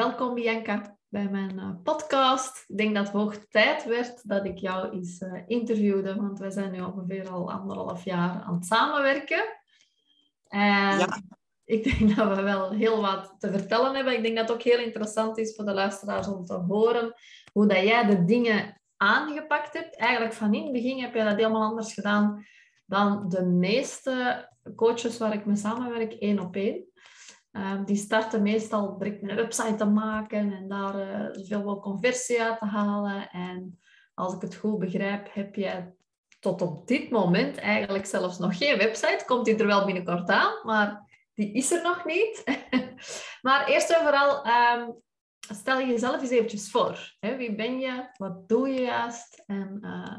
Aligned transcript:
welkom 0.00 0.34
Bianca 0.34 0.98
bij 1.08 1.28
mijn 1.28 1.58
uh, 1.58 1.70
podcast. 1.82 2.64
Ik 2.68 2.76
denk 2.76 2.94
dat 2.94 3.06
het 3.06 3.16
hoog 3.16 3.36
tijd 3.48 3.84
werd 3.84 4.28
dat 4.28 4.44
ik 4.44 4.58
jou 4.58 4.90
eens 4.90 5.20
uh, 5.20 5.42
interviewde, 5.46 6.14
want 6.14 6.38
we 6.38 6.50
zijn 6.50 6.72
nu 6.72 6.80
ongeveer 6.80 7.28
al 7.28 7.52
anderhalf 7.52 8.04
jaar 8.04 8.42
aan 8.42 8.54
het 8.54 8.64
samenwerken. 8.64 9.44
En 10.46 10.98
ja. 10.98 11.22
ik 11.64 11.84
denk 11.84 12.16
dat 12.16 12.36
we 12.36 12.42
wel 12.42 12.70
heel 12.70 13.00
wat 13.00 13.34
te 13.38 13.50
vertellen 13.50 13.94
hebben. 13.94 14.16
Ik 14.16 14.22
denk 14.22 14.36
dat 14.36 14.48
het 14.48 14.56
ook 14.56 14.62
heel 14.62 14.78
interessant 14.78 15.38
is 15.38 15.54
voor 15.54 15.64
de 15.64 15.74
luisteraars 15.74 16.28
om 16.28 16.44
te 16.44 16.54
horen 16.54 17.14
hoe 17.52 17.66
dat 17.66 17.82
jij 17.82 18.06
de 18.06 18.24
dingen 18.24 18.80
aangepakt 18.96 19.74
hebt. 19.74 19.96
Eigenlijk 19.96 20.32
van 20.32 20.54
in 20.54 20.62
het 20.62 20.72
begin 20.72 21.00
heb 21.00 21.14
je 21.14 21.24
dat 21.24 21.36
helemaal 21.36 21.70
anders 21.70 21.94
gedaan 21.94 22.46
dan 22.86 23.28
de 23.28 23.44
meeste 23.44 24.48
coaches 24.76 25.18
waar 25.18 25.34
ik 25.34 25.46
mee 25.46 25.56
samenwerk, 25.56 26.12
één 26.12 26.38
op 26.38 26.56
één. 26.56 26.89
Um, 27.52 27.84
die 27.84 27.96
starten 27.96 28.42
meestal 28.42 28.98
direct 28.98 29.22
een 29.22 29.36
website 29.36 29.74
te 29.74 29.84
maken 29.84 30.52
en 30.52 30.68
daar 30.68 30.94
uh, 30.94 31.50
mogelijk 31.50 31.82
conversie 31.82 32.42
uit 32.42 32.58
te 32.58 32.64
halen. 32.64 33.30
En 33.30 33.80
als 34.14 34.34
ik 34.34 34.40
het 34.40 34.54
goed 34.54 34.78
begrijp, 34.78 35.28
heb 35.32 35.54
je 35.54 35.92
tot 36.40 36.62
op 36.62 36.86
dit 36.86 37.10
moment 37.10 37.56
eigenlijk 37.56 38.06
zelfs 38.06 38.38
nog 38.38 38.58
geen 38.58 38.78
website. 38.78 39.22
Komt 39.26 39.44
die 39.44 39.56
er 39.56 39.66
wel 39.66 39.84
binnenkort 39.84 40.28
aan, 40.28 40.52
maar 40.62 41.08
die 41.34 41.52
is 41.52 41.72
er 41.72 41.82
nog 41.82 42.04
niet. 42.04 42.44
maar 43.46 43.68
eerst 43.68 43.90
en 43.90 44.02
vooral, 44.02 44.46
um, 44.46 45.02
stel 45.38 45.78
je 45.78 45.86
jezelf 45.86 46.20
eens 46.20 46.30
eventjes 46.30 46.70
voor. 46.70 47.16
Hè? 47.20 47.36
Wie 47.36 47.54
ben 47.54 47.78
je? 47.78 48.10
Wat 48.16 48.48
doe 48.48 48.68
je 48.68 48.80
juist? 48.80 49.42
En 49.46 49.78
uh, 49.80 50.18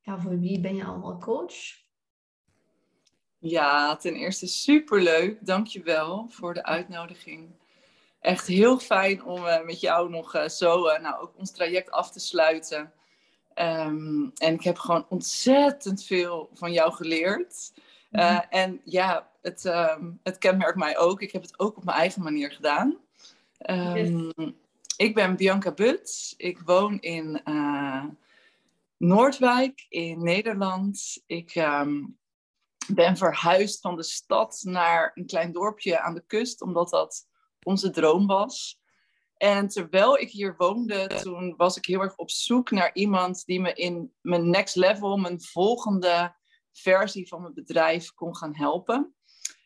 ja, 0.00 0.18
voor 0.18 0.38
wie 0.38 0.60
ben 0.60 0.76
je 0.76 0.84
allemaal 0.84 1.18
coach? 1.18 1.81
Ja, 3.44 3.96
ten 3.96 4.14
eerste 4.14 4.46
superleuk. 4.46 5.46
Dankjewel 5.46 6.26
voor 6.30 6.54
de 6.54 6.64
uitnodiging. 6.64 7.50
Echt 8.20 8.46
heel 8.46 8.78
fijn 8.78 9.24
om 9.24 9.44
uh, 9.44 9.64
met 9.64 9.80
jou 9.80 10.10
nog 10.10 10.34
uh, 10.36 10.48
zo 10.48 10.86
uh, 10.86 10.98
nou, 10.98 11.22
ook 11.22 11.32
ons 11.36 11.52
traject 11.52 11.90
af 11.90 12.10
te 12.10 12.20
sluiten. 12.20 12.92
Um, 13.54 14.32
en 14.34 14.54
ik 14.54 14.62
heb 14.62 14.78
gewoon 14.78 15.06
ontzettend 15.08 16.04
veel 16.04 16.50
van 16.52 16.72
jou 16.72 16.92
geleerd. 16.92 17.72
Mm 18.10 18.20
En 18.50 18.80
ja, 18.84 19.30
het, 19.40 19.64
um, 19.64 20.20
het 20.22 20.38
kenmerkt 20.38 20.78
mij 20.78 20.98
ook. 20.98 21.22
Ik 21.22 21.32
heb 21.32 21.42
het 21.42 21.58
ook 21.58 21.76
op 21.76 21.84
mijn 21.84 21.98
eigen 21.98 22.22
manier 22.22 22.50
gedaan. 22.50 22.96
Um, 23.70 24.32
yes. 24.36 24.52
Ik 24.96 25.14
ben 25.14 25.36
Bianca 25.36 25.72
Buts. 25.72 26.34
Ik 26.36 26.58
woon 26.64 27.00
in 27.00 27.42
Noordwijk 28.96 29.86
in 29.88 30.22
Nederland. 30.22 31.22
Ik 31.26 31.54
ben 32.88 33.16
verhuisd 33.16 33.80
van 33.80 33.96
de 33.96 34.02
stad 34.02 34.60
naar 34.62 35.10
een 35.14 35.26
klein 35.26 35.52
dorpje 35.52 36.00
aan 36.00 36.14
de 36.14 36.24
kust, 36.26 36.62
omdat 36.62 36.90
dat 36.90 37.26
onze 37.62 37.90
droom 37.90 38.26
was. 38.26 38.80
En 39.36 39.68
terwijl 39.68 40.18
ik 40.18 40.30
hier 40.30 40.54
woonde, 40.56 41.06
toen 41.22 41.54
was 41.56 41.76
ik 41.76 41.84
heel 41.84 42.00
erg 42.00 42.16
op 42.16 42.30
zoek 42.30 42.70
naar 42.70 42.94
iemand 42.94 43.44
die 43.44 43.60
me 43.60 43.72
in 43.72 44.12
mijn 44.20 44.50
next 44.50 44.76
level, 44.76 45.16
mijn 45.16 45.42
volgende 45.42 46.34
versie 46.72 47.28
van 47.28 47.42
mijn 47.42 47.54
bedrijf 47.54 48.14
kon 48.14 48.36
gaan 48.36 48.56
helpen. 48.56 49.14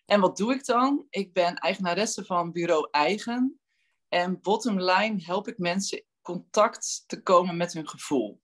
En 0.07 0.21
wat 0.21 0.37
doe 0.37 0.53
ik 0.53 0.65
dan? 0.65 1.07
Ik 1.11 1.33
ben 1.33 1.57
eigenaresse 1.57 2.25
van 2.25 2.53
Bureau 2.53 2.89
Eigen. 2.91 3.61
En 4.09 4.41
bottom 4.41 4.81
line 4.81 5.23
help 5.23 5.49
ik 5.49 5.59
mensen 5.59 6.05
contact 6.23 7.05
te 7.07 7.23
komen 7.23 7.57
met 7.57 7.73
hun 7.73 7.89
gevoel. 7.89 8.41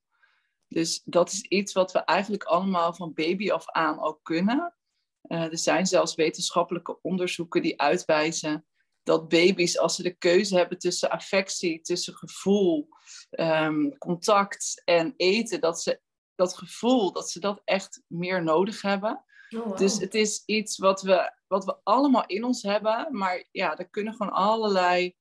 Dus 0.73 1.03
dat 1.05 1.33
is 1.33 1.41
iets 1.41 1.73
wat 1.73 1.93
we 1.93 1.99
eigenlijk 1.99 2.45
allemaal 2.45 2.95
van 2.95 3.15
baby 3.15 3.51
af 3.51 3.71
aan 3.71 4.01
ook 4.01 4.21
kunnen. 4.23 4.75
Uh, 5.23 5.43
er 5.43 5.59
zijn 5.59 5.87
zelfs 5.87 6.15
wetenschappelijke 6.15 6.99
onderzoeken 7.03 7.63
die 7.63 7.81
uitwijzen 7.81 8.67
dat 9.03 9.29
baby's, 9.29 9.79
als 9.79 9.95
ze 9.95 10.03
de 10.03 10.15
keuze 10.15 10.57
hebben 10.57 10.79
tussen 10.79 11.11
affectie, 11.11 11.81
tussen 11.81 12.15
gevoel, 12.15 12.89
um, 13.31 13.99
contact 13.99 14.83
en 14.85 15.15
eten, 15.17 15.61
dat 15.61 15.83
ze 15.83 16.01
dat 16.35 16.57
gevoel, 16.57 17.13
dat 17.13 17.31
ze 17.31 17.41
dat 17.41 17.63
echt 17.65 18.03
meer 18.07 18.43
nodig 18.43 18.83
hebben. 18.83 19.25
Oh, 19.57 19.65
wow. 19.65 19.77
Dus 19.77 19.99
het 19.99 20.15
is 20.15 20.43
iets 20.47 20.79
wat 20.79 21.03
we, 21.03 21.33
wat 21.47 21.65
we 21.65 21.77
allemaal 21.83 22.27
in 22.27 22.45
ons 22.45 22.63
hebben, 22.63 23.09
maar 23.11 23.45
ja, 23.51 23.79
er 23.79 23.89
kunnen 23.89 24.15
gewoon 24.15 24.33
allerlei 24.33 25.17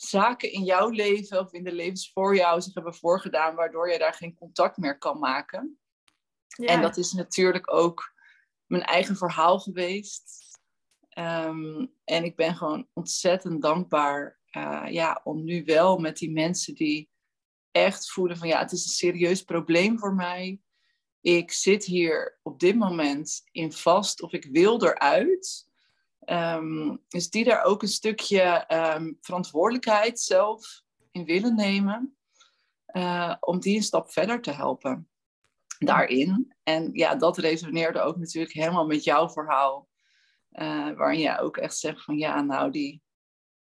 zaken 0.00 0.52
in 0.52 0.64
jouw 0.64 0.88
leven 0.88 1.40
of 1.40 1.52
in 1.52 1.64
de 1.64 1.72
levens 1.72 2.10
voor 2.12 2.36
jou 2.36 2.60
zich 2.60 2.74
hebben 2.74 2.94
voorgedaan, 2.94 3.54
waardoor 3.54 3.90
je 3.90 3.98
daar 3.98 4.14
geen 4.14 4.34
contact 4.34 4.76
meer 4.76 4.98
kan 4.98 5.18
maken. 5.18 5.78
Ja. 6.46 6.66
En 6.66 6.80
dat 6.80 6.96
is 6.96 7.12
natuurlijk 7.12 7.72
ook 7.72 8.14
mijn 8.66 8.82
eigen 8.82 9.16
verhaal 9.16 9.58
geweest. 9.58 10.46
Um, 11.18 11.92
en 12.04 12.24
ik 12.24 12.36
ben 12.36 12.56
gewoon 12.56 12.88
ontzettend 12.92 13.62
dankbaar 13.62 14.38
uh, 14.56 14.86
ja, 14.88 15.20
om 15.24 15.44
nu 15.44 15.64
wel 15.64 15.98
met 15.98 16.16
die 16.16 16.30
mensen 16.30 16.74
die 16.74 17.10
echt 17.70 18.10
voelen 18.10 18.36
van 18.36 18.48
ja, 18.48 18.58
het 18.58 18.72
is 18.72 18.84
een 18.84 18.90
serieus 18.90 19.42
probleem 19.42 19.98
voor 19.98 20.14
mij. 20.14 20.60
Ik 21.20 21.52
zit 21.52 21.84
hier 21.84 22.38
op 22.42 22.60
dit 22.60 22.76
moment 22.76 23.42
in 23.50 23.72
vast 23.72 24.22
of 24.22 24.32
ik 24.32 24.44
wil 24.44 24.82
eruit. 24.82 25.67
Um, 26.30 27.04
dus 27.08 27.30
die 27.30 27.44
daar 27.44 27.64
ook 27.64 27.82
een 27.82 27.88
stukje 27.88 28.64
um, 28.96 29.18
verantwoordelijkheid 29.20 30.20
zelf 30.20 30.82
in 31.10 31.24
willen 31.24 31.54
nemen. 31.54 32.16
Uh, 32.92 33.34
om 33.40 33.60
die 33.60 33.76
een 33.76 33.82
stap 33.82 34.12
verder 34.12 34.40
te 34.40 34.50
helpen 34.50 35.08
daarin. 35.78 36.54
En 36.62 36.90
ja, 36.92 37.14
dat 37.14 37.38
resoneerde 37.38 38.00
ook 38.00 38.16
natuurlijk 38.16 38.52
helemaal 38.52 38.86
met 38.86 39.04
jouw 39.04 39.28
verhaal. 39.28 39.88
Uh, 40.52 40.96
waarin 40.96 41.20
jij 41.20 41.40
ook 41.40 41.56
echt 41.56 41.76
zegt 41.76 42.04
van 42.04 42.18
ja, 42.18 42.42
nou 42.42 42.70
die 42.70 43.02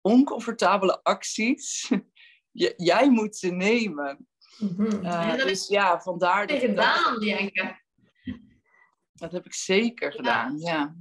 oncomfortabele 0.02 1.04
acties, 1.04 1.92
jij 2.92 3.10
moet 3.10 3.36
ze 3.36 3.50
nemen. 3.50 4.28
Uh, 4.60 5.36
dus 5.36 5.68
ja, 5.68 6.02
vandaar 6.02 6.48
dat... 6.48 6.60
gedaan, 6.60 7.20
Bianca. 7.20 7.82
Dat 9.14 9.32
heb 9.32 9.46
ik 9.46 9.54
zeker 9.54 10.10
ja. 10.10 10.16
gedaan, 10.16 10.58
ja. 10.58 10.96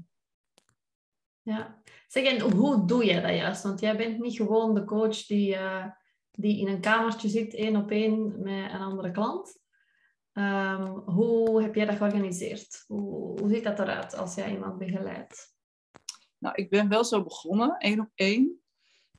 Ja. 1.43 1.83
Zeg, 2.09 2.25
en 2.25 2.41
hoe 2.41 2.85
doe 2.85 3.05
je 3.05 3.21
dat 3.21 3.35
juist? 3.35 3.63
Want 3.63 3.81
jij 3.81 3.97
bent 3.97 4.19
niet 4.19 4.37
gewoon 4.37 4.75
de 4.75 4.85
coach 4.85 5.27
die, 5.27 5.55
uh, 5.55 5.87
die 6.31 6.61
in 6.61 6.69
een 6.69 6.81
kamertje 6.81 7.29
zit, 7.29 7.55
één 7.55 7.77
op 7.77 7.91
één, 7.91 8.43
met 8.43 8.73
een 8.73 8.81
andere 8.81 9.11
klant. 9.11 9.61
Um, 10.33 10.87
hoe 11.05 11.63
heb 11.63 11.75
jij 11.75 11.85
dat 11.85 11.97
georganiseerd? 11.97 12.85
Hoe, 12.87 13.41
hoe 13.41 13.49
ziet 13.49 13.65
dat 13.65 13.79
eruit 13.79 14.17
als 14.17 14.35
jij 14.35 14.51
iemand 14.51 14.79
begeleidt? 14.79 15.55
Nou, 16.39 16.55
ik 16.55 16.71
ben 16.71 16.89
wel 16.89 17.05
zo 17.05 17.23
begonnen, 17.23 17.77
één 17.79 18.01
op 18.01 18.11
één. 18.15 18.61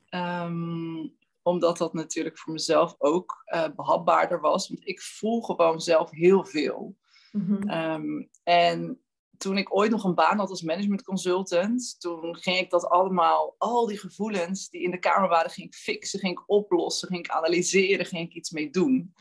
Um, 0.10 1.18
omdat 1.42 1.78
dat 1.78 1.94
natuurlijk 1.94 2.38
voor 2.38 2.54
mezelf 2.54 2.96
ook 2.98 3.44
uh, 3.46 3.68
behapbaarder 3.76 4.40
was. 4.40 4.68
Want 4.68 4.88
ik 4.88 5.02
voel 5.02 5.42
gewoon 5.42 5.82
zelf 5.82 6.12
heel 6.12 6.46
veel. 6.46 6.96
Mm-hmm. 7.32 7.70
Um, 7.70 8.30
en 8.44 9.02
toen 9.44 9.58
ik 9.58 9.76
ooit 9.76 9.92
nog 9.92 10.04
een 10.04 10.16
baan 10.16 10.38
had 10.38 10.50
als 10.50 10.62
management 10.62 11.04
consultant, 11.04 11.96
toen 12.00 12.38
ging 12.38 12.58
ik 12.58 12.70
dat 12.70 12.86
allemaal, 12.90 13.56
al 13.58 13.88
die 13.88 13.98
gevoelens 13.98 14.70
die 14.70 14.82
in 14.82 14.92
de 14.92 15.00
kamer 15.00 15.30
waren, 15.30 15.52
ging 15.52 15.68
ik 15.68 15.76
fixen, 15.76 16.20
ging 16.20 16.40
ik 16.40 16.50
oplossen, 16.50 17.08
ging 17.08 17.26
ik 17.26 17.32
analyseren, 17.32 18.06
ging 18.06 18.30
ik 18.30 18.36
iets 18.36 18.52
mee 18.52 18.70
doen. 18.70 19.14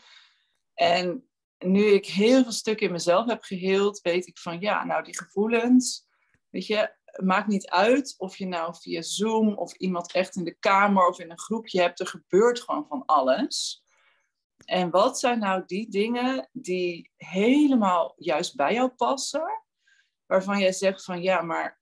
En 0.74 1.28
nu 1.58 1.84
ik 1.84 2.06
heel 2.06 2.42
veel 2.42 2.52
stukken 2.52 2.86
in 2.86 2.92
mezelf 2.92 3.26
heb 3.26 3.42
geheeld, 3.42 4.00
weet 4.00 4.26
ik 4.26 4.38
van 4.38 4.60
ja, 4.60 4.84
nou 4.84 5.04
die 5.04 5.16
gevoelens, 5.16 6.06
weet 6.50 6.66
je, 6.66 6.94
maakt 7.22 7.48
niet 7.48 7.68
uit 7.68 8.14
of 8.18 8.36
je 8.36 8.46
nou 8.46 8.74
via 8.80 9.02
Zoom 9.02 9.54
of 9.54 9.74
iemand 9.74 10.12
echt 10.12 10.36
in 10.36 10.44
de 10.44 10.56
kamer 10.58 11.06
of 11.06 11.20
in 11.20 11.30
een 11.30 11.38
groepje 11.38 11.80
hebt, 11.80 12.00
er 12.00 12.06
gebeurt 12.06 12.60
gewoon 12.60 12.86
van 12.88 13.04
alles. 13.06 13.84
En 14.64 14.90
wat 14.90 15.18
zijn 15.18 15.38
nou 15.38 15.62
die 15.66 15.90
dingen 15.90 16.48
die 16.52 17.10
helemaal 17.16 18.14
juist 18.16 18.56
bij 18.56 18.72
jou 18.72 18.88
passen, 18.88 19.62
waarvan 20.32 20.58
jij 20.58 20.72
zegt 20.72 21.04
van 21.04 21.22
ja, 21.22 21.42
maar 21.42 21.80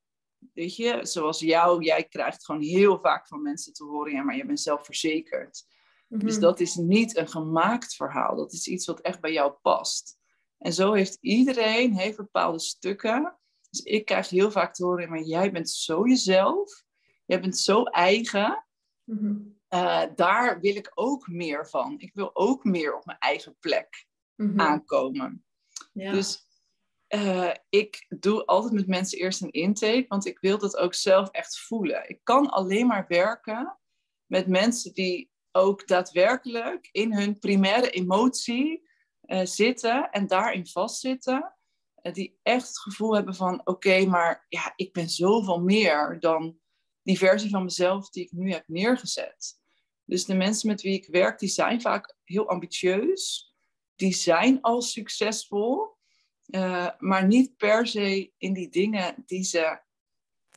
weet 0.52 0.76
je, 0.76 0.98
zoals 1.02 1.40
jou, 1.40 1.82
jij 1.82 2.04
krijgt 2.04 2.44
gewoon 2.44 2.60
heel 2.60 2.98
vaak 3.00 3.26
van 3.26 3.42
mensen 3.42 3.72
te 3.72 3.84
horen, 3.84 4.12
ja, 4.12 4.22
maar 4.22 4.36
je 4.36 4.46
bent 4.46 4.60
zelfverzekerd. 4.60 5.66
Dus 6.08 6.32
mhm. 6.32 6.41
dat 6.41 6.60
is 6.60 6.74
niet 6.74 7.16
een 7.16 7.28
gemaakt 7.28 7.94
verhaal. 7.94 8.36
Dat 8.36 8.52
is 8.52 8.66
iets 8.66 8.86
wat 8.86 9.00
echt 9.00 9.20
bij 9.20 9.32
jou 9.32 9.52
past. 9.52 10.18
En 10.58 10.72
zo 10.72 10.92
heeft 10.92 11.18
iedereen 11.20 11.94
heeft 11.94 12.16
bepaalde 12.16 12.58
stukken. 12.58 13.38
Dus 13.70 13.80
ik 13.80 14.04
krijg 14.04 14.28
heel 14.28 14.50
vaak 14.50 14.74
te 14.74 14.84
horen, 14.84 15.08
maar 15.08 15.22
jij 15.22 15.53
bent 15.53 15.70
zo 15.70 16.06
jezelf. 16.08 16.84
Jij 17.26 17.41
bent 17.41 17.58
zo 17.58 17.82
eigen. 17.82 18.66
Mhm. 19.04 19.36
uh, 19.68 20.03
daar 20.14 20.60
wil 20.60 20.76
ik 20.76 20.92
ook 20.94 21.28
meer 21.28 21.68
van. 21.68 21.98
Ik 21.98 22.14
wil 22.14 22.30
ook 22.36 22.64
meer 22.64 22.96
op 22.96 23.04
mijn 23.04 23.18
eigen 23.18 23.56
plek 23.60 24.06
mhm. 24.34 24.60
aankomen. 24.60 25.44
Ja. 25.92 26.12
Dus 26.12 26.48
uh, 27.15 27.51
ik 27.68 28.07
doe 28.09 28.45
altijd 28.45 28.72
met 28.72 28.86
mensen 28.86 29.18
eerst 29.18 29.42
een 29.42 29.51
intake, 29.51 30.04
want 30.09 30.27
ik 30.27 30.39
wil 30.39 30.59
dat 30.59 30.77
ook 30.77 30.95
zelf 30.95 31.30
echt 31.30 31.60
voelen. 31.60 32.09
Ik 32.09 32.21
kan 32.22 32.51
alleen 32.51 32.86
maar 32.86 33.04
werken 33.09 33.78
met 34.27 34.47
mensen 34.47 34.92
die 34.92 35.30
ook 35.53 35.86
daadwerkelijk 35.86 36.89
in 36.92 37.15
hun 37.15 37.39
primaire 37.39 37.91
emotie 37.91 38.89
uh, 39.27 39.45
zitten 39.45 40.10
en 40.10 40.27
daarin 40.27 40.66
vastzitten. 40.66 41.57
Uh, 42.03 42.12
die 42.12 42.39
echt 42.42 42.66
het 42.66 42.78
gevoel 42.78 43.15
hebben 43.15 43.34
van 43.34 43.66
oké, 43.66 44.06
maar 44.06 44.47
ja, 44.48 44.72
ik 44.77 44.92
ben 44.92 45.09
zoveel 45.09 45.60
meer 45.60 46.21
dan 46.21 46.59
die 47.03 47.18
versie 47.18 47.51
van 47.51 47.65
mezelf 47.65 48.10
die 48.10 48.24
ik 48.24 48.33
nu 48.33 48.53
heb 48.53 48.65
neergezet. 48.66 49.59
Dus 50.04 50.24
de 50.24 50.34
mensen 50.34 50.68
met 50.68 50.83
wie 50.83 50.95
ik 50.95 51.06
werk, 51.06 51.39
die 51.39 51.48
zijn 51.48 51.80
vaak 51.80 52.16
heel 52.24 52.48
ambitieus. 52.48 53.54
Die 53.95 54.15
zijn 54.15 54.60
al 54.60 54.83
succesvol, 54.83 55.98
uh, 56.50 56.88
maar 56.98 57.26
niet 57.26 57.56
per 57.56 57.86
se 57.86 58.32
in 58.36 58.52
die 58.52 58.68
dingen 58.68 59.22
die 59.26 59.42
ze, 59.42 59.80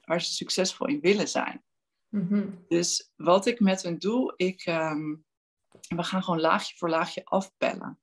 waar 0.05 0.21
ze 0.21 0.33
succesvol 0.33 0.87
in 0.87 0.99
willen 0.99 1.27
zijn. 1.27 1.63
Mhm. 2.09 2.49
Dus 2.67 3.11
wat 3.15 3.45
ik 3.45 3.59
met 3.59 3.83
hen 3.83 3.99
doe, 3.99 4.33
ik, 4.35 4.65
ehm, 4.65 5.15
we 5.87 6.03
gaan 6.03 6.23
gewoon 6.23 6.39
laagje 6.39 6.75
voor 6.77 6.89
laagje 6.89 7.25
afpellen. 7.25 7.99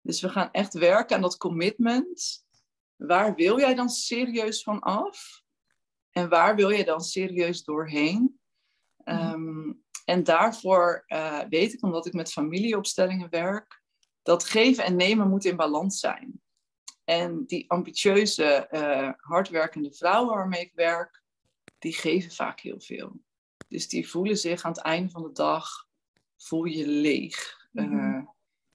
Dus 0.00 0.20
we 0.20 0.28
gaan 0.28 0.50
echt 0.50 0.74
werken 0.74 1.16
aan 1.16 1.22
dat 1.22 1.36
commitment. 1.36 2.46
Waar 2.96 3.34
wil 3.34 3.58
jij 3.58 3.74
dan 3.74 3.88
serieus 3.88 4.62
van 4.62 4.80
af? 4.80 5.42
En 6.10 6.28
waar 6.28 6.56
wil 6.56 6.70
je 6.70 6.84
dan 6.84 7.00
serieus 7.00 7.64
doorheen? 7.64 8.40
Ehm, 9.04 9.72
en 10.04 10.24
daarvoor 10.24 11.04
uh, 11.06 11.40
weet 11.48 11.72
ik, 11.72 11.82
omdat 11.82 12.06
ik 12.06 12.12
met 12.12 12.32
familieopstellingen 12.32 13.30
werk, 13.30 13.82
dat 14.22 14.44
geven 14.44 14.84
en 14.84 14.96
nemen 14.96 15.28
moet 15.28 15.44
in 15.44 15.56
balans 15.56 15.98
zijn. 15.98 16.42
En 17.08 17.44
die 17.46 17.70
ambitieuze, 17.70 18.68
uh, 18.70 19.10
hardwerkende 19.16 19.92
vrouwen 19.92 20.34
waarmee 20.34 20.60
ik 20.60 20.72
werk, 20.74 21.22
die 21.78 21.92
geven 21.92 22.32
vaak 22.32 22.60
heel 22.60 22.80
veel. 22.80 23.20
Dus 23.68 23.88
die 23.88 24.08
voelen 24.08 24.36
zich 24.36 24.62
aan 24.62 24.72
het 24.72 24.80
einde 24.80 25.10
van 25.10 25.22
de 25.22 25.32
dag, 25.32 25.68
voel 26.36 26.64
je 26.64 26.86
leeg. 26.86 27.68
Uh, 27.72 28.22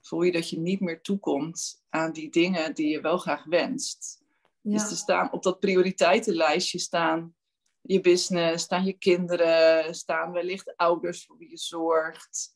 voel 0.00 0.22
je 0.22 0.32
dat 0.32 0.50
je 0.50 0.58
niet 0.58 0.80
meer 0.80 1.00
toekomt 1.00 1.84
aan 1.88 2.12
die 2.12 2.30
dingen 2.30 2.74
die 2.74 2.88
je 2.88 3.00
wel 3.00 3.18
graag 3.18 3.44
wenst. 3.44 4.22
Dus 4.60 4.90
er 4.90 4.96
staan 4.96 5.32
op 5.32 5.42
dat 5.42 5.60
prioriteitenlijstje 5.60 6.78
staan 6.78 7.34
je 7.80 8.00
business, 8.00 8.64
staan 8.64 8.84
je 8.84 8.92
kinderen, 8.92 9.94
staan 9.94 10.32
wellicht 10.32 10.76
ouders 10.76 11.24
voor 11.24 11.38
wie 11.38 11.50
je 11.50 11.58
zorgt. 11.58 12.53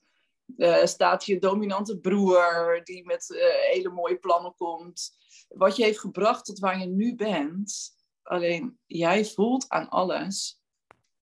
Uh, 0.56 0.84
staat 0.84 1.24
je 1.24 1.38
dominante 1.38 1.98
broer 1.98 2.80
die 2.84 3.04
met 3.04 3.28
uh, 3.30 3.38
hele 3.72 3.90
mooie 3.90 4.18
plannen 4.18 4.54
komt. 4.54 5.16
Wat 5.48 5.76
je 5.76 5.84
heeft 5.84 6.00
gebracht 6.00 6.44
tot 6.44 6.58
waar 6.58 6.78
je 6.78 6.86
nu 6.86 7.14
bent. 7.14 7.96
Alleen 8.22 8.78
jij 8.86 9.24
voelt 9.24 9.68
aan 9.68 9.88
alles 9.88 10.60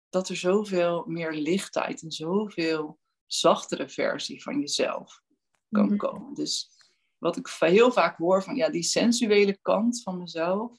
dat 0.10 0.30
er 0.30 0.36
zoveel 0.36 1.06
meer 1.08 1.34
lichtheid 1.34 2.02
en 2.02 2.12
zoveel 2.12 3.00
zachtere 3.26 3.90
versie 3.90 4.44
van 4.44 4.60
jezelf 4.60 5.22
kan 5.70 5.86
mhm. 5.86 5.98
komen. 5.98 6.34
Dus 6.34 6.70
wat 7.18 7.38
ik 7.38 7.48
heel 7.48 7.92
vaak 7.92 8.18
hoor 8.18 8.44
van 8.44 8.56
ja, 8.56 8.70
die 8.70 8.84
sensuele 8.84 9.58
kant 9.62 10.02
van 10.02 10.18
mezelf, 10.18 10.78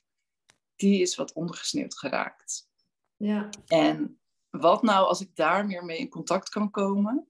die 0.76 1.00
is 1.00 1.14
wat 1.14 1.32
ondergesneeuwd 1.32 1.98
geraakt. 1.98 2.68
Ja. 3.16 3.48
En 3.66 4.20
wat 4.50 4.82
nou 4.82 5.06
als 5.06 5.20
ik 5.20 5.36
daar 5.36 5.66
meer 5.66 5.84
mee 5.84 5.98
in 5.98 6.08
contact 6.08 6.48
kan 6.48 6.70
komen? 6.70 7.29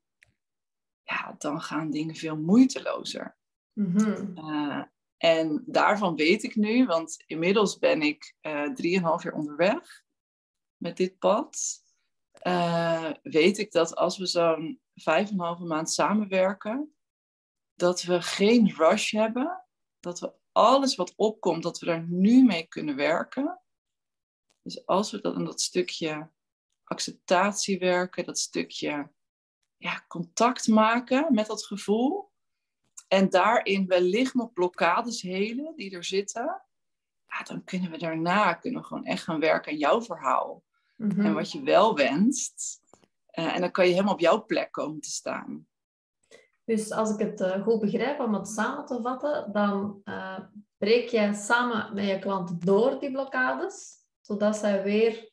Ja, 1.11 1.35
dan 1.39 1.61
gaan 1.61 1.91
dingen 1.91 2.15
veel 2.15 2.37
moeitelozer. 2.37 3.37
Mm 3.73 4.89
en 5.21 5.63
daarvan 5.67 6.17
weet 6.17 6.43
ik 6.43 6.57
nu, 6.57 6.87
want 6.87 7.23
inmiddels 7.27 7.79
ben 7.79 8.03
ik 8.03 8.35
uh, 8.43 8.73
drieënhalf 8.73 9.23
jaar 9.23 9.33
onderweg 9.33 10.05
met 10.77 10.97
dit 10.97 11.19
pad. 11.19 11.83
Uh, 12.43 13.11
weet 13.23 13.59
ik 13.59 13.73
dat 13.73 13.97
als 13.97 14.19
we 14.19 14.27
zo'n 14.27 14.81
vijf 14.95 15.29
en 15.29 15.35
een 15.35 15.41
halve 15.41 15.65
maand 15.65 15.91
samenwerken, 15.91 16.95
dat 17.75 18.03
we 18.03 18.23
geen 18.23 18.75
rush 18.75 19.13
hebben. 19.13 19.65
Dat 19.99 20.21
we 20.21 20.33
alles 20.53 20.95
wat 20.97 21.13
opkomt, 21.17 21.63
dat 21.63 21.79
we 21.79 21.87
daar 21.87 22.07
nu 22.09 22.45
mee 22.45 22.67
kunnen 22.67 22.97
werken. 22.97 23.61
Dus 24.63 24.87
als 24.87 25.11
we 25.11 25.21
dat 25.21 25.37
in 25.37 25.45
dat 25.45 25.61
stukje 25.61 26.31
acceptatie 26.85 27.79
werken, 27.79 28.25
dat 28.25 28.39
stukje 28.39 29.13
ja, 29.81 30.05
contact 30.09 30.69
maken 30.69 31.35
met 31.35 31.47
dat 31.47 31.65
gevoel. 31.65 32.31
En 33.09 33.31
daarin 33.31 33.87
wellicht 33.87 34.35
nog 34.35 34.53
blokkades 34.53 35.23
helen 35.23 35.77
die 35.77 35.97
er 35.97 36.05
zitten. 36.05 36.63
Ja, 37.27 37.43
dan 37.43 37.65
kunnen 37.65 37.91
we 37.91 37.99
daarna 37.99 38.55
kunnen 38.55 38.81
we 38.81 38.87
gewoon 38.87 39.05
echt 39.05 39.23
gaan 39.23 39.41
werken 39.41 39.73
aan 39.73 39.79
jouw 39.79 40.03
verhaal. 40.03 40.63
Mhm. 40.97 41.21
En 41.21 41.35
wat 41.35 41.53
je 41.53 41.63
wel 41.63 41.97
wenst. 41.97 42.81
Uh, 43.39 43.55
en 43.55 43.61
dan 43.61 43.71
kan 43.71 43.87
je 43.87 43.93
helemaal 43.93 44.13
op 44.13 44.21
jouw 44.21 44.45
plek 44.45 44.73
komen 44.73 45.01
te 45.01 45.11
staan. 45.11 45.67
Dus 46.65 46.93
als 46.93 47.11
ik 47.11 47.19
het 47.19 47.41
uh, 47.41 47.63
goed 47.63 47.81
begrijp, 47.81 48.21
om 48.21 48.35
het 48.35 48.49
samen 48.49 48.87
te 48.87 49.01
vatten, 49.03 49.53
dan 49.53 50.01
uh, 50.05 50.39
breek 50.77 51.09
jij 51.09 51.35
samen 51.35 51.95
met 51.95 52.07
je 52.07 52.19
klant 52.19 52.67
door 52.67 53.01
die 53.01 53.11
blokkades, 53.11 53.97
zodat 54.21 54.57
zij 54.57 54.83
weer 54.83 55.33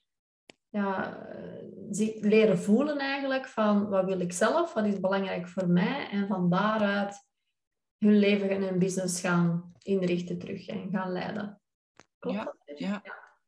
ja, 0.69 1.17
leren 2.21 2.59
voelen 2.59 2.97
eigenlijk 2.97 3.47
van 3.47 3.89
wat 3.89 4.05
wil 4.05 4.19
ik 4.19 4.33
zelf, 4.33 4.73
wat 4.73 4.85
is 4.85 4.99
belangrijk 4.99 5.47
voor 5.47 5.67
mij 5.67 6.09
en 6.09 6.27
van 6.27 6.49
daaruit 6.49 7.25
hun 7.97 8.17
leven 8.19 8.49
en 8.49 8.61
hun 8.61 8.79
business 8.79 9.19
gaan 9.19 9.73
inrichten 9.81 10.39
terug 10.39 10.67
en 10.67 10.89
gaan 10.91 11.11
leiden. 11.11 11.61
Klopt 12.19 12.37
ja, 12.37 12.43
dat? 12.43 12.79
Ja. 12.79 13.01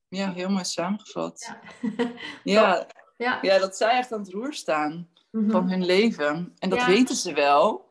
ja, 0.08 0.34
heel 0.34 0.50
mooi 0.50 0.64
samengevat. 0.66 1.54
Ja. 2.44 2.76
ja. 2.76 2.88
ja. 3.18 3.40
Ja. 3.42 3.60
dat 3.60 3.78
zij 3.78 3.90
echt 3.98 4.12
aan 4.12 4.20
het 4.20 4.32
roer 4.32 4.54
staan 4.54 5.10
Mhm. 5.32 5.52
van 5.52 5.70
hun 5.70 5.86
leven. 5.86 6.54
En 6.60 6.70
dat 6.70 6.80
Ja. 6.80 6.88
weten 6.88 7.16
ze 7.16 7.34
wel. 7.34 7.90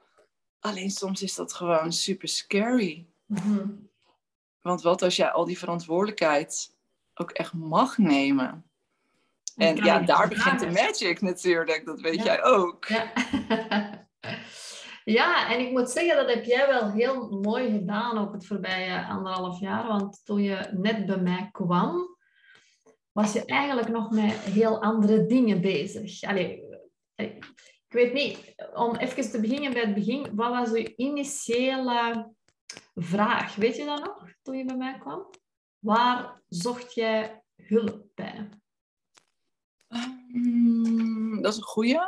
Alleen 0.60 0.90
soms 0.90 1.22
is 1.22 1.34
dat 1.34 1.52
gewoon 1.52 1.92
super 1.92 2.28
scary. 2.28 3.06
Mhm. 3.26 3.68
Want 4.60 4.82
wat 4.82 5.02
als 5.02 5.16
jij 5.16 5.30
al 5.30 5.44
die 5.44 5.58
verantwoordelijkheid 5.58 6.76
ook 7.14 7.30
echt 7.30 7.52
mag 7.52 7.98
nemen? 7.98 8.67
En 9.58 9.76
ja, 9.76 9.98
daar 9.98 10.28
begint 10.28 10.60
de 10.60 10.70
magic 10.70 11.20
natuurlijk. 11.20 11.84
Dat 11.84 12.00
weet 12.00 12.14
Ja. 12.14 12.24
jij 12.24 12.44
ook. 12.44 12.84
Ja. 12.84 13.12
ja, 15.18 15.52
en 15.52 15.60
ik 15.60 15.70
moet 15.70 15.90
zeggen, 15.90 16.16
dat 16.16 16.34
heb 16.34 16.44
jij 16.44 16.66
wel 16.66 16.90
heel 16.90 17.28
mooi 17.40 17.70
gedaan 17.70 18.18
ook 18.18 18.32
het 18.32 18.46
voorbije 18.46 19.06
anderhalf 19.06 19.60
jaar. 19.60 19.86
Want 19.86 20.20
toen 20.24 20.42
je 20.42 20.68
net 20.72 21.06
bij 21.06 21.20
mij 21.20 21.48
kwam, 21.52 22.16
was 23.12 23.32
je 23.32 23.44
eigenlijk 23.44 23.88
nog 23.88 24.10
met 24.10 24.32
heel 24.32 24.82
andere 24.82 25.26
dingen 25.26 25.60
bezig. 25.60 26.22
Allee, 26.22 26.62
ik 27.88 27.94
weet 27.94 28.12
niet, 28.12 28.54
om 28.74 28.96
even 28.96 29.30
te 29.30 29.40
beginnen 29.40 29.72
bij 29.72 29.82
het 29.82 29.94
begin, 29.94 30.26
wat 30.34 30.50
was 30.50 30.70
je 30.70 30.96
initiële 30.96 32.30
vraag? 32.94 33.54
Weet 33.54 33.76
je 33.76 33.84
dat 33.84 34.04
nog, 34.04 34.28
toen 34.42 34.56
je 34.56 34.64
bij 34.64 34.76
mij 34.76 34.98
kwam? 34.98 35.30
Waar 35.78 36.42
zocht 36.48 36.94
jij 36.94 37.42
hulp 37.56 38.04
bij? 38.14 38.48
Hmm, 39.88 41.42
dat 41.42 41.52
is 41.52 41.58
een 41.58 41.64
goeie. 41.64 42.00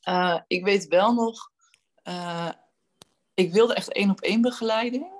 Eh, 0.00 0.40
ik 0.46 0.64
weet 0.64 0.88
wel 0.88 1.14
nog, 1.14 1.50
eh, 2.02 2.50
ik 3.34 3.52
wilde 3.52 3.74
echt 3.74 3.92
één 3.92 4.10
op 4.10 4.20
één 4.20 4.40
begeleiding. 4.40 5.18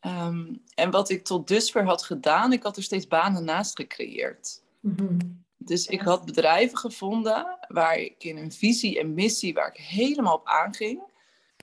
Ehm, 0.00 0.54
en 0.74 0.90
wat 0.90 1.10
ik 1.10 1.24
tot 1.24 1.48
dusver 1.48 1.84
had 1.84 2.02
gedaan, 2.02 2.52
ik 2.52 2.62
had 2.62 2.76
er 2.76 2.82
steeds 2.82 3.06
banen 3.06 3.44
naast 3.44 3.76
gecreëerd. 3.76 4.62
Mhm. 4.80 5.18
Dus 5.56 5.86
ik 5.86 6.00
had 6.00 6.24
bedrijven 6.24 6.78
gevonden 6.78 7.58
waar 7.68 7.96
ik 7.96 8.24
in 8.24 8.36
een 8.36 8.52
visie 8.52 8.98
en 8.98 9.14
missie, 9.14 9.54
waar 9.54 9.68
ik 9.68 9.80
helemaal 9.80 10.34
op 10.34 10.46
aanging. 10.46 11.02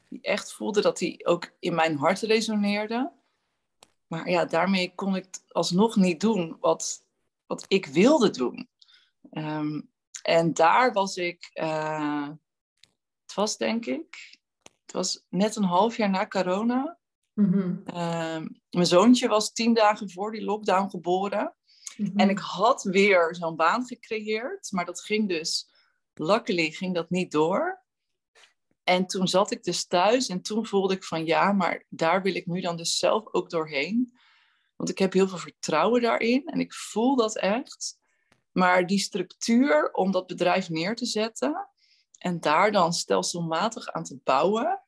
Die 0.09 0.21
echt 0.21 0.53
voelde 0.53 0.81
dat 0.81 0.97
die 0.97 1.25
ook 1.25 1.51
in 1.59 1.75
mijn 1.75 1.97
hart 1.97 2.19
resoneerde. 2.19 3.11
Maar 4.07 4.29
ja, 4.29 4.45
daarmee 4.45 4.91
kon 4.95 5.15
ik 5.15 5.27
alsnog 5.51 5.95
niet 5.95 6.21
doen 6.21 6.57
wat, 6.59 7.03
wat 7.47 7.65
ik 7.67 7.85
wilde 7.85 8.29
doen. 8.29 8.67
Ehm, 9.35 9.81
en 10.21 10.53
daar 10.53 10.93
was 10.93 11.15
ik, 11.15 11.49
eh, 11.53 12.29
het 13.21 13.35
was 13.35 13.57
denk 13.57 13.85
ik, 13.85 14.37
het 14.85 14.91
was 14.91 15.25
net 15.29 15.55
een 15.55 15.63
half 15.63 15.97
jaar 15.97 16.09
na 16.09 16.27
corona. 16.27 16.99
Mhm. 17.33 17.77
Ehm, 17.85 18.47
mijn 18.69 18.85
zoontje 18.85 19.27
was 19.27 19.51
tien 19.51 19.73
dagen 19.73 20.11
voor 20.11 20.31
die 20.31 20.43
lockdown 20.43 20.89
geboren. 20.89 21.55
Mhm. 21.97 22.19
En 22.19 22.29
ik 22.29 22.39
had 22.39 22.83
weer 22.83 23.35
zo'n 23.35 23.55
baan 23.55 23.85
gecreëerd, 23.85 24.71
maar 24.71 24.85
dat 24.85 25.01
ging 25.01 25.27
dus, 25.29 25.69
luckily 26.13 26.71
ging 26.71 26.95
dat 26.95 27.09
niet 27.09 27.31
door. 27.31 27.83
En 28.83 29.05
toen 29.05 29.27
zat 29.27 29.51
ik 29.51 29.63
dus 29.63 29.85
thuis 29.85 30.27
en 30.27 30.41
toen 30.41 30.65
voelde 30.65 30.93
ik 30.93 31.03
van 31.03 31.25
ja, 31.25 31.51
maar 31.51 31.85
daar 31.89 32.21
wil 32.21 32.35
ik 32.35 32.45
nu 32.45 32.61
dan 32.61 32.77
dus 32.77 32.97
zelf 32.97 33.33
ook 33.33 33.49
doorheen. 33.49 34.17
Want 34.75 34.89
ik 34.89 34.97
heb 34.97 35.13
heel 35.13 35.27
veel 35.27 35.37
vertrouwen 35.37 36.01
daarin 36.01 36.45
en 36.45 36.59
ik 36.59 36.73
voel 36.73 37.15
dat 37.15 37.37
echt. 37.37 38.03
Maar 38.55 38.87
die 38.87 38.99
structuur 38.99 39.91
om 39.91 40.11
dat 40.11 40.27
bedrijf 40.27 40.69
neer 40.69 40.95
te 40.95 41.05
zetten 41.05 41.69
en 42.17 42.39
daar 42.39 42.71
dan 42.71 42.93
stelselmatig 42.93 43.87
aan 43.91 44.03
te 44.03 44.19
bouwen. 44.23 44.79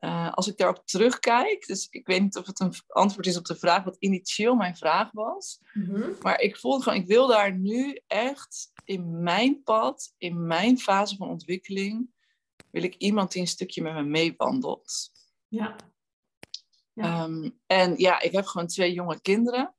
eh, 0.00 0.32
als 0.32 0.48
ik 0.48 0.56
daarop 0.56 0.86
terugkijk, 0.86 1.66
dus 1.66 1.86
ik 1.90 2.06
weet 2.06 2.22
niet 2.22 2.36
of 2.36 2.46
het 2.46 2.60
een 2.60 2.74
antwoord 2.86 3.26
is 3.26 3.36
op 3.36 3.44
de 3.44 3.56
vraag 3.56 3.84
wat 3.84 3.96
initieel 3.98 4.54
mijn 4.54 4.76
vraag 4.76 5.10
was. 5.12 5.60
Mhm. 5.72 6.10
Maar 6.20 6.40
ik 6.40 6.56
voelde 6.56 6.82
gewoon, 6.82 6.98
ik 6.98 7.06
wil 7.06 7.26
daar 7.26 7.52
nu 7.58 8.00
echt 8.06 8.72
in 8.84 9.22
mijn 9.22 9.62
pad, 9.62 10.14
in 10.18 10.46
mijn 10.46 10.78
fase 10.78 11.16
van 11.16 11.28
ontwikkeling, 11.28 12.10
wil 12.70 12.82
ik 12.82 12.94
iemand 12.94 13.32
die 13.32 13.40
een 13.40 13.48
stukje 13.48 13.82
met 13.82 13.94
me 13.94 14.02
meewandelt. 14.02 15.10
Ja. 15.48 15.76
Ja. 16.92 17.02
Ehm, 17.24 17.50
en 17.66 17.96
ja, 17.96 18.20
ik 18.20 18.32
heb 18.32 18.44
gewoon 18.46 18.66
twee 18.66 18.92
jonge 18.92 19.20
kinderen 19.20 19.74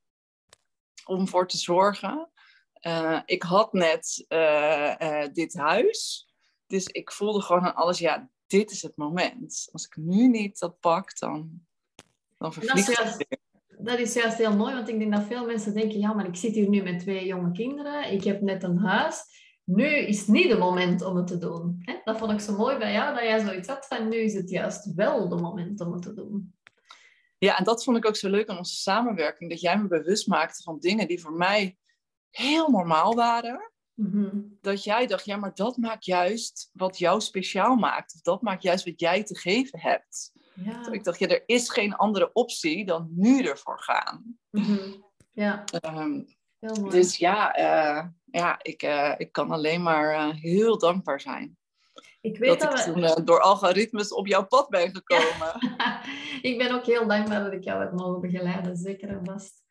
om 1.05 1.27
voor 1.27 1.47
te 1.47 1.57
zorgen. 1.57 2.29
Eh, 2.85 3.19
ik 3.25 3.43
had 3.43 3.73
net 3.73 4.25
eh, 4.27 5.23
eh, 5.23 5.33
dit 5.33 5.53
huis. 5.53 6.29
Dus 6.67 6.85
ik 6.85 7.11
voelde 7.11 7.41
gewoon 7.41 7.61
aan 7.61 7.75
alles, 7.75 7.99
ja, 7.99 8.29
dit 8.47 8.71
is 8.71 8.81
het 8.81 8.97
moment. 8.97 9.69
Als 9.71 9.85
ik 9.85 9.95
nu 9.95 10.27
niet 10.27 10.59
dat 10.59 10.79
pak, 10.79 11.19
dan, 11.19 11.61
dan 12.37 12.53
vervliegt 12.53 12.97
het 12.97 13.27
dat 13.77 13.99
is 13.99 14.13
juist 14.13 14.37
heel 14.37 14.55
mooi, 14.55 14.73
want 14.73 14.89
ik 14.89 14.99
denk 14.99 15.13
dat 15.13 15.23
veel 15.23 15.45
mensen 15.45 15.73
denken, 15.73 15.99
ja, 15.99 16.13
maar 16.13 16.27
ik 16.27 16.35
zit 16.35 16.53
hier 16.53 16.69
nu 16.69 16.83
met 16.83 16.99
twee 16.99 17.25
jonge 17.25 17.51
kinderen, 17.51 18.11
ik 18.11 18.23
heb 18.23 18.41
net 18.41 18.63
een 18.63 18.77
huis, 18.77 19.23
nu 19.63 19.85
is 19.85 20.19
het 20.19 20.27
niet 20.27 20.49
de 20.49 20.57
moment 20.57 21.01
om 21.01 21.15
het 21.15 21.27
te 21.27 21.37
doen. 21.37 21.83
Dat 22.03 22.17
vond 22.17 22.31
ik 22.31 22.39
zo 22.39 22.57
mooi 22.57 22.77
bij 22.77 22.91
jou, 22.91 23.15
dat 23.15 23.23
jij 23.23 23.39
zoiets 23.39 23.67
had 23.67 23.85
van, 23.87 24.09
nu 24.09 24.17
is 24.17 24.33
het 24.33 24.49
juist 24.49 24.93
wel 24.93 25.29
de 25.29 25.35
moment 25.35 25.81
om 25.81 25.93
het 25.93 26.01
te 26.01 26.13
doen. 26.13 26.53
Ja, 27.37 27.57
en 27.57 27.63
dat 27.63 27.83
vond 27.83 27.97
ik 27.97 28.07
ook 28.07 28.15
zo 28.15 28.29
leuk 28.29 28.49
aan 28.49 28.57
onze 28.57 28.75
samenwerking, 28.75 29.49
dat 29.49 29.61
jij 29.61 29.77
me 29.77 29.87
bewust 29.87 30.27
maakte 30.27 30.63
van 30.63 30.79
dingen 30.79 31.07
die 31.07 31.21
voor 31.21 31.33
mij 31.33 31.77
heel 32.37 32.69
normaal 32.69 33.15
waren. 33.15 33.71
Mhm. 33.93 34.41
Dat 34.61 34.83
jij 34.83 35.07
dacht, 35.07 35.25
ja, 35.25 35.37
maar 35.37 35.53
dat 35.53 35.77
maakt 35.77 36.05
juist 36.05 36.69
wat 36.73 36.97
jou 36.97 37.21
speciaal 37.21 37.75
maakt. 37.75 38.13
Of 38.13 38.21
dat 38.21 38.41
maakt 38.41 38.63
juist 38.63 38.85
wat 38.85 38.99
jij 38.99 39.23
te 39.23 39.37
geven 39.37 39.79
hebt. 39.79 40.31
Ja. 40.53 40.91
Ik 40.91 41.03
dacht, 41.03 41.19
ja, 41.19 41.27
er 41.27 41.43
is 41.45 41.69
geen 41.69 41.95
andere 41.95 42.29
optie 42.33 42.85
dan 42.85 43.07
nu 43.15 43.43
ervoor 43.43 43.79
gaan. 43.79 44.37
Mhm. 44.49 44.91
Ja. 45.31 45.63
Ehm, 45.63 46.21
heel 46.59 46.75
mooi. 46.81 46.89
Dus 46.89 47.17
ja, 47.17 47.59
uh, 47.59 48.05
ja 48.25 48.59
ik, 48.61 48.83
uh, 48.83 49.13
ik 49.17 49.31
kan 49.31 49.51
alleen 49.51 49.81
maar 49.81 50.13
uh, 50.13 50.35
heel 50.35 50.77
dankbaar 50.77 51.21
zijn. 51.21 51.57
Ik 52.21 52.37
weet 52.37 52.49
dat, 52.49 52.59
dat 52.59 52.87
ik 52.87 52.93
we... 52.93 53.13
toen 53.13 53.25
door 53.25 53.41
algoritmes 53.41 54.13
op 54.13 54.27
jouw 54.27 54.45
pad 54.45 54.69
ben 54.69 54.95
gekomen. 54.95 55.79
ik 56.49 56.57
ben 56.57 56.71
ook 56.71 56.85
heel 56.85 57.07
dankbaar 57.07 57.43
dat 57.43 57.53
ik 57.53 57.63
jou 57.63 57.81
heb 57.81 57.91
mogen 57.91 58.21
begeleiden, 58.21 58.75
zeker 58.75 59.09
en 59.09 59.25
vast. 59.25 59.64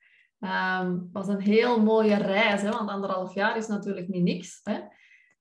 Um, 0.44 1.08
was 1.12 1.28
een 1.28 1.40
heel 1.40 1.82
mooie 1.82 2.16
reis, 2.16 2.62
hè, 2.62 2.70
want 2.70 2.90
anderhalf 2.90 3.34
jaar 3.34 3.56
is 3.56 3.66
natuurlijk 3.66 4.08
niet 4.08 4.22
niks. 4.22 4.60
Hè. 4.62 4.78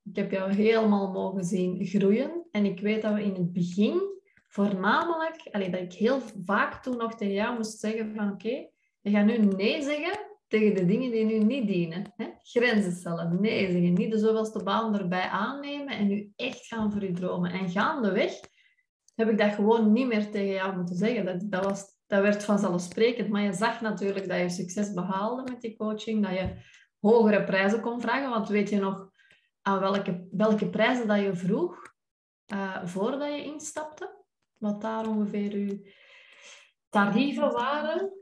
Ik 0.04 0.16
heb 0.16 0.30
jou 0.30 0.52
helemaal 0.52 1.12
mogen 1.12 1.44
zien 1.44 1.86
groeien. 1.86 2.46
En 2.50 2.64
ik 2.64 2.80
weet 2.80 3.02
dat 3.02 3.14
we 3.14 3.22
in 3.22 3.34
het 3.34 3.52
begin 3.52 4.00
voornamelijk, 4.48 5.48
dat 5.52 5.80
ik 5.80 5.92
heel 5.92 6.20
vaak 6.44 6.82
toen 6.82 6.96
nog 6.96 7.14
tegen 7.14 7.34
jou 7.34 7.56
moest 7.56 7.78
zeggen 7.78 8.14
van 8.14 8.32
oké, 8.32 8.66
je 9.00 9.10
gaat 9.10 9.26
nu 9.26 9.38
nee 9.38 9.82
zeggen 9.82 10.18
tegen 10.48 10.74
de 10.74 10.84
dingen 10.84 11.10
die 11.10 11.24
nu 11.24 11.38
niet 11.38 11.66
dienen. 11.66 12.12
Hè? 12.16 12.26
Grenzen 12.42 12.92
stellen, 12.92 13.40
nee 13.40 13.70
zeggen, 13.70 13.92
niet 13.92 14.10
de 14.10 14.18
zoveelste 14.18 14.62
baan 14.62 14.98
erbij 14.98 15.28
aannemen 15.28 15.96
en 15.96 16.06
nu 16.06 16.32
echt 16.36 16.66
gaan 16.66 16.92
voor 16.92 17.04
je 17.04 17.12
dromen. 17.12 17.52
En 17.52 17.70
gaandeweg 17.70 18.32
heb 19.14 19.28
ik 19.28 19.38
dat 19.38 19.54
gewoon 19.54 19.92
niet 19.92 20.06
meer 20.06 20.30
tegen 20.30 20.52
jou 20.52 20.76
moeten 20.76 20.96
zeggen. 20.96 21.24
Dat, 21.24 21.50
dat, 21.50 21.64
was, 21.64 21.84
dat 22.06 22.22
werd 22.22 22.44
vanzelfsprekend. 22.44 23.28
Maar 23.28 23.42
je 23.42 23.52
zag 23.52 23.80
natuurlijk 23.80 24.28
dat 24.28 24.38
je 24.38 24.48
succes 24.48 24.92
behaalde 24.92 25.50
met 25.50 25.60
die 25.60 25.76
coaching, 25.76 26.26
dat 26.26 26.32
je 26.38 26.56
hogere 27.00 27.44
prijzen 27.44 27.80
kon 27.80 28.00
vragen. 28.00 28.30
Want 28.30 28.48
weet 28.48 28.68
je 28.68 28.78
nog 28.78 29.10
aan 29.62 29.80
welke, 29.80 30.28
welke 30.30 30.70
prijzen 30.70 31.06
dat 31.06 31.20
je 31.20 31.34
vroeg 31.34 31.92
uh, 32.52 32.84
voordat 32.84 33.34
je 33.34 33.44
instapte? 33.44 34.22
wat 34.64 34.80
daar 34.80 35.06
ongeveer 35.06 35.52
uw 35.52 35.82
tarieven 36.88 37.52
waren? 37.52 38.12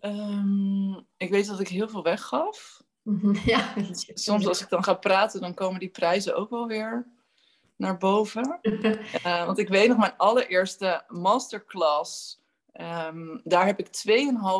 Um, 0.00 1.06
ik 1.16 1.30
weet 1.30 1.46
dat 1.46 1.60
ik 1.60 1.68
heel 1.68 1.88
veel 1.88 2.02
weggaf. 2.02 2.82
ja. 3.44 3.74
Soms 4.14 4.46
als 4.46 4.62
ik 4.62 4.68
dan 4.68 4.84
ga 4.84 4.94
praten, 4.94 5.40
dan 5.40 5.54
komen 5.54 5.80
die 5.80 5.90
prijzen 5.90 6.36
ook 6.36 6.50
wel 6.50 6.66
weer 6.66 7.17
naar 7.78 7.96
boven. 7.96 8.58
uh, 8.62 9.46
want 9.46 9.58
ik 9.58 9.68
weet 9.68 9.88
nog 9.88 9.98
mijn 9.98 10.16
allereerste 10.16 11.04
masterclass. 11.08 12.40
Um, 12.80 13.40
daar 13.44 13.66
heb 13.66 13.78
ik 13.78 13.86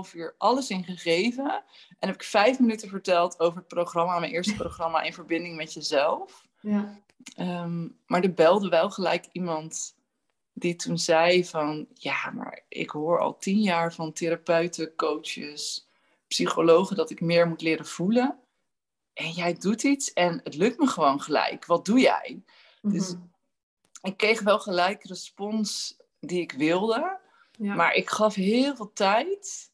2,5 0.07 0.13
uur 0.15 0.35
alles 0.39 0.71
in 0.71 0.85
gegeven. 0.85 1.65
En 1.99 2.09
heb 2.09 2.15
ik 2.15 2.23
vijf 2.23 2.59
minuten 2.59 2.89
verteld 2.89 3.41
over 3.41 3.59
het 3.59 3.69
programma, 3.69 4.19
mijn 4.19 4.33
eerste 4.33 4.55
programma 4.65 5.03
in 5.03 5.13
verbinding 5.13 5.57
met 5.57 5.73
jezelf. 5.73 6.47
Ja. 6.61 6.99
Um, 7.39 7.99
maar 8.07 8.23
er 8.23 8.35
belde 8.35 8.69
wel 8.69 8.91
gelijk 8.91 9.27
iemand 9.33 9.97
die 10.53 10.77
toen 10.77 10.99
zei 10.99 11.45
van, 11.45 11.87
ja, 11.95 12.31
maar 12.31 12.65
ik 12.69 12.91
hoor 12.91 13.21
al 13.21 13.39
tien 13.39 13.61
jaar 13.61 13.95
van 13.95 14.13
therapeuten, 14.13 14.95
coaches, 14.97 15.89
psychologen 16.29 16.97
dat 16.97 17.11
ik 17.11 17.21
meer 17.21 17.49
moet 17.49 17.61
leren 17.61 17.87
voelen. 17.87 18.39
En 19.15 19.31
jij 19.31 19.55
doet 19.55 19.83
iets 19.83 20.13
en 20.13 20.41
het 20.45 20.55
lukt 20.55 20.79
me 20.79 20.87
gewoon 20.87 21.21
gelijk. 21.21 21.67
Wat 21.67 21.85
doe 21.85 22.01
jij? 22.01 22.43
Dus 22.83 23.15
ik 24.03 24.17
kreeg 24.17 24.41
wel 24.41 24.59
gelijk 24.59 25.05
respons 25.05 25.97
die 26.21 26.41
ik 26.41 26.53
wilde. 26.53 27.21
Maar 27.59 27.95
ik 27.95 28.11
gaf 28.11 28.35
heel 28.35 28.77
veel 28.77 28.93
tijd. 28.93 29.71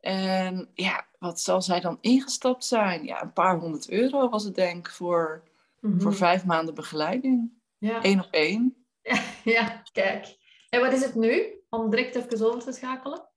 En 0.00 0.70
ja, 0.74 1.06
wat 1.18 1.40
zal 1.40 1.62
zij 1.62 1.80
dan 1.80 1.98
ingestapt 2.00 2.64
zijn? 2.64 3.04
Ja, 3.04 3.22
een 3.22 3.32
paar 3.32 3.58
honderd 3.58 3.90
euro 3.90 4.28
was 4.28 4.44
het 4.44 4.54
denk 4.54 4.86
ik 4.86 4.92
voor, 4.92 5.42
voor 5.80 5.90
mhm. 5.90 6.12
vijf 6.12 6.44
maanden 6.44 6.74
begeleiding. 6.74 7.52
Ja. 7.78 7.98
Eén 8.04 8.20
op 8.20 8.28
één. 8.30 8.76
Ja, 9.44 9.82
kijk. 9.92 10.36
En 10.68 10.80
wat 10.80 10.92
is 10.92 11.04
het 11.04 11.14
nu? 11.14 11.62
Om 11.70 11.90
direct 11.90 12.14
even 12.14 12.46
over 12.46 12.62
te 12.62 12.72
schakelen? 12.72 13.28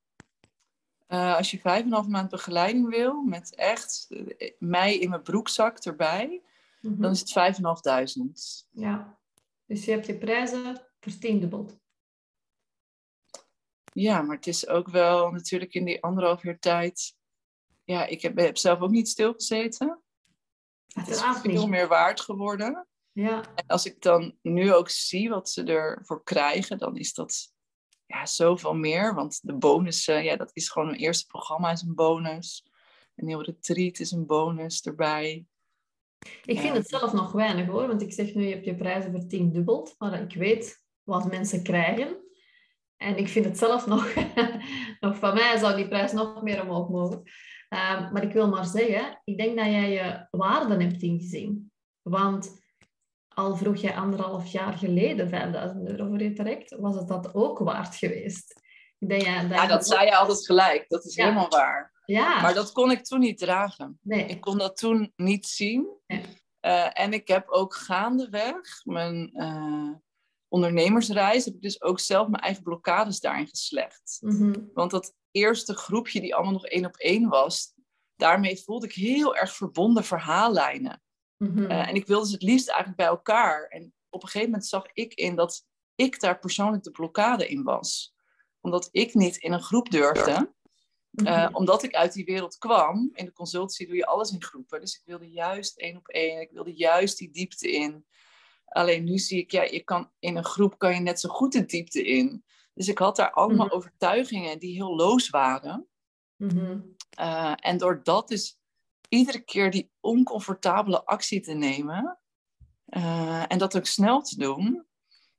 Uh, 1.08 1.36
als 1.36 1.52
je 1.52 1.60
vijf 1.60 1.80
en 1.80 1.86
een 1.86 1.94
half 1.94 2.08
maand 2.08 2.30
begeleiding 2.30 2.90
wil, 2.90 3.22
met 3.22 3.56
echt 3.56 4.06
uh, 4.10 4.52
mij 4.60 4.98
in 4.98 5.10
mijn 5.10 5.22
broekzak 5.22 5.78
erbij, 5.78 6.42
mhm. 6.92 7.02
dan 7.02 7.12
is 7.12 7.20
het 7.20 7.32
vijf 7.32 7.58
en 7.58 7.64
half 7.64 7.82
duizend. 7.82 8.68
Ja, 8.72 9.20
dus 9.66 9.86
je 9.86 9.92
hebt 9.92 10.06
je 10.06 10.18
prijzen 10.18 10.82
vertiendubbeld. 11.00 11.80
Ja, 13.94 14.22
maar 14.22 14.36
het 14.36 14.48
is 14.48 14.68
ook 14.68 14.90
wel 14.90 15.32
natuurlijk 15.32 15.74
in 15.74 15.86
die 15.86 16.04
anderhalf 16.04 16.44
jaar 16.44 16.60
tijd. 16.60 17.16
Ja, 17.84 18.06
ik 18.06 18.22
heb, 18.22 18.38
heb 18.38 18.58
zelf 18.58 18.80
ook 18.80 18.90
niet 18.90 19.10
stilgezeten. 19.10 20.04
Het 20.94 21.08
is 21.08 21.22
veel 21.42 21.68
meer 21.68 21.88
waard 21.88 22.22
geworden. 22.22 22.88
Ja. 23.12 23.56
En 23.56 23.68
als 23.68 23.86
ik 23.86 24.02
dan 24.02 24.38
nu 24.42 24.74
ook 24.74 24.90
zie 24.90 25.30
wat 25.30 25.50
ze 25.50 25.64
ervoor 25.64 26.24
krijgen, 26.24 26.78
dan 26.78 26.98
is 26.98 27.14
dat 27.14 27.54
ja, 28.06 28.26
zoveel 28.26 28.74
meer. 28.74 29.14
Want 29.14 29.40
de 29.44 29.54
bonussen, 29.54 30.24
ja, 30.24 30.36
dat 30.36 30.50
is 30.54 30.70
gewoon 30.70 30.90
een 30.90 30.96
eerste 30.96 31.26
programma 31.26 31.72
is 31.72 31.82
een 31.82 31.96
bonus. 31.96 32.66
Een 33.16 33.26
nieuw 33.26 33.40
retreat 33.40 34.00
is 34.00 34.12
een 34.12 34.26
bonus 34.26 34.82
erbij. 34.82 35.46
Ik 36.46 36.60
vind 36.60 36.78
het 36.78 36.88
zelf 36.88 37.14
nog 37.14 37.32
weinig 37.32 37.68
hoor, 37.68 37.88
want 37.88 38.02
ik 38.02 38.14
zeg 38.14 38.34
nu, 38.34 38.44
je 38.44 38.54
hebt 38.54 38.66
je 38.66 38.76
prijzen 38.76 39.12
vertiendubbeld. 39.12 39.96
Maar 39.98 40.22
ik 40.22 40.34
weet 40.34 40.84
wat 41.04 41.32
mensen 41.32 41.64
krijgen. 41.64 42.18
En 42.98 43.18
ik 43.18 43.28
vind 43.28 43.46
het 43.46 43.58
zelf 43.58 43.88
nog, 43.88 44.14
nog 45.00 45.18
van 45.18 45.34
mij 45.34 45.58
zou 45.58 45.76
die 45.76 45.88
prijs 45.88 46.12
nog 46.12 46.42
meer 46.42 46.62
omhoog 46.62 46.90
mogen. 46.90 47.22
Uh, 47.70 48.12
maar 48.12 48.24
ik 48.24 48.34
wil 48.34 48.50
maar 48.50 48.66
zeggen, 48.66 49.22
ik 49.24 49.38
denk 49.38 49.58
dat 49.58 49.66
jij 49.66 49.92
je 49.92 50.28
waarden 50.32 50.82
hebt 50.82 51.02
ingezien. 51.02 51.72
Want 52.02 52.64
al 53.28 53.56
vroeg 53.56 53.78
je 53.78 53.96
anderhalf 53.96 54.48
jaar 54.48 54.78
geleden 54.78 55.30
5000 55.30 55.90
euro 55.90 56.08
voor 56.08 56.22
je 56.22 56.34
traject, 56.34 56.76
was 56.80 56.96
het 56.96 57.08
dat 57.08 57.36
ook 57.36 57.60
waard 57.60 57.96
geweest? 57.96 58.62
Ik 59.00 59.10
denk, 59.10 59.22
ja, 59.22 59.42
dat, 59.42 59.58
ja, 59.58 59.68
dat 59.68 59.88
zei 59.88 60.06
je 60.06 60.16
altijd 60.16 60.46
gelijk. 60.46 60.86
Dat 60.88 61.06
is 61.06 61.16
helemaal 61.16 61.50
waar. 61.50 61.94
Ja. 62.06 62.42
Maar 62.42 62.54
dat 62.54 62.72
kon 62.72 62.92
ik 62.92 63.04
toen 63.04 63.20
niet 63.20 63.38
dragen. 63.38 64.00
Nee. 64.02 64.26
Ik 64.26 64.42
kon 64.42 64.58
dat 64.58 64.78
toen 64.78 65.14
niet 65.16 65.46
zien. 65.46 65.88
Uh, 66.08 67.00
en 67.00 67.14
ik 67.14 67.28
heb 67.28 67.50
ook 67.50 67.76
gaandeweg 67.76 68.82
mijn 68.84 69.30
uh, 69.34 69.92
ondernemersreis, 70.48 71.46
heb 71.46 71.54
ik 71.54 71.62
dus 71.62 71.82
ook 71.82 72.00
zelf 72.00 72.28
mijn 72.28 72.44
eigen 72.44 72.64
blokkades 72.64 73.20
daarin 73.20 73.48
geslecht. 73.48 74.18
Mm 74.22 74.70
Want 74.74 74.92
dat 74.92 75.14
eerste 75.32 75.74
groepje 75.74 76.22
die 76.22 76.36
allemaal 76.36 76.54
nog 76.54 76.66
één 76.66 76.86
op 76.86 76.96
één 76.96 77.30
was, 77.30 77.74
daarmee 78.16 78.58
voelde 78.58 78.86
ik 78.86 78.94
heel 78.94 79.36
erg 79.36 79.56
verbonden 79.56 80.04
verhaallijnen. 80.04 81.02
Mhm. 81.38 81.66
Eh, 81.66 81.88
en 81.88 81.96
ik 81.96 82.08
wilde 82.08 82.28
ze 82.28 82.34
het 82.34 82.44
liefst 82.44 82.68
eigenlijk 82.68 82.98
bij 82.98 83.08
elkaar. 83.08 83.68
En 83.68 83.94
op 84.10 84.22
een 84.22 84.28
gegeven 84.28 84.50
moment 84.50 84.68
zag 84.68 84.86
ik 84.94 85.14
in 85.14 85.36
dat 85.36 85.66
ik 85.96 86.20
daar 86.20 86.40
persoonlijk 86.40 86.84
de 86.84 86.92
blokkade 86.92 87.48
in 87.48 87.64
was. 87.64 88.16
Omdat 88.62 88.88
ik 88.92 89.14
niet 89.14 89.38
in 89.38 89.52
een 89.52 89.64
groep 89.64 89.90
durfde. 89.90 90.54
Eh, 91.16 91.46
mhm. 91.46 91.56
omdat 91.56 91.84
ik 91.84 91.96
uit 91.96 92.14
die 92.14 92.26
wereld 92.26 92.58
kwam. 92.58 93.12
In 93.14 93.26
de 93.26 93.34
consultancy 93.34 93.86
doe 93.86 93.96
je 93.96 94.06
alles 94.06 94.32
in 94.32 94.44
groepen. 94.44 94.80
Dus 94.80 94.96
ik 94.96 95.02
wilde 95.06 95.30
juist 95.30 95.78
één 95.78 95.98
op 95.98 96.08
één. 96.08 96.42
Ik 96.42 96.52
wilde 96.52 96.74
juist 96.74 97.18
die 97.18 97.32
diepte 97.32 97.72
in. 97.72 98.06
Alleen 98.66 99.04
nu 99.04 99.18
zie 99.18 99.40
ik, 99.40 99.52
ja, 99.52 99.64
je 99.64 99.84
kan, 99.84 100.12
in 100.20 100.36
een 100.36 100.46
groep 100.46 100.78
kan 100.78 100.94
je 100.94 101.00
net 101.00 101.20
zo 101.20 101.30
goed 101.30 101.52
de 101.52 101.66
diepte 101.66 102.04
in. 102.04 102.44
Dus 102.74 102.88
ik 102.88 102.98
had 102.98 103.16
daar 103.16 103.32
allemaal 103.32 103.66
mhm. 103.66 103.76
overtuigingen 103.76 104.60
die 104.60 104.76
heel 104.76 104.96
loos 104.96 105.30
waren. 105.30 105.88
Uh, 107.20 107.54
en 107.56 107.78
door 107.78 108.04
dat 108.04 108.28
dus 108.28 108.60
iedere 109.10 109.40
keer 109.40 109.72
die 109.72 109.92
oncomfortabele 110.00 111.06
actie 111.06 111.42
te 111.42 111.54
nemen 111.54 112.20
uh, 112.90 113.44
en 113.48 113.58
dat 113.58 113.78
ook 113.78 113.86
snel 113.86 114.22
te 114.22 114.38
doen. 114.38 114.86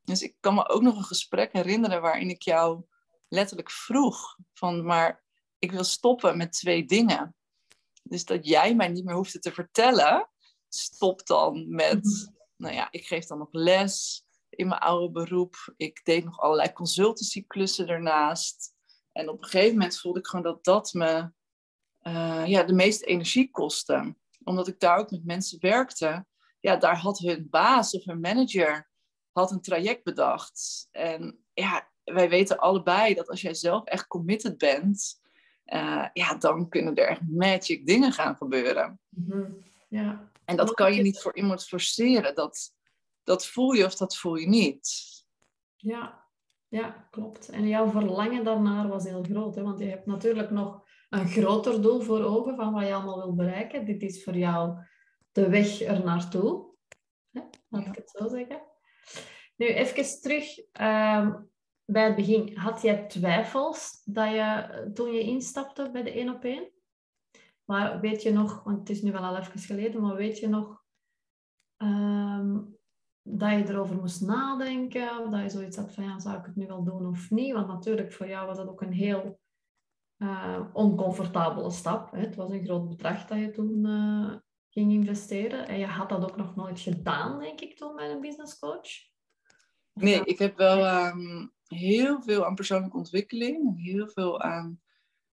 Dus 0.05 0.23
ik 0.23 0.37
kan 0.41 0.55
me 0.55 0.69
ook 0.69 0.83
nog 0.83 0.97
een 0.97 1.05
gesprek 1.05 1.53
herinneren 1.53 2.01
waarin 2.01 2.31
ik 2.31 2.43
jou 2.43 2.85
letterlijk 3.29 3.71
vroeg 3.71 4.37
van, 4.53 4.85
maar 4.85 5.25
ik 5.59 5.73
wil 5.73 5.85
stoppen 5.85 6.37
met 6.37 6.53
twee 6.53 6.85
dingen. 6.85 7.35
Dus 8.03 8.25
dat 8.25 8.47
jij 8.47 8.75
mij 8.75 8.89
niet 8.89 9.05
meer 9.05 9.15
hoefde 9.15 9.39
te 9.39 9.53
vertellen, 9.53 10.31
stop 10.69 11.27
dan 11.27 11.75
met, 11.75 12.05
mhm. 12.05 12.33
nou 12.57 12.75
ja, 12.75 12.89
ik 12.91 13.07
geef 13.07 13.27
dan 13.27 13.39
nog 13.39 13.49
les 13.51 14.25
in 14.49 14.69
mijn 14.69 14.81
oude 14.81 15.11
beroep. 15.11 15.75
Ik 15.77 16.05
deed 16.05 16.25
nog 16.25 16.41
allerlei 16.41 16.73
consultancy-klussen 16.73 17.89
ernaast. 17.89 18.75
En 19.13 19.29
op 19.29 19.39
een 19.39 19.49
gegeven 19.49 19.73
moment 19.73 20.01
voelde 20.01 20.19
ik 20.19 20.27
gewoon 20.27 20.45
dat 20.45 20.65
dat 20.65 20.93
me 20.93 21.31
uh, 22.03 22.47
ja, 22.47 22.63
de 22.63 22.73
meeste 22.73 23.05
energie 23.05 23.51
kostte. 23.51 24.17
Omdat 24.45 24.69
ik 24.69 24.81
daar 24.81 24.99
ook 24.99 25.11
met 25.11 25.25
mensen 25.25 25.61
werkte 25.61 26.27
ja, 26.67 26.77
daar 26.77 26.97
had 26.99 27.19
hun 27.19 27.47
baas 27.51 27.93
of 27.93 28.05
hun 28.05 28.21
manager 28.21 28.91
had 29.33 29.51
een 29.51 29.61
traject 29.61 30.05
bedacht. 30.05 30.89
En 30.91 31.45
ja, 31.53 31.91
wij 32.05 32.29
weten 32.29 32.59
allebei 32.59 33.15
dat 33.15 33.29
als 33.29 33.41
jij 33.41 33.55
zelf 33.55 33.85
echt 33.85 34.07
committed 34.07 34.59
bent, 34.59 35.21
uh, 35.67 36.07
ja, 36.13 36.35
dan 36.35 36.69
kunnen 36.69 36.95
er 36.95 37.09
echt 37.09 37.21
magic 37.29 37.87
dingen 37.87 38.13
gaan 38.13 38.37
gebeuren. 38.37 39.01
Mhm. 39.09 39.53
Ja. 39.89 40.31
En 40.45 40.57
dat 40.57 40.75
kan 40.75 40.95
je 40.95 41.03
niet 41.03 41.21
voor 41.21 41.37
iemand 41.37 41.67
forceren. 41.67 42.35
Dat, 42.35 42.75
dat 43.23 43.47
voel 43.47 43.73
je 43.73 43.85
of 43.85 43.95
dat 43.95 44.17
voel 44.17 44.37
je 44.37 44.49
niet. 44.49 44.91
Ja, 45.77 46.25
ja 46.69 47.09
klopt. 47.11 47.49
En 47.49 47.69
jouw 47.69 47.91
verlangen 47.91 48.45
daarnaar 48.45 48.89
was 48.89 49.05
heel 49.05 49.23
groot. 49.23 49.55
Hè? 49.55 49.63
Want 49.63 49.79
je 49.79 49.85
hebt 49.85 50.07
natuurlijk 50.07 50.51
nog 50.51 50.85
een 51.09 51.29
groter 51.29 51.83
doel 51.83 52.01
voor 52.01 52.25
ogen 52.25 52.57
van 52.57 52.73
wat 52.73 52.87
je 52.87 52.95
allemaal 52.95 53.17
wil 53.17 53.35
bereiken. 53.35 53.85
Dit 53.85 54.03
is 54.03 54.25
voor 54.25 54.37
jou 54.37 54.79
de 55.33 55.49
weg 55.49 55.81
er 55.81 56.05
naartoe. 56.05 56.75
Laat 57.69 57.87
ik 57.87 57.95
het 57.95 58.11
zo 58.11 58.29
zeggen. 58.29 58.63
Nu, 59.57 59.67
even 59.67 60.21
terug 60.21 60.59
ehm, 60.73 61.33
bij 61.87 62.05
het 62.05 62.17
begin. 62.17 62.57
Had 62.57 62.83
jij 62.83 63.07
twijfels 63.07 64.03
dat 64.05 64.31
je, 64.31 64.91
toen 64.95 65.13
je 65.13 65.21
instapte 65.21 65.91
bij 65.93 66.03
de 66.03 66.11
1 66.11 66.35
op 66.35 66.45
1? 66.45 66.71
Maar 67.65 68.01
weet 68.01 68.23
je 68.23 68.33
nog, 68.33 68.63
want 68.65 68.79
het 68.79 68.91
is 68.91 69.03
nu 69.03 69.13
wel 69.13 69.23
al 69.23 69.37
even 69.37 69.61
geleden, 69.61 70.03
maar 70.03 70.17
weet 70.17 70.39
je 70.39 70.49
nog 70.49 70.85
ehm, 71.77 72.61
dat 73.23 73.51
je 73.51 73.69
erover 73.69 73.97
moest 73.97 74.21
nadenken? 74.21 75.25
Of 75.25 75.31
dat 75.31 75.43
je 75.43 75.49
zoiets 75.49 75.77
had 75.77 75.93
van, 75.93 76.05
ja, 76.05 76.19
zou 76.19 76.39
ik 76.39 76.45
het 76.45 76.57
nu 76.57 76.67
wel 76.67 76.85
doen 76.85 77.07
of 77.07 77.31
niet? 77.31 77.53
Want 77.53 77.67
natuurlijk, 77.67 78.13
voor 78.13 78.29
jou 78.29 78.47
was 78.47 78.57
dat 78.57 78.69
ook 78.69 78.81
een 78.81 78.93
heel 78.93 79.41
uh, 80.19 80.61
oncomfortabele 80.73 81.71
stap. 81.71 82.11
Hè? 82.11 82.19
Het 82.19 82.37
was 82.37 82.51
een 82.51 82.65
groot 82.65 82.89
bedrag 82.89 83.27
dat 83.27 83.39
je 83.39 83.51
toen 83.51 83.87
uh, 83.87 84.35
ging 84.69 84.93
investeren. 84.93 85.69
En 85.69 85.79
je 85.79 85.87
had 85.87 86.09
dat 86.09 86.31
ook 86.31 86.37
nog 86.37 86.57
nooit 86.57 86.81
gedaan, 86.81 87.39
denk 87.39 87.61
ik, 87.61 87.77
toen 87.77 87.95
met 87.95 88.11
een 88.11 88.21
business 88.21 88.59
coach. 88.59 88.89
Nee, 89.93 90.25
ik 90.25 90.39
heb 90.39 90.57
wel 90.57 91.07
um, 91.07 91.55
heel 91.69 92.23
veel 92.23 92.45
aan 92.45 92.55
persoonlijke 92.55 92.97
ontwikkeling. 92.97 93.85
Heel 93.85 94.09
veel 94.09 94.41
aan 94.41 94.81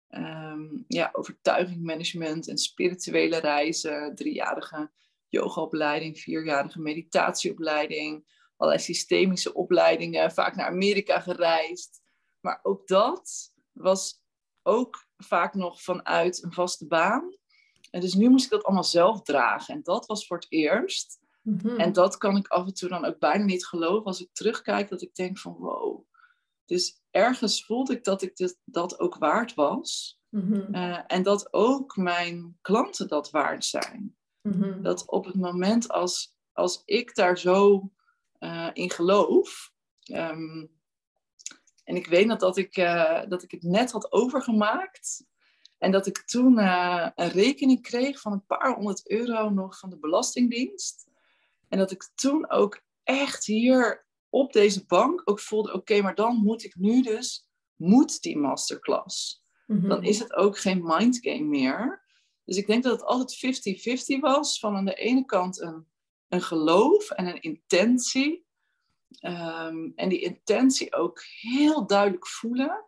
um, 0.08 0.84
ja, 0.88 1.08
overtuigingmanagement 1.12 2.48
en 2.48 2.58
spirituele 2.58 3.38
reizen. 3.38 4.14
Driejarige 4.14 4.90
yogaopleiding, 5.28 6.18
vierjarige 6.18 6.80
meditatieopleiding. 6.80 8.36
Allerlei 8.56 8.84
systemische 8.84 9.54
opleidingen. 9.54 10.32
Vaak 10.32 10.56
naar 10.56 10.66
Amerika 10.66 11.20
gereisd. 11.20 12.00
Maar 12.40 12.60
ook 12.62 12.86
dat 12.86 13.52
was 13.72 14.22
ook 14.62 15.06
vaak 15.16 15.54
nog 15.54 15.82
vanuit 15.82 16.42
een 16.42 16.52
vaste 16.52 16.86
baan. 16.86 17.36
En 17.90 18.00
dus 18.00 18.14
nu 18.14 18.28
moest 18.28 18.44
ik 18.44 18.50
dat 18.50 18.64
allemaal 18.64 18.84
zelf 18.84 19.22
dragen. 19.22 19.74
En 19.74 19.82
dat 19.82 20.06
was 20.06 20.26
voor 20.26 20.36
het 20.36 20.46
eerst. 20.48 21.18
Mhm. 21.42 21.80
En 21.80 21.92
dat 21.92 22.16
kan 22.16 22.36
ik 22.36 22.48
af 22.48 22.66
en 22.66 22.74
toe 22.74 22.88
dan 22.88 23.04
ook 23.04 23.18
bijna 23.18 23.44
niet 23.44 23.66
geloven 23.66 24.04
als 24.04 24.20
ik 24.20 24.28
terugkijk. 24.32 24.88
Dat 24.88 25.02
ik 25.02 25.14
denk 25.14 25.38
van 25.38 25.56
wow. 25.58 26.07
Dus 26.68 27.02
ergens 27.10 27.64
voelde 27.64 27.92
ik 27.92 28.04
dat 28.04 28.22
ik 28.22 28.36
dit, 28.36 28.58
dat 28.64 29.00
ook 29.00 29.16
waard 29.18 29.54
was. 29.54 30.20
Mhm. 30.28 30.74
Eh, 30.74 31.00
en 31.06 31.22
dat 31.22 31.52
ook 31.52 31.96
mijn 31.96 32.58
klanten 32.60 33.08
dat 33.08 33.30
waard 33.30 33.64
zijn. 33.64 34.16
Mhm. 34.42 34.82
Dat 34.82 35.06
op 35.06 35.24
het 35.24 35.34
moment 35.34 35.88
als, 35.88 36.36
als 36.52 36.82
ik 36.84 37.14
daar 37.14 37.38
zo 37.38 37.90
uh, 38.40 38.70
in 38.72 38.90
geloof. 38.90 39.72
Ehm, 40.02 40.66
en 41.84 41.96
ik 41.96 42.06
weet 42.06 42.26
nog 42.26 42.38
dat 42.38 42.56
ik, 42.56 42.76
uh, 42.76 43.22
dat 43.28 43.42
ik 43.42 43.50
het 43.50 43.62
net 43.62 43.90
had 43.90 44.12
overgemaakt. 44.12 45.24
En 45.78 45.90
dat 45.90 46.06
ik 46.06 46.18
toen 46.18 46.58
een 46.58 47.28
rekening 47.28 47.82
kreeg 47.82 48.20
van 48.20 48.32
een 48.32 48.46
paar 48.46 48.74
honderd 48.74 49.10
euro 49.10 49.50
nog 49.50 49.78
van 49.78 49.90
de 49.90 49.98
Belastingdienst. 49.98 51.06
En 51.68 51.78
dat 51.78 51.90
ik 51.90 52.10
toen 52.14 52.50
ook 52.50 52.80
echt 53.02 53.44
hier 53.44 54.07
op 54.28 54.52
deze 54.52 54.86
bank 54.86 55.22
ook 55.24 55.40
voelde, 55.40 55.72
oké, 55.72 56.00
maar 56.00 56.14
dan 56.14 56.36
moet 56.36 56.64
ik 56.64 56.74
nu 56.76 57.02
dus, 57.02 57.48
moet 57.76 58.22
die 58.22 58.38
masterclass. 58.38 59.42
Mhm. 59.66 59.88
Dan 59.88 60.02
is 60.02 60.18
het 60.18 60.34
ook 60.34 60.58
geen 60.58 60.82
mindgame 60.82 61.44
meer. 61.44 62.06
Dus 62.44 62.56
ik 62.56 62.66
denk 62.66 62.82
dat 62.82 62.92
het 62.92 63.04
altijd 63.04 64.16
50-50 64.16 64.20
was 64.20 64.58
van 64.58 64.76
aan 64.76 64.84
de 64.84 64.94
ene 64.94 65.24
kant 65.24 65.60
een, 65.60 65.86
een 66.28 66.42
geloof 66.42 67.10
en 67.10 67.26
een 67.26 67.40
intentie. 67.40 68.46
Um, 69.20 69.92
en 69.94 70.08
die 70.08 70.20
intentie 70.20 70.94
ook 70.94 71.22
heel 71.40 71.86
duidelijk 71.86 72.26
voelen. 72.26 72.84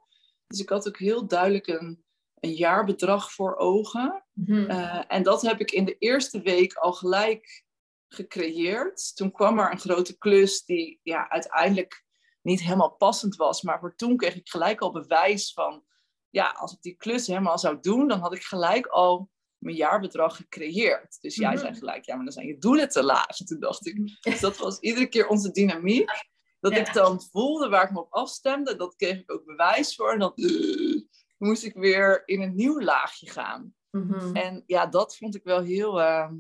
Dus 0.47 0.61
ik 0.61 0.69
had 0.69 0.89
ook 0.89 0.99
heel 0.99 1.27
duidelijk 1.27 1.67
een, 1.67 2.05
een 2.35 2.53
jaarbedrag 2.53 3.33
voor 3.33 3.57
ogen. 3.57 4.25
Mhm. 4.33 4.71
Uh, 4.71 5.05
en 5.09 5.23
dat 5.23 5.43
heb 5.43 5.61
ik 5.61 5.71
in 5.71 5.85
de 5.85 5.97
eerste 5.99 6.41
week 6.41 6.75
al 6.75 6.93
gelijk 6.93 7.65
gecreëerd. 8.15 9.17
Toen 9.17 9.33
kwam 9.33 9.59
er 9.59 9.73
een 9.73 9.79
grote 9.79 10.19
klus 10.19 10.65
die 10.65 11.01
ja, 11.03 11.29
uiteindelijk 11.29 12.05
niet 12.43 12.61
helemaal 12.61 12.97
passend 12.97 13.37
was. 13.37 13.63
Maar 13.63 13.81
voor 13.81 13.95
toen 13.95 14.17
kreeg 14.17 14.35
ik 14.35 14.49
gelijk 14.49 14.81
al 14.81 14.93
bewijs 14.93 15.53
van... 15.53 15.85
Ja, 16.31 16.49
als 16.49 16.73
ik 16.73 16.83
die 16.83 16.97
klus 16.97 17.27
helemaal 17.27 17.59
zou 17.59 17.79
doen, 17.81 18.09
dan 18.09 18.21
had 18.21 18.35
ik 18.35 18.43
gelijk 18.43 18.87
al 18.87 19.31
mijn 19.59 19.77
jaarbedrag 19.77 20.37
gecreëerd. 20.37 21.19
Dus 21.21 21.37
jij 21.37 21.53
mhm. 21.53 21.61
zei 21.61 21.75
gelijk, 21.75 22.05
ja, 22.05 22.15
maar 22.15 22.25
dan 22.25 22.33
zijn 22.33 22.47
je 22.47 22.59
doelen 22.59 22.89
te 22.89 23.03
laag. 23.03 23.37
toen 23.37 23.61
dacht 23.61 23.87
ik, 23.87 24.19
dus 24.21 24.41
dat 24.41 24.59
was 24.59 24.79
iedere 24.79 25.07
keer 25.07 25.29
onze 25.29 25.51
dynamiek. 25.51 26.29
Dat 26.61 26.73
ik 26.73 26.93
dan 26.93 27.23
voelde 27.23 27.69
waar 27.69 27.85
ik 27.85 27.91
me 27.91 28.01
op 28.01 28.13
afstemde. 28.13 28.77
Dat 28.77 28.97
kreeg 28.97 29.19
ik 29.19 29.33
ook 29.33 29.45
bewijs 29.45 29.95
voor. 29.95 30.13
En 30.13 30.19
dan 30.19 30.33
uh, 30.35 31.03
moest 31.39 31.65
ik 31.65 31.75
weer 31.75 32.23
in 32.25 32.41
een 32.41 32.55
nieuw 32.55 32.81
laagje 32.81 33.31
gaan. 33.31 33.75
Mhm. 33.91 34.37
En 34.37 34.63
ja, 34.67 34.87
dat 34.87 35.17
vond 35.17 35.35
ik 35.35 35.45
wel 35.45 35.61
heel 35.63 36.01
uh, 36.01 36.31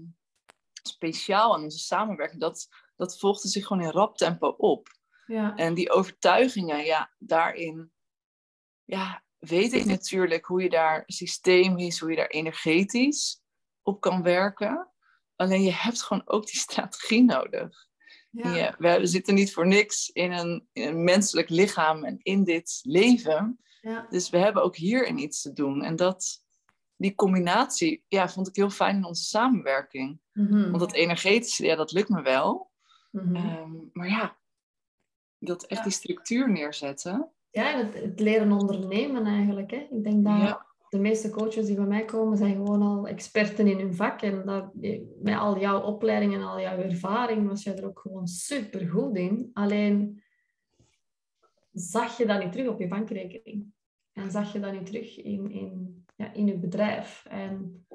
speciaal 0.82 1.54
aan 1.54 1.62
onze 1.62 1.78
samenwerking. 1.78 2.40
Dat, 2.40 2.68
dat 2.96 3.18
volgde 3.18 3.48
zich 3.48 3.66
gewoon 3.66 3.82
in 3.82 3.90
rap 3.90 4.16
tempo 4.16 4.48
op. 4.48 4.88
Ja. 5.26 5.56
En 5.56 5.74
die 5.74 5.90
overtuigingen, 5.90 6.84
ja, 6.84 7.10
daarin 7.18 7.92
ja, 8.90 9.22
weet 9.38 9.72
ik 9.72 9.84
natuurlijk 9.84 10.44
hoe 10.44 10.62
je 10.62 10.68
daar 10.68 11.02
systemisch, 11.06 11.98
hoe 11.98 12.10
je 12.10 12.16
daar 12.16 12.26
energetisch 12.26 13.42
op 13.82 14.00
kan 14.00 14.22
werken. 14.22 14.88
Alleen 15.36 15.62
je 15.62 15.72
hebt 15.72 16.02
gewoon 16.02 16.22
ook 16.24 16.46
die 16.46 16.60
strategie 16.60 17.24
nodig. 17.24 17.88
Ja. 18.30 18.74
we 18.78 19.06
zitten 19.06 19.34
niet 19.34 19.52
voor 19.52 19.66
niks 19.66 20.08
in 20.08 20.32
een, 20.32 20.68
in 20.72 20.88
een 20.88 21.04
menselijk 21.04 21.48
lichaam 21.48 22.04
en 22.04 22.18
in 22.22 22.44
dit 22.44 22.80
leven. 22.82 23.60
Ja. 23.80 24.06
Dus 24.10 24.30
we 24.30 24.38
hebben 24.38 24.62
ook 24.62 24.76
hierin 24.76 25.18
iets 25.18 25.42
te 25.42 25.52
doen. 25.52 25.82
En 25.82 25.96
dat, 25.96 26.44
die 27.00 27.14
combinatie 27.14 28.04
ja, 28.08 28.28
vond 28.28 28.48
ik 28.48 28.56
heel 28.56 28.70
fijn 28.70 28.96
in 28.96 29.04
onze 29.04 29.24
samenwerking. 29.24 30.20
Mhm. 30.32 30.62
Want 30.62 30.78
dat 30.78 30.92
energetische, 30.92 31.64
ja, 31.64 31.76
dat 31.76 31.92
lukt 31.92 32.08
me 32.08 32.22
wel. 32.22 32.70
Mhm. 33.10 33.36
Ehm, 33.36 33.72
maar 33.92 34.08
ja, 34.08 34.36
dat 35.38 35.64
echt 35.64 35.82
die 35.82 35.92
structuur 35.92 36.50
neerzetten. 36.50 37.30
Ja, 37.50 37.76
het, 37.76 37.94
het, 37.94 38.20
leren 38.20 38.52
ondernemen 38.52 39.26
eigenlijk. 39.26 39.70
Hè. 39.70 39.86
Ik 39.90 40.04
denk 40.04 40.24
dat 40.24 40.60
de 40.88 40.98
meeste 40.98 41.30
coaches 41.30 41.66
die 41.66 41.76
bij 41.76 41.84
mij 41.84 42.04
komen, 42.04 42.36
zijn 42.36 42.54
gewoon 42.54 42.82
al 42.82 43.06
experten 43.06 43.66
in 43.66 43.78
hun 43.78 43.94
vak. 43.94 44.22
En 44.22 44.44
dat, 44.44 44.74
met 45.22 45.38
al 45.38 45.58
jouw 45.58 45.80
opleiding 45.80 46.34
en 46.34 46.42
al 46.42 46.60
jouw 46.60 46.78
ervaring 46.78 47.48
was 47.48 47.62
je 47.62 47.72
er 47.72 47.86
ook 47.86 47.98
gewoon 47.98 48.26
super 48.26 48.88
goed 48.88 49.16
in. 49.16 49.50
Alleen 49.52 50.22
zag 51.72 52.16
je 52.16 52.26
dat 52.26 52.42
niet 52.42 52.52
terug 52.52 52.68
op 52.68 52.80
je 52.80 52.88
bankrekening. 52.88 53.72
En 54.12 54.30
zag 54.30 54.52
je 54.52 54.60
dat 54.60 54.72
niet 54.72 54.86
terug 54.86 55.16
in, 55.16 55.50
in, 55.50 56.04
ja, 56.20 56.32
in 56.32 56.46
je 56.46 56.58
bedrijf. 56.58 57.24
En 57.28 57.86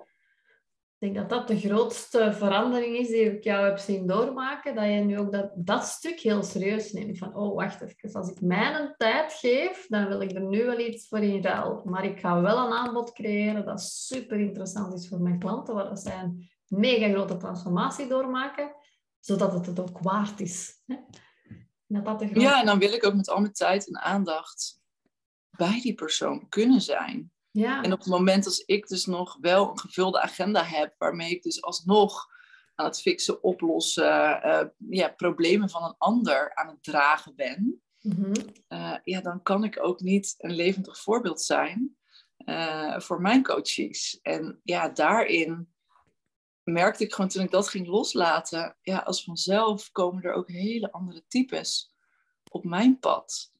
ik 0.97 1.13
denk 1.13 1.15
dat 1.15 1.29
dat 1.29 1.47
de 1.47 1.67
grootste 1.67 2.33
verandering 2.33 2.97
is 2.97 3.07
die 3.07 3.35
ik 3.35 3.43
jou 3.43 3.65
heb 3.65 3.77
zien 3.77 4.07
doormaken. 4.07 4.75
Dat 4.75 4.83
je 4.85 4.89
nu 4.89 5.19
ook 5.19 5.31
dat, 5.31 5.51
dat 5.55 5.83
stuk 5.83 6.19
heel 6.19 6.43
serieus 6.43 6.91
neemt. 6.91 7.17
Van, 7.17 7.35
oh, 7.35 7.55
wacht 7.55 7.81
even. 7.81 8.13
Als 8.13 8.29
ik 8.29 8.41
mijn 8.41 8.93
tijd 8.97 9.33
geef, 9.33 9.85
dan 9.87 10.07
wil 10.07 10.21
ik 10.21 10.31
er 10.31 10.41
nu 10.41 10.65
wel 10.65 10.79
iets 10.79 11.07
voor 11.07 11.19
in 11.19 11.43
ruil. 11.43 11.81
Maar 11.85 12.05
ik 12.05 12.19
ga 12.19 12.41
wel 12.41 12.65
een 12.65 12.73
aanbod 12.73 13.13
creëren 13.13 13.65
dat 13.65 13.81
super 13.81 14.39
interessant 14.39 14.93
is 14.93 15.07
voor 15.07 15.21
mijn 15.21 15.39
klanten. 15.39 15.75
Waar 15.75 15.97
zij 15.97 16.19
een 16.19 16.49
mega 16.67 17.09
grote 17.09 17.37
transformatie 17.37 18.07
doormaken. 18.07 18.75
Zodat 19.19 19.53
het 19.53 19.65
het 19.65 19.79
ook 19.79 19.99
waard 19.99 20.39
is. 20.39 20.81
Dat 21.87 22.05
dat 22.05 22.19
de. 22.19 22.39
Ja, 22.39 22.59
en 22.59 22.65
dan 22.65 22.79
wil 22.79 22.93
ik 22.93 23.05
ook 23.05 23.15
met 23.15 23.29
al 23.29 23.39
mijn 23.39 23.53
tijd 23.53 23.87
en 23.87 24.01
aandacht 24.01 24.81
bij 25.49 25.79
die 25.81 25.93
persoon 25.93 26.49
kunnen 26.49 26.81
zijn. 26.81 27.33
Ja. 27.55 27.83
En 27.83 27.93
op 27.93 27.99
het 27.99 28.07
moment 28.07 28.45
als 28.45 28.59
ik 28.59 28.87
dus 28.87 29.05
nog 29.05 29.37
wel 29.41 29.69
een 29.69 29.79
gevulde 29.79 30.21
agenda 30.21 30.63
heb, 30.63 30.95
waarmee 30.97 31.29
ik 31.29 31.43
dus 31.43 31.61
alsnog 31.61 32.27
aan 32.75 32.85
het 32.85 33.01
fixen, 33.01 33.43
oplossen, 33.43 34.41
uh, 34.45 34.61
ja, 34.89 35.07
problemen 35.09 35.69
van 35.69 35.83
een 35.83 35.95
ander 35.97 36.55
aan 36.55 36.67
het 36.67 36.83
dragen 36.83 37.35
ben, 37.35 37.81
mm 37.99 38.33
ja, 39.03 39.21
dan 39.21 39.41
kan 39.43 39.63
ik 39.63 39.83
ook 39.83 39.99
niet 39.99 40.35
een 40.37 40.55
levendig 40.55 40.99
voorbeeld 41.01 41.41
zijn 41.41 41.97
uh, 42.45 42.99
voor 42.99 43.21
mijn 43.21 43.43
coaches. 43.43 44.19
En 44.21 44.59
ja, 44.63 44.89
daarin 44.89 45.73
merkte 46.63 47.03
ik 47.03 47.13
gewoon 47.13 47.29
toen 47.29 47.43
ik 47.43 47.51
dat 47.51 47.67
ging 47.67 47.87
loslaten, 47.87 48.77
ja, 48.81 48.97
als 48.97 49.23
vanzelf 49.23 49.91
komen 49.91 50.23
er 50.23 50.33
ook 50.33 50.49
hele 50.49 50.91
andere 50.91 51.23
types 51.27 51.93
op 52.49 52.63
mijn 52.63 52.99
pad 52.99 53.53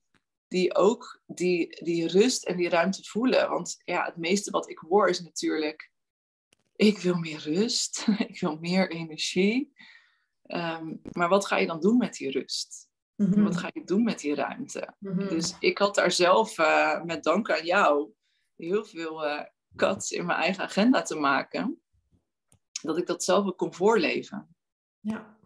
die 0.47 0.75
ook 0.75 1.21
die, 1.25 1.83
die 1.83 2.07
rust 2.07 2.45
en 2.45 2.57
die 2.57 2.69
ruimte 2.69 3.03
voelen. 3.03 3.49
Want 3.49 3.81
ja, 3.85 4.05
het 4.05 4.17
meeste 4.17 4.51
wat 4.51 4.69
ik 4.69 4.77
hoor 4.77 5.09
is 5.09 5.21
natuurlijk, 5.21 5.91
ik 6.75 6.97
wil 6.97 7.15
meer 7.15 7.39
rust, 7.39 8.07
ik 8.27 8.39
wil 8.39 8.57
meer 8.57 8.91
energie. 8.91 9.73
Ehm, 10.43 10.95
maar 11.11 11.29
wat 11.29 11.45
ga 11.45 11.57
je 11.57 11.67
dan 11.67 11.79
doen 11.79 11.97
met 11.97 12.13
die 12.13 12.31
rust? 12.31 12.89
Mhm. 13.15 13.43
Wat 13.43 13.57
ga 13.57 13.69
je 13.73 13.83
doen 13.83 14.03
met 14.03 14.19
die 14.19 14.35
ruimte? 14.35 14.93
Mhm. 14.99 15.27
Dus 15.27 15.55
ik 15.59 15.77
had 15.77 15.95
daar 15.95 16.11
zelf, 16.11 16.57
eh, 16.57 17.03
met 17.03 17.23
dank 17.23 17.51
aan 17.51 17.65
jou, 17.65 18.11
heel 18.55 18.85
veel 18.85 19.23
cuts 19.75 20.11
in 20.11 20.25
mijn 20.25 20.39
eigen 20.39 20.63
agenda 20.63 21.01
te 21.01 21.15
maken. 21.15 21.81
Dat 22.81 22.97
ik 22.97 23.07
dat 23.07 23.23
zelf 23.23 23.45
ook 23.45 23.57
kon 23.57 23.73
voorleven. 23.73 24.55
Ja, 24.99 25.37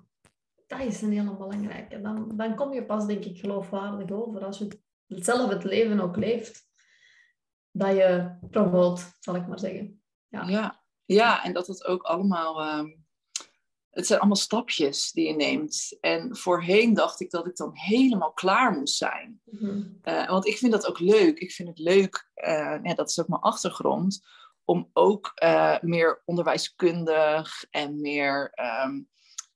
dat 0.67 0.79
is 0.79 1.01
een 1.01 1.11
hele 1.11 1.35
belangrijke. 1.35 2.01
Dan, 2.01 2.37
dan 2.37 2.55
kom 2.55 2.73
je 2.73 2.85
pas, 2.85 3.05
denk 3.05 3.23
ik, 3.23 3.37
geloofwaardig 3.37 4.11
over 4.11 4.45
als 4.45 4.57
je 4.57 4.63
het, 4.63 4.81
zelf 5.09 5.49
het 5.49 5.63
leven 5.63 5.99
ook 5.99 6.15
leeft. 6.15 6.67
Dat 7.71 7.95
je 7.95 8.37
promoot, 8.51 9.17
zal 9.19 9.35
ik 9.35 9.47
maar 9.47 9.59
zeggen. 9.59 10.01
Ja. 10.27 10.47
Ja, 10.47 10.83
ja 11.05 11.43
en 11.43 11.53
dat 11.53 11.67
het 11.67 11.85
ook 11.85 12.03
allemaal. 12.03 12.61
ehm, 12.61 12.97
het 13.89 14.07
zijn 14.07 14.19
allemaal 14.19 14.37
stapjes 14.37 15.11
die 15.11 15.27
je 15.27 15.35
neemt. 15.35 15.97
En 16.01 16.37
voorheen 16.37 16.93
dacht 16.93 17.19
ik 17.19 17.29
dat 17.29 17.47
ik 17.47 17.55
dan 17.55 17.71
helemaal 17.73 18.33
klaar 18.33 18.71
moest 18.71 18.95
zijn. 18.95 19.41
Mhm. 19.43 19.83
Eh, 20.01 20.29
want 20.29 20.47
ik 20.47 20.57
vind 20.57 20.71
dat 20.71 20.87
ook 20.87 20.99
leuk. 20.99 21.39
Ik 21.39 21.51
vind 21.51 21.67
het 21.69 21.79
leuk, 21.79 22.29
eh, 22.33 22.79
ja, 22.83 22.93
dat 22.93 23.09
is 23.09 23.19
ook 23.19 23.27
mijn 23.27 23.41
achtergrond, 23.41 24.27
om 24.63 24.89
ook 24.93 25.31
eh, 25.35 25.79
meer 25.81 26.21
onderwijskundig 26.25 27.65
en 27.69 28.01
meer 28.01 28.51
ehm, 28.53 29.01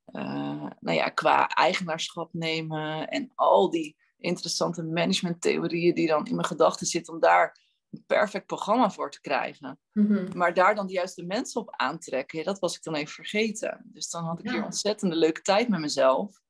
eh, 0.05 0.65
nou 0.79 0.97
ja, 0.97 1.09
qua 1.09 1.47
eigenaarschap 1.47 2.33
nemen 2.33 3.07
en 3.07 3.31
al 3.35 3.69
die 3.69 3.95
interessante 4.23 4.83
managementtheorieën 4.83 5.95
die 5.95 6.07
dan 6.07 6.25
in 6.25 6.35
mijn 6.35 6.47
gedachten 6.47 6.87
zitten, 6.87 7.13
om 7.13 7.19
daar 7.19 7.59
een 7.89 8.03
perfect 8.05 8.45
programma 8.45 8.91
voor 8.91 9.11
te 9.11 9.21
krijgen. 9.21 9.79
Mhm. 9.91 10.37
Maar 10.37 10.53
daar 10.53 10.75
dan 10.75 10.87
de 10.87 10.93
juiste 10.93 11.23
mensen 11.23 11.61
op 11.61 11.73
aantrekken, 11.75 12.43
dat 12.43 12.59
was 12.59 12.75
ik 12.75 12.83
dan 12.83 12.95
even 12.95 13.13
vergeten. 13.13 13.81
Dus 13.83 14.09
dan 14.09 14.23
had 14.23 14.39
ik 14.39 14.49
hier 14.49 14.63
ontzettende 14.63 15.15
leuke 15.15 15.41
tijd 15.41 15.69
met 15.69 15.79
mezelf. 15.79 16.41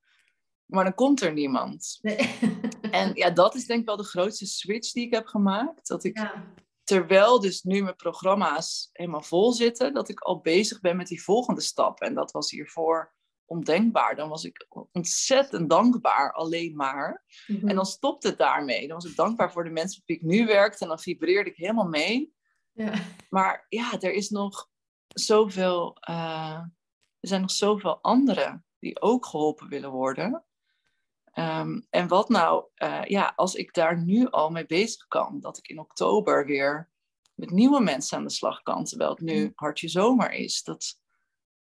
Maar 0.65 0.83
dan 0.83 0.93
komt 0.93 1.21
er 1.21 1.33
niemand. 1.33 1.99
Nee. 2.01 2.17
En 2.91 3.11
ja, 3.13 3.29
dat 3.29 3.55
is 3.55 3.65
denk 3.65 3.79
ik 3.79 3.85
wel 3.85 3.97
de 3.97 4.03
grootste 4.03 4.45
switch 4.45 4.91
die 4.91 5.05
ik 5.05 5.13
heb 5.13 5.25
gemaakt. 5.25 5.87
Dat 5.87 6.03
ik, 6.03 6.17
ja. 6.17 6.53
terwijl 6.83 7.39
dus 7.39 7.63
nu 7.63 7.81
mijn 7.81 7.95
programma's 7.95 8.89
helemaal 8.91 9.21
vol 9.21 9.51
zitten, 9.51 9.93
dat 9.93 10.09
ik 10.09 10.19
al 10.19 10.41
bezig 10.41 10.79
ben 10.79 10.97
met 10.97 11.07
die 11.07 11.23
volgende 11.23 11.61
stap. 11.61 12.01
En 12.01 12.13
dat 12.13 12.31
was 12.31 12.51
hiervoor 12.51 13.13
ondenkbaar. 13.53 14.15
Dan 14.15 14.29
was 14.29 14.43
ik 14.43 14.65
ontzettend 14.91 15.69
dankbaar, 15.69 16.33
alleen 16.33 16.75
maar. 16.75 17.23
Mhm. 17.47 17.67
En 17.67 17.75
dan 17.75 17.85
stopte 17.85 18.27
het 18.27 18.37
daarmee. 18.37 18.87
Dan 18.87 18.95
was 18.95 19.09
ik 19.09 19.15
dankbaar 19.15 19.51
voor 19.51 19.63
de 19.63 19.69
mensen 19.69 20.03
met 20.05 20.07
wie 20.07 20.29
ik 20.29 20.37
nu 20.37 20.45
werkte. 20.45 20.83
En 20.83 20.87
dan 20.87 20.99
vibreerde 20.99 21.49
ik 21.49 21.57
helemaal 21.57 21.87
mee. 21.87 22.33
ja. 22.71 22.93
Maar 23.29 23.65
ja, 23.69 23.99
er 23.99 24.13
is 24.13 24.29
nog 24.29 24.69
zoveel. 25.07 25.97
eh, 25.99 26.59
er 27.19 27.29
zijn 27.29 27.41
nog 27.41 27.51
zoveel 27.51 28.01
anderen 28.01 28.65
die 28.79 29.01
ook 29.01 29.25
geholpen 29.25 29.69
willen 29.69 29.91
worden. 29.91 30.43
Ehm, 31.33 31.81
en 31.89 32.07
wat 32.07 32.29
nou, 32.29 32.65
eh, 32.75 33.03
ja, 33.03 33.33
als 33.35 33.55
ik 33.55 33.73
daar 33.73 34.03
nu 34.03 34.29
al 34.29 34.49
mee 34.49 34.65
bezig 34.65 35.07
kan, 35.07 35.39
dat 35.39 35.57
ik 35.57 35.67
in 35.67 35.79
oktober 35.79 36.45
weer 36.45 36.89
met 37.33 37.49
nieuwe 37.51 37.81
mensen 37.81 38.17
aan 38.17 38.23
de 38.23 38.29
slag 38.29 38.61
kan, 38.61 38.83
terwijl 38.83 39.09
het 39.09 39.21
nu 39.21 39.51
hartje 39.55 39.87
zomer 39.87 40.31
is, 40.31 40.63
dat, 40.63 40.99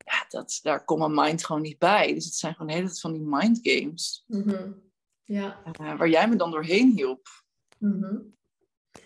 ja, 0.05 0.25
dat, 0.29 0.59
daar 0.63 0.85
komt 0.85 0.99
mijn 0.99 1.13
mind 1.27 1.45
gewoon 1.45 1.61
niet 1.61 1.79
bij. 1.79 2.13
Dus 2.13 2.25
het 2.25 2.33
zijn 2.35 2.53
gewoon 2.53 2.67
de 2.67 2.73
hele 2.73 2.85
tijd 2.87 2.99
van 2.99 3.11
die 3.13 3.21
mind 3.25 3.59
games, 3.61 4.23
Mhm. 4.27 4.71
ja. 5.23 5.61
eh, 5.63 5.97
waar 5.97 6.09
jij 6.09 6.27
me 6.29 6.35
dan 6.35 6.51
doorheen 6.51 6.91
hielp. 6.95 7.27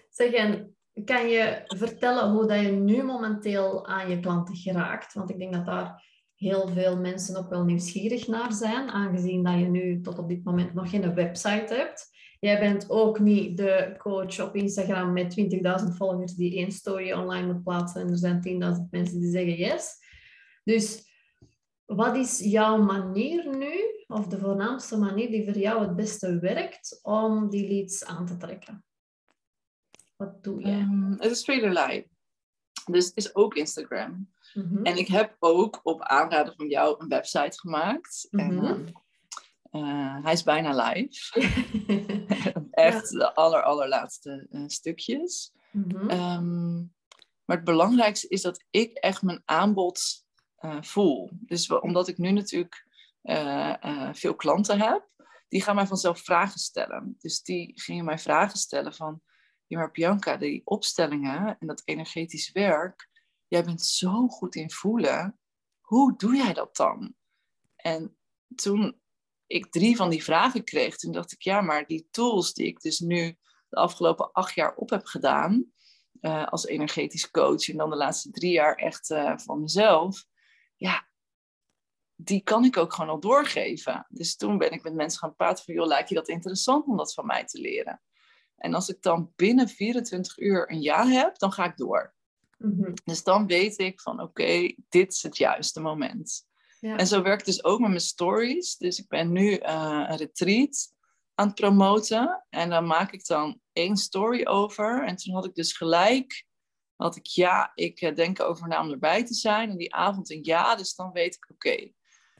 Zeg, 0.09 0.31
en 0.31 0.75
kan 1.05 1.27
je 1.27 1.61
vertellen 1.65 2.31
hoe 2.31 2.45
dat 2.47 2.59
je 2.61 2.71
nu 2.71 3.03
momenteel 3.03 3.87
aan 3.87 4.09
je 4.09 4.19
klanten 4.19 4.55
geraakt? 4.55 5.13
Want 5.13 5.29
ik 5.29 5.37
denk 5.37 5.53
dat 5.53 5.65
daar 5.65 6.03
heel 6.35 6.67
veel 6.67 6.97
mensen 6.97 7.35
ook 7.35 7.49
wel 7.49 7.63
nieuwsgierig 7.63 8.27
naar 8.27 8.53
zijn, 8.53 8.89
aangezien 8.89 9.43
dat 9.43 9.59
je 9.59 9.65
nu 9.65 10.01
tot 10.01 10.17
op 10.19 10.27
dit 10.29 10.43
moment 10.43 10.73
nog 10.73 10.89
geen 10.89 11.13
website 11.13 11.73
hebt. 11.73 12.13
Jij 12.39 12.59
bent 12.59 12.89
ook 12.89 13.19
niet 13.19 13.57
de 13.57 13.95
coach 13.97 14.39
op 14.41 14.55
Instagram 14.55 15.13
met 15.13 15.33
20.000 15.83 15.95
volgers 15.97 16.33
die 16.33 16.55
één 16.55 16.71
story 16.71 17.11
online 17.11 17.53
moet 17.53 17.63
plaatsen 17.63 18.01
en 18.01 18.09
er 18.09 18.17
zijn 18.17 18.41
10.000 18.77 18.89
mensen 18.91 19.19
die 19.19 19.31
zeggen 19.31 19.55
yes. 19.55 20.03
Dus 20.65 21.03
wat 21.85 22.15
is 22.15 22.39
jouw 22.39 22.77
manier 22.77 23.57
nu, 23.57 23.73
of 24.07 24.27
de 24.27 24.39
voornaamste 24.39 24.97
manier 24.97 25.29
die 25.29 25.43
voor 25.45 25.57
jou 25.57 25.81
het 25.81 25.95
beste 25.95 26.39
werkt 26.39 26.99
om 27.01 27.49
die 27.49 27.67
leads 27.67 28.05
aan 28.05 28.25
te 28.25 28.37
trekken? 28.37 28.85
Wat 30.15 30.43
doe 30.43 30.61
jij? 30.61 30.79
Ehm, 30.79 31.11
het 31.11 31.31
is 31.31 31.43
velerlei. 31.43 32.07
Dus 32.85 33.05
het 33.05 33.17
is 33.17 33.35
ook 33.35 33.55
Instagram. 33.55 34.33
Mhm. 34.53 34.85
En 34.85 34.97
ik 34.97 35.07
heb 35.07 35.35
ook 35.39 35.79
op 35.83 36.01
aanraden 36.01 36.53
van 36.55 36.67
jou 36.69 36.95
een 36.97 37.07
website 37.07 37.59
gemaakt. 37.59 38.27
En, 38.31 38.53
Mhm. 38.55 38.65
ehm, 38.65 38.85
eh, 39.71 40.23
hij 40.23 40.33
is 40.33 40.43
bijna 40.43 40.89
live. 40.91 41.39
Echt 42.71 43.09
de 43.09 43.33
aller, 43.33 43.61
allerlaatste 43.63 44.47
eh, 44.51 44.63
stukjes. 44.67 45.53
Mhm. 45.71 46.09
Ehm, 46.09 46.75
maar 47.45 47.55
het 47.55 47.63
belangrijkste 47.63 48.27
is 48.27 48.41
dat 48.41 48.63
ik 48.69 48.93
echt 48.93 49.21
mijn 49.21 49.41
aanbod 49.45 50.24
eh, 50.65 50.81
voel. 50.81 51.29
Dus 51.33 51.67
we- 51.67 51.81
omdat 51.81 52.07
ik 52.07 52.17
nu 52.17 52.31
natuurlijk 52.31 52.83
eh, 53.21 53.83
eh, 53.83 54.13
veel 54.13 54.35
klanten 54.35 54.79
heb, 54.81 55.09
die 55.47 55.61
gaan 55.61 55.75
mij 55.75 55.87
vanzelf 55.87 56.19
vragen 56.19 56.59
stellen. 56.59 57.15
Dus 57.19 57.41
die 57.41 57.71
gingen 57.81 58.05
mij 58.05 58.19
vragen 58.19 58.57
stellen 58.57 58.93
van, 58.93 59.21
ja 59.67 59.77
maar 59.77 59.91
Bianca, 59.91 60.37
die 60.37 60.61
opstellingen 60.63 61.57
en 61.59 61.67
dat 61.67 61.81
energetisch 61.85 62.51
werk, 62.51 63.09
jij 63.47 63.63
bent 63.63 63.81
zo 63.81 64.27
goed 64.27 64.55
in 64.55 64.71
voelen. 64.71 65.39
Hoe 65.81 66.17
doe 66.17 66.35
jij 66.35 66.53
dat 66.53 66.75
dan? 66.75 67.15
En 67.75 68.17
toen 68.55 68.99
ik 69.47 69.71
drie 69.71 69.95
van 69.95 70.09
die 70.09 70.23
vragen 70.23 70.63
kreeg, 70.63 70.97
toen 70.97 71.11
dacht 71.11 71.31
ik, 71.31 71.41
ja, 71.41 71.61
maar 71.61 71.87
die 71.87 72.07
tools 72.11 72.53
die 72.53 72.65
ik 72.65 72.81
dus 72.81 72.99
nu 72.99 73.37
de 73.69 73.75
afgelopen 73.77 74.31
acht 74.31 74.55
jaar 74.55 74.75
op 74.75 74.89
heb 74.89 75.05
gedaan, 75.05 75.73
als 76.49 76.65
energetisch 76.65 77.31
coach 77.31 77.69
en 77.69 77.77
dan 77.77 77.89
de 77.89 77.95
laatste 77.95 78.31
drie 78.31 78.51
jaar 78.51 78.75
echt 78.75 79.09
eh, 79.09 79.37
van 79.37 79.61
mezelf, 79.61 80.25
ja, 80.75 81.07
die 82.15 82.41
kan 82.41 82.65
ik 82.65 82.77
ook 82.77 82.93
gewoon 82.93 83.09
al 83.09 83.19
doorgeven. 83.19 84.05
Dus 84.09 84.35
toen 84.35 84.57
ben 84.57 84.71
ik 84.71 84.83
met 84.83 84.93
mensen 84.93 85.19
gaan 85.19 85.35
praten 85.35 85.63
van, 85.63 85.73
joh, 85.73 85.87
lijkt 85.87 86.09
je 86.09 86.15
dat 86.15 86.27
interessant 86.27 86.85
om 86.85 86.97
dat 86.97 87.13
van 87.13 87.25
mij 87.25 87.45
te 87.45 87.59
leren? 87.59 88.01
En 88.55 88.73
als 88.73 88.89
ik 88.89 89.01
dan 89.01 89.31
binnen 89.35 89.67
24 89.67 90.37
uur 90.37 90.71
een 90.71 90.81
ja 90.81 91.07
heb, 91.07 91.37
dan 91.37 91.51
ga 91.51 91.65
ik 91.65 91.77
door. 91.77 92.13
Mhm. 92.57 92.93
Dus 93.03 93.23
dan 93.23 93.47
weet 93.47 93.79
ik 93.79 94.01
van, 94.01 94.21
oké, 94.21 94.75
dit 94.89 95.11
is 95.11 95.23
het 95.23 95.37
juiste 95.37 95.81
moment. 95.81 96.47
Ja. 96.79 96.97
En 96.97 97.07
zo 97.07 97.21
werkt 97.21 97.45
het 97.45 97.55
dus 97.55 97.63
ook 97.63 97.79
met 97.79 97.89
mijn 97.89 98.01
stories. 98.01 98.77
Dus 98.77 98.99
ik 98.99 99.07
ben 99.07 99.31
nu 99.31 99.55
eh, 99.55 100.05
een 100.07 100.17
retreat 100.17 100.93
aan 101.35 101.47
het 101.47 101.55
promoten. 101.55 102.45
En 102.49 102.69
dan 102.69 102.85
maak 102.85 103.11
ik 103.11 103.25
dan 103.25 103.59
één 103.73 103.97
story 103.97 104.45
over. 104.45 105.05
En 105.05 105.15
toen 105.15 105.33
had 105.33 105.45
ik 105.45 105.55
dus 105.55 105.73
gelijk, 105.73 106.45
had 106.95 107.15
ik 107.15 107.25
ja, 107.25 107.71
ik 107.75 108.01
eh, 108.01 108.15
denk 108.15 108.39
over 108.39 108.67
na 108.67 108.81
om 108.81 108.91
erbij 108.91 109.25
te 109.25 109.33
zijn. 109.33 109.69
En 109.69 109.77
die 109.77 109.95
avond 109.95 110.29
een 110.29 110.43
ja, 110.43 110.75
dus 110.75 110.95
dan 110.95 111.11
weet 111.11 111.35
ik 111.35 111.49
oké. 111.51 111.91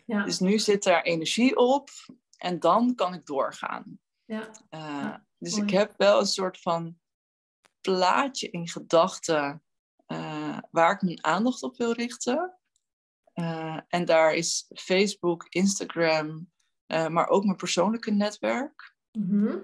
ja. 0.05 0.23
Dus 0.23 0.39
nu 0.39 0.59
zit 0.59 0.83
daar 0.83 1.01
energie 1.01 1.55
op. 1.55 1.89
En 2.37 2.59
dan 2.59 2.95
kan 2.95 3.13
ik 3.13 3.25
doorgaan. 3.25 3.99
ja. 4.25 4.49
Uh, 4.69 5.15
dus 5.37 5.55
mooi. 5.55 5.63
ik 5.63 5.69
heb 5.69 5.93
wel 5.97 6.19
een 6.19 6.25
soort 6.25 6.61
van 6.61 6.99
plaatje 7.81 8.49
in 8.49 8.67
gedachten 8.67 9.63
uh, 10.07 10.57
waar 10.71 10.91
ik 10.91 11.01
mijn 11.01 11.23
aandacht 11.23 11.63
op 11.63 11.77
wil 11.77 11.91
richten. 11.91 12.57
Uh, 13.33 13.79
en 13.87 14.05
daar 14.05 14.33
is 14.33 14.65
Facebook, 14.73 15.45
Instagram, 15.49 16.51
maar 16.87 17.27
ook 17.27 17.43
mijn 17.43 17.57
persoonlijke 17.57 18.11
netwerk. 18.11 18.95
Mhm. 19.11 19.57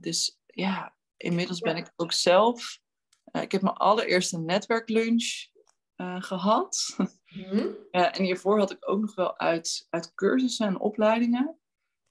dus 0.00 0.40
ja, 0.46 0.96
inmiddels 1.16 1.60
ben 1.60 1.76
ik 1.76 1.92
ook 1.96 2.12
zelf. 2.12 2.78
Ik 3.42 3.52
heb 3.52 3.62
mijn 3.62 3.74
allereerste 3.76 4.38
netwerklunch 4.38 5.46
gehad. 6.18 6.96
Mhm. 7.26 7.68
en 7.90 8.22
hiervoor 8.22 8.58
had 8.58 8.70
ik 8.70 8.88
ook 8.88 9.00
nog 9.00 9.14
wel 9.14 9.38
uit, 9.38 9.86
uit 9.90 10.14
cursussen 10.14 10.66
en 10.66 10.80
opleidingen. 10.80 11.58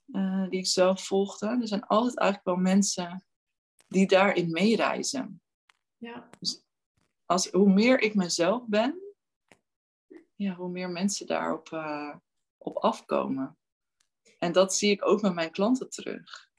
Uh, 0.07 0.49
die 0.49 0.59
ik 0.59 0.67
zelf 0.67 1.05
volgde. 1.05 1.47
Er 1.47 1.67
zijn 1.67 1.85
altijd 1.85 2.17
eigenlijk 2.17 2.47
wel 2.47 2.73
mensen 2.73 3.25
die 3.87 4.07
daarin 4.07 4.51
meereizen. 4.51 5.41
Ja. 5.97 6.29
Dus 6.39 6.65
als, 7.25 7.49
hoe 7.51 7.73
meer 7.73 7.99
ik 7.99 8.15
mezelf 8.15 8.67
ben, 8.67 9.01
ja, 10.35 10.55
hoe 10.55 10.69
meer 10.69 10.89
mensen 10.89 11.27
daarop 11.27 11.69
uh, 11.69 12.15
op 12.57 12.77
afkomen. 12.77 13.57
En 14.39 14.51
dat 14.51 14.75
zie 14.75 14.91
ik 14.91 15.05
ook 15.05 15.21
met 15.21 15.33
mijn 15.33 15.51
klanten 15.51 15.89
terug. 15.89 16.51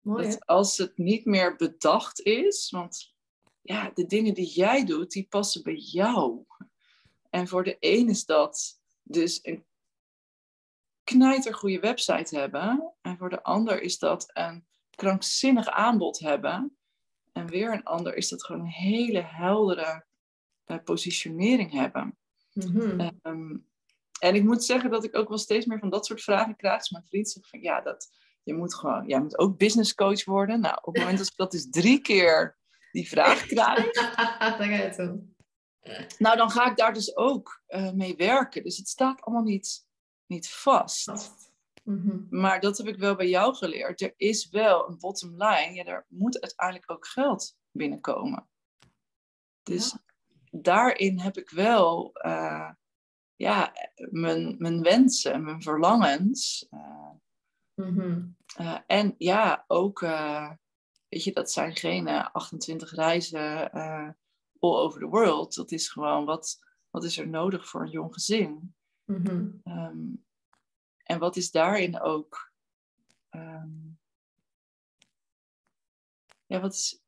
Mooi, 0.00 0.28
dat 0.28 0.46
als 0.46 0.78
het 0.78 0.98
niet 0.98 1.24
meer 1.24 1.56
bedacht 1.56 2.20
is, 2.20 2.70
want 2.70 3.13
ja, 3.64 3.90
de 3.94 4.06
dingen 4.06 4.34
die 4.34 4.46
jij 4.46 4.84
doet, 4.84 5.10
die 5.10 5.26
passen 5.28 5.62
bij 5.62 5.76
jou. 5.76 6.44
En 7.30 7.48
voor 7.48 7.64
de 7.64 7.76
een 7.80 8.08
is 8.08 8.24
dat 8.24 8.80
dus 9.02 9.38
een 9.42 9.64
knijtergoede 11.04 11.80
website 11.80 12.38
hebben. 12.38 12.92
En 13.00 13.16
voor 13.16 13.30
de 13.30 13.42
ander 13.42 13.82
is 13.82 13.98
dat 13.98 14.30
een 14.32 14.66
krankzinnig 14.90 15.68
aanbod 15.68 16.18
hebben. 16.18 16.76
En 17.32 17.46
weer 17.46 17.72
een 17.72 17.82
ander 17.82 18.16
is 18.16 18.28
dat 18.28 18.44
gewoon 18.44 18.60
een 18.60 18.66
hele 18.66 19.22
heldere 19.22 20.04
uh, 20.66 20.78
positionering 20.84 21.72
hebben. 21.72 22.18
Mm 22.52 22.62
-hmm. 22.62 23.20
um, 23.22 23.66
en 24.18 24.34
ik 24.34 24.44
moet 24.44 24.64
zeggen 24.64 24.90
dat 24.90 25.04
ik 25.04 25.16
ook 25.16 25.28
wel 25.28 25.38
steeds 25.38 25.66
meer 25.66 25.78
van 25.78 25.90
dat 25.90 26.06
soort 26.06 26.22
vragen 26.22 26.56
krijg. 26.56 26.78
Dus 26.78 26.90
mijn 26.90 27.04
vriend 27.04 27.30
zegt 27.30 27.48
van 27.48 27.60
ja, 27.60 27.80
dat, 27.80 28.12
je 28.42 28.54
moet 28.54 28.74
gewoon, 28.74 29.06
jij 29.06 29.20
moet 29.20 29.38
ook 29.38 29.58
business 29.58 29.94
coach 29.94 30.24
worden. 30.24 30.60
Nou, 30.60 30.78
op 30.82 30.94
het 30.94 31.02
moment 31.02 31.18
dat 31.18 31.26
ik 31.26 31.36
dat 31.36 31.50
dus 31.50 31.70
drie 31.70 32.00
keer 32.00 32.56
die 32.94 33.08
vraag 33.08 33.46
krijg, 33.46 33.90
dan 34.38 34.52
ga 34.56 34.64
je 34.64 34.70
het 34.72 34.96
doen. 34.96 35.36
nou 36.18 36.36
dan 36.36 36.50
ga 36.50 36.70
ik 36.70 36.76
daar 36.76 36.92
dus 36.92 37.16
ook 37.16 37.62
uh, 37.68 37.92
mee 37.92 38.16
werken. 38.16 38.62
Dus 38.62 38.76
het 38.76 38.88
staat 38.88 39.20
allemaal 39.20 39.42
niet, 39.44 39.86
niet 40.26 40.50
vast. 40.50 41.32
Mhm. 41.82 42.18
Maar 42.30 42.60
dat 42.60 42.78
heb 42.78 42.86
ik 42.86 42.96
wel 42.98 43.16
bij 43.16 43.28
jou 43.28 43.54
geleerd. 43.54 44.00
Er 44.00 44.14
is 44.16 44.48
wel 44.48 44.88
een 44.88 44.98
bottom 44.98 45.30
line. 45.30 45.72
Ja, 45.74 45.84
er 45.84 46.06
moet 46.08 46.40
uiteindelijk 46.40 46.90
ook 46.90 47.06
geld 47.06 47.56
binnenkomen. 47.70 48.48
Dus 49.62 49.96
daarin 50.50 51.18
heb 51.18 51.36
ik 51.36 51.50
wel 51.50 52.10
uh, 52.26 52.70
ja, 53.36 53.72
mijn, 54.10 54.54
mijn 54.58 54.82
wensen, 54.82 55.44
mijn 55.44 55.62
verlangens. 55.62 56.66
Uh, 56.70 57.10
Mhm. 57.74 58.22
en 58.86 59.14
ja, 59.18 59.64
ook, 59.66 60.02
weet 61.14 61.24
je, 61.24 61.32
dat 61.32 61.52
zijn 61.52 61.76
geen 61.76 62.08
28 62.08 62.94
reizen 62.94 63.70
all 64.58 64.76
over 64.76 65.00
the 65.00 65.06
world. 65.06 65.54
Dat 65.54 65.72
is 65.72 65.88
gewoon 65.88 66.24
wat, 66.24 66.58
wat 66.90 67.04
is 67.04 67.18
er 67.18 67.28
nodig 67.28 67.68
voor 67.68 67.82
een 67.82 67.90
jong 67.90 68.14
gezin. 68.14 68.74
Mhm. 69.04 69.48
Um, 69.64 70.24
en 71.02 71.18
wat 71.18 71.36
is 71.36 71.50
daarin 71.50 72.00
ook. 72.00 72.52
Um, 73.30 73.98
ja, 76.46 76.60
wat 76.60 76.72
is 76.72 77.02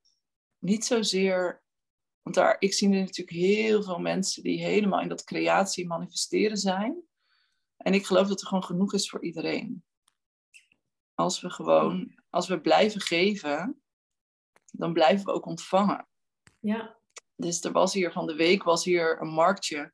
niet 0.58 0.84
zozeer. 0.84 1.64
Want 2.22 2.36
daar, 2.36 2.56
ik 2.58 2.74
zie 2.74 2.88
nu 2.88 2.98
natuurlijk 2.98 3.36
heel 3.36 3.82
veel 3.82 3.98
mensen 3.98 4.42
die 4.42 4.64
helemaal 4.64 5.00
in 5.00 5.08
dat 5.08 5.24
creatie 5.24 5.86
manifesteren 5.86 6.56
zijn. 6.56 7.02
En 7.76 7.94
ik 7.94 8.06
geloof 8.06 8.28
dat 8.28 8.40
er 8.40 8.46
gewoon 8.46 8.64
genoeg 8.64 8.94
is 8.94 9.08
voor 9.08 9.24
iedereen. 9.24 9.84
Als 11.14 11.40
we 11.40 11.50
gewoon, 11.50 12.20
als 12.30 12.48
we 12.48 12.60
blijven 12.60 13.00
geven, 13.00 13.80
dan 14.76 14.92
blijven 14.92 15.24
we 15.24 15.32
ook 15.32 15.46
ontvangen. 15.46 16.08
Ja. 16.58 16.98
Dus 17.36 17.64
er 17.64 17.72
was 17.72 17.92
hier 17.92 18.12
van 18.12 18.26
de 18.26 18.34
week 18.34 18.62
was 18.62 18.84
hier 18.84 19.20
een 19.20 19.28
marktje 19.28 19.92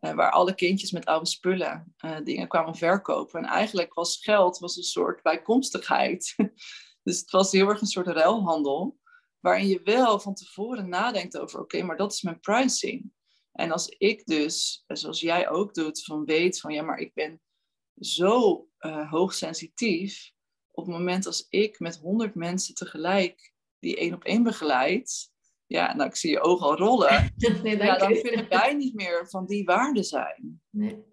uh, 0.00 0.12
waar 0.12 0.30
alle 0.30 0.54
kindjes 0.54 0.90
met 0.90 1.04
oude 1.04 1.26
spullen 1.26 1.94
uh, 2.04 2.16
dingen 2.24 2.48
kwamen 2.48 2.74
verkopen. 2.74 3.40
En 3.40 3.48
eigenlijk 3.48 3.94
was 3.94 4.16
geld 4.16 4.58
was 4.58 4.76
een 4.76 4.82
soort 4.82 5.22
bijkomstigheid. 5.22 6.34
dus 7.04 7.20
het 7.20 7.30
was 7.30 7.52
heel 7.52 7.68
erg 7.68 7.80
een 7.80 7.86
soort 7.86 8.06
ruilhandel, 8.06 8.98
waarin 9.40 9.68
je 9.68 9.82
wel 9.82 10.20
van 10.20 10.34
tevoren 10.34 10.88
nadenkt 10.88 11.38
over, 11.38 11.60
oké, 11.60 11.74
okay, 11.74 11.86
maar 11.86 11.96
dat 11.96 12.12
is 12.12 12.22
mijn 12.22 12.40
pricing. 12.40 13.12
En 13.52 13.72
als 13.72 13.88
ik 13.88 14.26
dus, 14.26 14.84
zoals 14.86 15.20
jij 15.20 15.48
ook 15.48 15.74
doet, 15.74 16.04
van 16.04 16.24
weet 16.24 16.60
van 16.60 16.72
ja, 16.72 16.82
maar 16.82 16.98
ik 16.98 17.14
ben 17.14 17.40
zo 18.00 18.68
uh, 18.80 19.10
hoogsensitief. 19.10 20.32
Op 20.70 20.86
het 20.86 20.94
moment 20.94 21.26
als 21.26 21.46
ik 21.48 21.78
met 21.78 21.98
honderd 21.98 22.34
mensen 22.34 22.74
tegelijk 22.74 23.52
die 23.78 23.96
één 23.96 24.14
op 24.14 24.24
één 24.24 24.42
begeleid, 24.42 25.30
ja, 25.66 25.94
nou 25.94 26.08
ik 26.08 26.16
zie 26.16 26.30
je 26.30 26.40
ogen 26.40 26.66
al 26.66 26.76
rollen, 26.76 27.32
Nee, 27.62 27.76
ja, 27.76 27.96
dan 27.96 28.20
kunnen 28.20 28.48
wij 28.48 28.74
niet 28.74 28.94
meer 28.94 29.28
van 29.28 29.46
die 29.46 29.64
waarde 29.64 30.02
zijn. 30.02 30.62
Nee. 30.70 31.04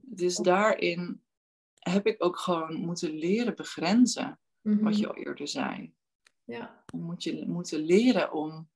Dus 0.00 0.36
daarin 0.36 1.22
heb 1.78 2.06
ik 2.06 2.24
ook 2.24 2.38
gewoon 2.38 2.74
moeten 2.74 3.10
leren 3.14 3.56
begrenzen, 3.56 4.40
Mhm. 4.62 4.84
wat 4.84 4.98
je 4.98 5.08
al 5.08 5.14
eerder 5.14 5.48
zei. 5.48 5.94
Ja. 6.44 6.82
Dan 6.86 7.00
moet 7.00 7.22
je 7.22 7.46
moeten 7.46 7.80
leren 7.80 8.32
om 8.32 8.68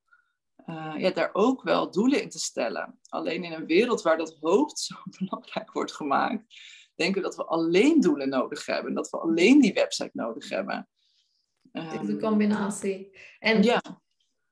uh, 0.65 0.93
ja, 0.97 1.11
daar 1.11 1.29
ook 1.33 1.63
wel 1.63 1.91
doelen 1.91 2.21
in 2.21 2.29
te 2.29 2.39
stellen. 2.39 2.99
Alleen 3.09 3.43
in 3.43 3.51
een 3.51 3.65
wereld 3.65 4.01
waar 4.01 4.17
dat 4.17 4.37
hoofd 4.39 4.79
zo 4.79 4.95
belangrijk 5.19 5.71
wordt 5.71 5.93
gemaakt, 5.93 6.45
denken 6.95 7.21
we 7.21 7.27
dat 7.27 7.35
we 7.35 7.45
alleen 7.45 7.99
doelen 7.99 8.29
nodig 8.29 8.65
hebben. 8.65 8.93
Dat 8.93 9.09
we 9.09 9.17
alleen 9.19 9.61
die 9.61 9.73
website 9.73 10.09
nodig 10.13 10.49
hebben. 10.49 10.89
Het 11.81 12.01
is 12.01 12.07
een 12.07 12.19
combinatie. 12.19 13.17
En 13.39 13.63
ja, 13.63 13.81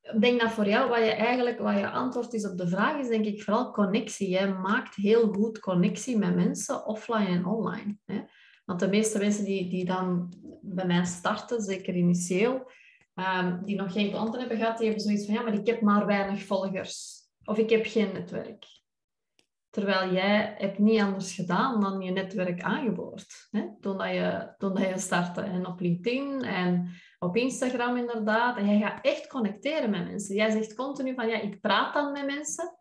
ik 0.01 0.21
denk 0.21 0.41
dat 0.41 0.51
voor 0.51 0.67
jou, 0.67 0.89
wat 0.89 0.97
je 0.97 1.11
eigenlijk, 1.11 1.59
wat 1.59 1.77
je 1.77 1.89
antwoord 1.89 2.33
is 2.33 2.47
op 2.47 2.57
de 2.57 2.67
vraag, 2.67 2.99
is 2.99 3.07
denk 3.07 3.25
ik 3.25 3.43
vooral 3.43 3.71
connectie. 3.71 4.29
Jij 4.29 4.53
maakt 4.53 4.95
heel 4.95 5.33
goed 5.33 5.59
connectie 5.59 6.17
met 6.17 6.35
mensen, 6.35 6.85
offline 6.85 7.27
en 7.27 7.45
online. 7.45 7.97
Hè? 8.05 8.21
Want 8.65 8.79
de 8.79 8.89
meeste 8.89 9.17
mensen 9.17 9.45
die, 9.45 9.69
die 9.69 9.85
dan 9.85 10.33
bij 10.61 10.85
mij 10.85 11.05
starten, 11.05 11.61
zeker 11.61 11.95
initieel, 11.95 12.71
um, 13.15 13.65
die 13.65 13.75
nog 13.75 13.91
geen 13.91 14.09
klanten 14.09 14.39
hebben 14.39 14.57
gehad, 14.57 14.77
die 14.77 14.87
hebben 14.87 15.05
zoiets 15.05 15.25
van, 15.25 15.33
ja, 15.33 15.41
maar 15.41 15.53
ik 15.53 15.67
heb 15.67 15.81
maar 15.81 16.05
weinig 16.05 16.43
volgers. 16.43 17.19
Of 17.43 17.57
ik 17.57 17.69
heb 17.69 17.85
geen 17.85 18.13
netwerk. 18.13 18.65
Terwijl 19.69 20.13
jij 20.13 20.55
hebt 20.57 20.79
niet 20.79 21.01
anders 21.01 21.33
gedaan 21.33 21.81
dan 21.81 22.01
je 22.01 22.11
netwerk 22.11 22.61
aangeboord. 22.61 23.47
Hè? 23.51 23.61
Toen, 23.79 23.97
dat 23.97 24.09
je, 24.09 24.53
toen 24.57 24.73
dat 24.73 24.87
je 24.87 24.99
startte. 24.99 25.41
En 25.41 25.65
op 25.65 25.79
LinkedIn 25.79 26.41
en 26.41 26.89
op 27.23 27.35
Instagram 27.35 27.97
inderdaad. 27.97 28.57
En 28.57 28.65
jij 28.65 28.79
gaat 28.79 29.05
echt 29.05 29.27
connecteren 29.27 29.89
met 29.89 30.07
mensen. 30.07 30.35
Jij 30.35 30.51
zegt 30.51 30.73
continu 30.73 31.13
van, 31.13 31.27
ja, 31.27 31.41
ik 31.41 31.61
praat 31.61 31.93
dan 31.93 32.11
met 32.11 32.25
mensen. 32.25 32.75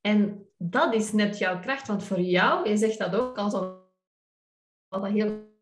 En 0.00 0.46
dat 0.56 0.94
is 0.94 1.12
net 1.12 1.38
jouw 1.38 1.60
kracht. 1.60 1.86
Want 1.86 2.04
voor 2.04 2.20
jou, 2.20 2.68
je 2.68 2.76
zegt 2.76 2.98
dat 2.98 3.14
ook 3.14 3.36
alsof 3.38 3.76
dat 4.88 5.06
heel 5.06 5.56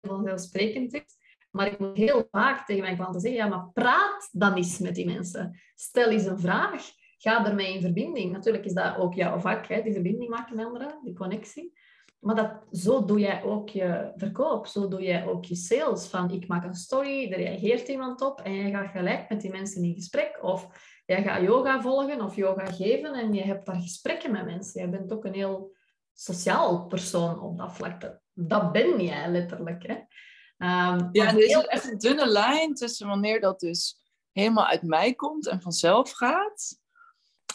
vanzelfsprekend 0.00 0.94
is. 0.94 1.16
Maar 1.50 1.66
ik 1.66 1.78
moet 1.78 1.96
heel 1.96 2.28
vaak 2.30 2.66
tegen 2.66 2.82
mijn 2.82 2.96
klanten 2.96 3.20
zeggen, 3.20 3.40
ja, 3.40 3.48
maar 3.48 3.70
praat 3.72 4.28
dan 4.32 4.54
eens 4.54 4.78
met 4.78 4.94
die 4.94 5.06
mensen. 5.06 5.60
Stel 5.74 6.10
eens 6.10 6.26
een 6.26 6.40
vraag. 6.40 6.90
Ga 7.18 7.46
ermee 7.46 7.74
in 7.74 7.80
verbinding. 7.80 8.32
Natuurlijk 8.32 8.64
is 8.64 8.72
dat 8.72 8.96
ook 8.96 9.14
jouw 9.14 9.38
vak, 9.38 9.66
hè? 9.66 9.82
die 9.82 9.92
verbinding 9.92 10.30
maken 10.30 10.56
met 10.56 10.66
anderen, 10.66 11.00
die 11.04 11.14
connectie. 11.14 11.78
Maar 12.18 12.34
dat, 12.34 12.78
zo 12.80 13.04
doe 13.04 13.18
jij 13.18 13.42
ook 13.42 13.68
je 13.68 14.12
verkoop. 14.16 14.66
Zo 14.66 14.88
doe 14.88 15.02
jij 15.02 15.26
ook 15.26 15.44
je 15.44 15.54
sales. 15.54 16.06
Van 16.06 16.30
ik 16.30 16.48
maak 16.48 16.64
een 16.64 16.74
story, 16.74 17.32
er 17.32 17.38
reageert 17.38 17.88
iemand 17.88 18.20
op 18.20 18.40
en 18.40 18.52
je 18.52 18.70
gaat 18.70 18.90
gelijk 18.90 19.28
met 19.28 19.40
die 19.40 19.50
mensen 19.50 19.82
in 19.82 19.94
gesprek. 19.94 20.38
Of 20.42 20.68
jij 21.06 21.22
gaat 21.22 21.42
yoga 21.42 21.82
volgen 21.82 22.20
of 22.20 22.36
yoga 22.36 22.66
geven 22.66 23.14
en 23.14 23.32
je 23.32 23.42
hebt 23.42 23.66
daar 23.66 23.80
gesprekken 23.80 24.30
met 24.30 24.44
mensen. 24.44 24.82
Je 24.82 24.88
bent 24.88 25.12
ook 25.12 25.24
een 25.24 25.34
heel 25.34 25.76
sociaal 26.12 26.86
persoon 26.86 27.40
op 27.40 27.58
dat 27.58 27.72
vlak. 27.72 28.00
Dat, 28.00 28.20
dat 28.32 28.72
ben 28.72 29.02
jij 29.02 29.30
letterlijk. 29.30 29.86
Hè? 29.86 29.94
Um, 29.94 31.08
ja, 31.12 31.26
er 31.26 31.38
is 31.38 31.46
heel... 31.46 31.64
echt 31.64 31.90
een 31.90 31.98
dunne 31.98 32.26
lijn 32.26 32.74
tussen 32.74 33.08
wanneer 33.08 33.40
dat 33.40 33.60
dus 33.60 34.00
helemaal 34.32 34.66
uit 34.66 34.82
mij 34.82 35.14
komt 35.14 35.46
en 35.46 35.60
vanzelf 35.60 36.10
gaat. 36.10 36.80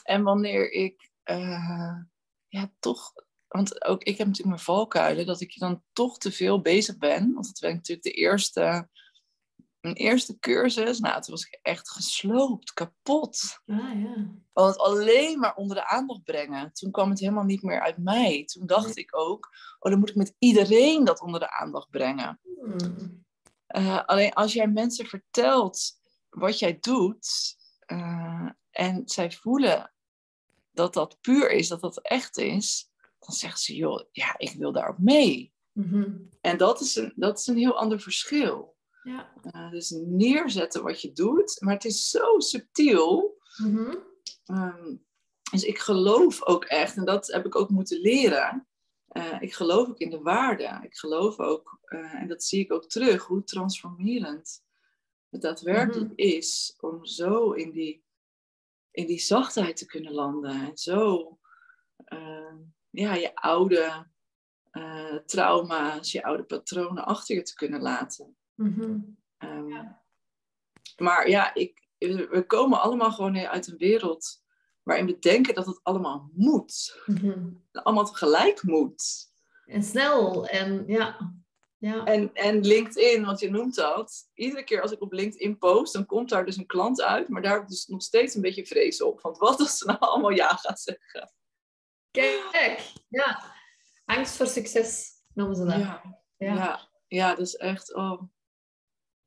En 0.04 0.24
wanneer 0.24 0.72
ik 0.72 1.12
uh, 1.26 1.96
ja, 2.48 2.72
toch 2.80 3.14
want 3.54 3.86
ook 3.86 4.04
ik 4.04 4.18
heb 4.18 4.28
natuurlijk 4.28 4.56
mijn 4.56 4.66
valkuilen, 4.66 5.26
dat 5.26 5.42
ik 5.42 5.60
dan 5.60 5.84
toch 5.92 6.18
te 6.18 6.32
veel 6.32 6.62
bezig 6.62 6.98
ben. 6.98 7.34
Want 7.34 7.46
dat 7.46 7.60
ben 7.60 7.70
ik 7.70 7.76
natuurlijk 7.76 8.08
de 8.08 8.12
eerste, 8.12 8.90
mijn 9.80 9.96
eerste 9.96 10.40
cursus. 10.40 11.00
Nou, 11.00 11.22
toen 11.22 11.34
was 11.34 11.46
ik 11.46 11.60
echt 11.62 11.90
gesloopt, 11.90 12.74
kapot. 12.74 13.60
Ah, 13.66 13.78
ja. 13.78 14.28
Want 14.54 14.78
alleen 14.78 15.40
maar 15.40 15.56
onder 15.56 15.76
de 15.76 15.88
aandacht 15.88 16.24
brengen. 16.24 16.74
Toen 16.74 16.92
kwam 16.92 17.10
het 17.10 17.20
helemaal 17.20 17.44
niet 17.44 17.62
meer 17.62 17.82
uit 17.82 17.98
mij. 17.98 18.46
Toen 18.46 18.66
dacht 18.66 18.86
nee. 18.86 19.04
ik 19.04 19.18
ook, 19.18 19.50
oh, 19.80 19.92
dan 19.92 20.00
moet 20.00 20.10
ik 20.10 20.16
met 20.16 20.36
iedereen 20.40 21.04
dat 21.04 21.22
onder 21.22 21.40
de 21.40 21.52
aandacht 21.52 21.90
brengen. 21.90 22.40
Hmm. 22.62 23.26
Uh, 23.76 24.04
alleen 24.06 24.34
als 24.34 24.54
jij 24.54 24.68
mensen 24.68 25.06
vertelt 25.06 25.92
wat 26.30 26.60
jij 26.60 26.78
doet 26.80 27.56
uh, 27.88 28.50
en 28.72 29.02
zij 29.06 29.32
voelen 29.32 29.94
dat 30.72 30.94
dat 30.94 31.18
puur 31.22 31.52
is, 31.52 31.68
dat 31.68 31.82
dat 31.82 32.02
echt 32.02 32.38
is, 32.38 32.92
dan 33.26 33.36
zegt 33.36 33.60
ze, 33.60 33.76
joh, 33.76 34.04
ja, 34.12 34.38
ik 34.38 34.52
wil 34.52 34.72
daar 34.72 34.90
ook 34.90 34.98
mee. 34.98 35.54
Mm-hmm. 35.72 36.30
En 36.42 36.58
dat 36.58 36.82
is, 36.82 36.96
een, 36.96 37.14
dat 37.16 37.40
is 37.40 37.48
een 37.48 37.58
heel 37.58 37.78
ander 37.78 38.00
verschil. 38.00 38.76
Ja. 39.04 39.34
Uh, 39.56 39.72
dus 39.72 39.90
neerzetten 39.90 40.84
wat 40.84 41.02
je 41.02 41.12
doet, 41.12 41.62
maar 41.62 41.74
het 41.74 41.86
is 41.86 42.10
zo 42.10 42.40
subtiel. 42.40 43.38
Mm-hmm. 43.58 44.04
Um, 44.46 45.06
dus 45.52 45.64
ik 45.64 45.80
geloof 45.80 46.46
ook 46.46 46.66
echt, 46.66 46.98
en 46.98 47.06
dat 47.06 47.28
heb 47.28 47.46
ik 47.46 47.56
ook 47.56 47.70
moeten 47.70 48.00
leren. 48.00 48.68
Uh, 49.12 49.42
ik 49.42 49.54
geloof 49.54 49.88
ook 49.88 49.98
in 49.98 50.10
de 50.10 50.22
waarde. 50.22 50.80
Ik 50.82 50.98
geloof 50.98 51.40
ook, 51.40 51.80
uh, 51.86 52.14
en 52.14 52.28
dat 52.28 52.44
zie 52.44 52.60
ik 52.60 52.72
ook 52.72 52.90
terug, 52.90 53.26
hoe 53.26 53.44
transformerend 53.44 54.64
het 55.30 55.42
daadwerkelijk 55.42 56.10
Mm-hmm. 56.10 56.16
is 56.38 56.76
om 56.80 57.06
zo 57.06 57.52
in 57.52 57.72
die, 57.72 58.04
in 58.92 59.08
die 59.08 59.20
zachtheid 59.20 59.78
te 59.78 59.86
kunnen 59.86 60.14
landen. 60.14 60.52
En 60.52 60.78
zo 60.78 61.38
uh, 62.14 62.56
ja, 62.94 63.14
je 63.14 63.36
oude 63.36 64.08
uh, 64.72 65.16
trauma's, 65.26 66.12
je 66.12 66.24
oude 66.24 66.44
patronen 66.44 67.06
achter 67.06 67.36
je 67.36 67.42
te 67.42 67.54
kunnen 67.54 67.82
laten. 67.82 68.36
Mm-hmm. 68.56 69.18
Um, 69.40 69.68
Ja. 69.68 70.02
Maar 70.98 71.30
ja, 71.30 71.54
ik, 71.54 71.88
we 71.98 72.44
komen 72.48 72.82
allemaal 72.82 73.12
gewoon 73.12 73.38
uit 73.38 73.68
een 73.68 73.78
wereld 73.78 74.44
waarin 74.84 75.06
we 75.06 75.20
denken 75.20 75.54
dat 75.54 75.66
het 75.66 75.80
allemaal 75.84 76.30
moet. 76.34 77.02
Mm-hmm. 77.06 77.64
Allemaal 77.72 78.06
tegelijk 78.06 78.64
moet. 78.64 79.32
En 79.66 79.84
snel 79.84 80.48
en 80.48 80.84
ja. 80.88 81.34
ja. 81.78 82.06
En, 82.06 82.34
en 82.34 82.66
LinkedIn, 82.66 83.26
want 83.26 83.40
je 83.40 83.50
noemt 83.50 83.76
dat. 83.76 84.30
Iedere 84.34 84.64
keer 84.64 84.82
als 84.82 84.92
ik 84.92 85.02
op 85.02 85.14
LinkedIn 85.14 85.58
post, 85.58 85.94
dan 85.94 86.06
komt 86.06 86.30
daar 86.30 86.46
dus 86.46 86.58
een 86.58 86.66
klant 86.66 87.02
uit. 87.02 87.28
Maar 87.28 87.42
daar 87.42 87.54
heb 87.54 87.62
ik 87.62 87.68
dus 87.70 87.88
nog 87.88 88.02
steeds 88.02 88.36
een 88.36 88.42
beetje 88.42 88.66
vrees 88.66 89.02
op. 89.02 89.22
Want 89.22 89.38
wat 89.38 89.60
als 89.60 89.78
ze 89.78 89.86
nou 89.86 90.00
allemaal 90.10 90.32
ja 90.32 90.48
gaat 90.48 90.82
zeggen? 90.82 91.32
Kijk, 92.14 92.94
ja. 93.10 93.54
Angst 94.06 94.36
voor 94.36 94.48
succes 94.48 95.12
noemen 95.34 95.56
ze 95.56 95.66
dat. 95.66 95.80
Ja, 95.80 96.02
ja. 96.38 96.90
ja, 97.08 97.30
dat 97.30 97.48
is 97.48 97.56
echt, 97.56 97.94
oh, 97.94 98.22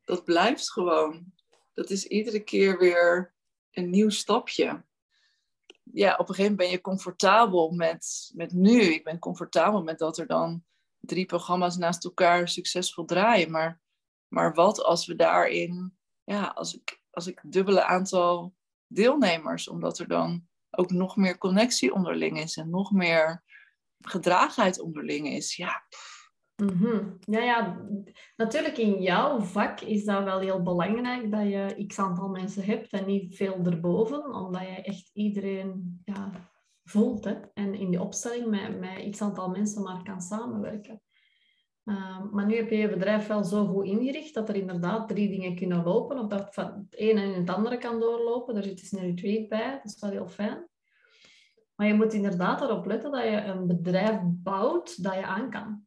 dat 0.04 0.24
blijft 0.24 0.72
gewoon. 0.72 1.32
Dat 1.74 1.90
is 1.90 2.06
iedere 2.06 2.40
keer 2.40 2.78
weer 2.78 3.34
een 3.70 3.90
nieuw 3.90 4.10
stapje. 4.10 4.84
Ja, 5.82 6.12
op 6.12 6.28
een 6.28 6.34
gegeven 6.34 6.50
moment 6.50 6.56
ben 6.56 6.70
je 6.70 6.80
comfortabel 6.80 7.70
met, 7.70 8.30
met 8.34 8.52
nu. 8.52 8.80
Ik 8.80 9.04
ben 9.04 9.18
comfortabel 9.18 9.82
met 9.82 9.98
dat 9.98 10.18
er 10.18 10.26
dan 10.26 10.64
drie 10.98 11.26
programma's 11.26 11.76
naast 11.76 12.04
elkaar 12.04 12.48
succesvol 12.48 13.04
draaien. 13.04 13.50
Maar, 13.50 13.80
maar 14.28 14.54
wat 14.54 14.82
als 14.82 15.06
we 15.06 15.16
daarin, 15.16 15.96
ja, 16.24 16.46
als 16.46 16.74
ik, 16.74 17.02
als 17.10 17.26
ik 17.26 17.40
dubbele 17.42 17.84
aantal 17.84 18.54
deelnemers, 18.86 19.68
omdat 19.68 19.98
er 19.98 20.08
dan 20.08 20.48
ook 20.70 20.90
nog 20.90 21.16
meer 21.16 21.38
connectie 21.38 21.94
onderling 21.94 22.38
is 22.38 22.56
en 22.56 22.70
nog 22.70 22.92
meer 22.92 23.42
gedragenheid 24.00 24.80
onderling 24.80 25.28
is. 25.28 25.56
Ja, 25.56 25.82
Mm 26.56 27.16
Ja, 27.20 27.40
ja, 27.40 27.80
natuurlijk 28.36 28.76
in 28.76 29.02
jouw 29.02 29.40
vak 29.40 29.80
is 29.80 30.04
dat 30.04 30.24
wel 30.24 30.38
heel 30.38 30.62
belangrijk 30.62 31.30
dat 31.30 31.42
je 31.42 31.84
x 31.86 31.98
aantal 31.98 32.28
mensen 32.28 32.64
hebt 32.64 32.92
en 32.92 33.06
niet 33.06 33.36
veel 33.36 33.64
erboven, 33.64 34.34
omdat 34.34 34.62
je 34.62 34.82
echt 34.82 35.10
iedereen 35.12 36.00
ja, 36.04 36.30
voelt. 36.84 37.24
Hè? 37.24 37.34
En 37.54 37.74
in 37.74 37.90
die 37.90 38.00
opstelling 38.00 38.46
met, 38.46 38.80
met 38.80 39.10
x 39.10 39.22
aantal 39.22 39.48
mensen 39.48 39.82
maar 39.82 40.02
kan 40.02 40.20
samenwerken. 40.20 41.00
Ehm, 41.86 42.28
maar 42.30 42.46
nu 42.46 42.56
heb 42.56 42.70
je 42.70 42.76
je 42.76 42.88
bedrijf 42.88 43.26
wel 43.26 43.44
zo 43.44 43.66
goed 43.66 43.84
ingericht 43.84 44.34
dat 44.34 44.48
er 44.48 44.56
inderdaad 44.56 45.08
drie 45.08 45.28
dingen 45.28 45.56
kunnen 45.56 45.84
lopen, 45.84 46.18
of 46.18 46.26
dat 46.26 46.54
van 46.54 46.64
het 46.64 46.94
ene 46.98 47.20
en 47.20 47.34
het 47.34 47.50
andere 47.50 47.78
kan 47.78 48.00
doorlopen. 48.00 48.54
Daar 48.54 48.62
zit 48.62 48.80
dus 48.80 48.92
een 48.92 49.00
retreat 49.00 49.48
bij, 49.48 49.70
dat 49.82 49.92
is 49.92 50.00
wel 50.00 50.10
heel 50.10 50.28
fijn. 50.28 50.68
Maar 51.74 51.86
je 51.86 51.94
moet 51.94 52.12
inderdaad 52.12 52.60
erop 52.60 52.86
letten 52.86 53.10
dat 53.10 53.22
je 53.22 53.36
een 53.44 53.66
bedrijf 53.66 54.20
bouwt 54.24 55.02
dat 55.02 55.14
je 55.14 55.26
aan 55.26 55.50
kan 55.50 55.86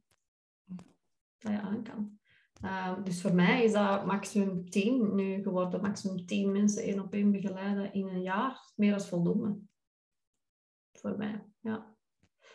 dat 1.40 1.52
je 1.52 1.60
aan 1.60 1.84
kan. 1.84 2.20
Ehm, 2.62 3.04
dus 3.04 3.22
voor 3.22 3.34
mij 3.34 3.64
is 3.64 3.72
dat 3.72 4.06
maximum 4.06 4.70
10 4.70 5.16
nu 5.16 5.44
geworden. 5.44 5.82
Maximum 5.82 6.26
10 6.26 6.52
mensen 6.52 6.84
één 6.84 7.00
op 7.00 7.14
één 7.14 7.32
begeleiden 7.32 7.94
in 7.94 8.08
een 8.08 8.22
jaar. 8.22 8.72
Meer 8.76 8.92
dan 8.92 9.02
voldoende. 9.02 9.58
Voor 10.92 11.18
mij, 11.18 11.44
ja. 11.60 11.89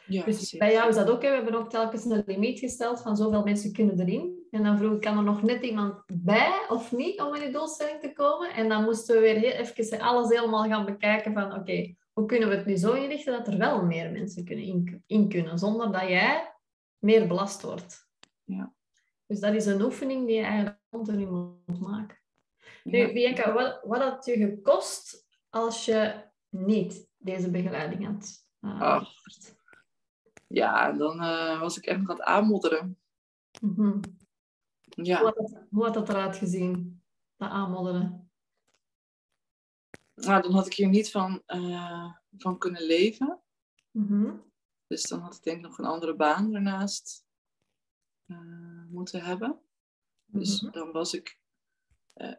Ja 0.06 0.24
dus 0.24 0.50
bij 0.50 0.72
jou 0.72 0.88
is 0.88 0.94
dat 0.94 1.10
ook. 1.10 1.22
Hè. 1.22 1.28
We 1.28 1.34
hebben 1.34 1.54
ook 1.54 1.70
telkens 1.70 2.04
een 2.04 2.22
limiet 2.26 2.58
gesteld 2.58 3.00
van 3.00 3.16
zoveel 3.16 3.42
mensen 3.42 3.72
kunnen 3.72 4.00
erin. 4.00 4.46
En 4.50 4.62
dan 4.62 4.78
vroeg 4.78 4.92
ik, 4.92 5.00
kan 5.00 5.16
er 5.16 5.22
nog 5.22 5.42
net 5.42 5.62
iemand 5.62 6.02
bij 6.06 6.66
of 6.68 6.92
niet 6.92 7.20
om 7.20 7.34
in 7.34 7.40
die 7.40 7.50
doelstelling 7.50 8.00
te 8.00 8.12
komen? 8.12 8.54
En 8.54 8.68
dan 8.68 8.84
moesten 8.84 9.14
we 9.14 9.20
weer 9.20 9.36
heel 9.36 9.50
even 9.50 10.00
alles 10.00 10.28
helemaal 10.28 10.64
gaan 10.64 10.84
bekijken 10.84 11.32
van 11.32 11.54
oké, 11.54 11.94
hoe 12.12 12.26
kunnen 12.26 12.48
we 12.48 12.54
het 12.54 12.66
nu 12.66 12.76
zo 12.76 12.92
inrichten 12.92 13.32
dat 13.32 13.48
er 13.48 13.58
wel 13.58 13.84
meer 13.84 14.10
mensen 14.10 14.44
kunnen 14.44 14.64
in, 14.64 15.02
in 15.06 15.28
kunnen, 15.28 15.58
zonder 15.58 15.92
dat 15.92 16.08
jij 16.08 16.54
meer 16.98 17.26
belast 17.26 17.62
wordt. 17.62 18.08
Ja. 18.44 18.74
Dus 19.26 19.40
dat 19.40 19.54
is 19.54 19.66
een 19.66 19.82
oefening 19.82 20.26
die 20.26 20.36
je 20.36 20.42
eigenlijk 20.42 20.78
continu 20.90 21.26
moet 21.26 21.80
maken. 21.80 22.18
Nu, 22.84 23.12
Bianca, 23.12 23.52
wat, 23.52 23.80
wat 23.84 24.02
had 24.02 24.24
je 24.24 24.36
gekost 24.36 25.26
als 25.50 25.84
je 25.84 26.14
niet 26.48 27.08
deze 27.16 27.50
begeleiding 27.50 28.06
had 28.06 28.44
uh, 28.60 29.04
Ja, 30.54 30.92
dan 30.92 31.22
uh, 31.22 31.60
was 31.60 31.76
ik 31.76 31.86
echt 31.86 31.98
nog 31.98 32.08
aan 32.08 32.16
het 32.16 32.24
aanmodderen. 32.24 32.98
Mm 33.60 34.00
ja. 34.84 35.18
hoe, 35.18 35.26
had 35.26 35.36
het, 35.36 35.66
hoe 35.70 35.84
had 35.84 35.94
dat 35.94 36.08
eruit 36.08 36.36
gezien, 36.36 37.02
dat 37.36 37.50
aanmodderen? 37.50 38.30
Nou, 40.14 40.42
dan 40.42 40.52
had 40.52 40.66
ik 40.66 40.74
hier 40.74 40.88
niet 40.88 41.10
van, 41.10 41.42
uh, 41.46 42.12
van 42.38 42.58
kunnen 42.58 42.82
leven. 42.82 43.40
Mm 43.90 44.52
Dus 44.86 45.02
dan 45.02 45.20
had 45.20 45.34
ik 45.34 45.42
denk 45.42 45.56
ik 45.56 45.62
nog 45.62 45.78
een 45.78 45.84
andere 45.84 46.16
baan 46.16 46.52
daarnaast 46.52 47.24
uh, 48.26 48.84
moeten 48.88 49.22
hebben. 49.22 49.60
Dus 50.24 50.60
mhm. 50.60 50.72
dan 50.72 50.92
was 50.92 51.14
ik, 51.14 51.38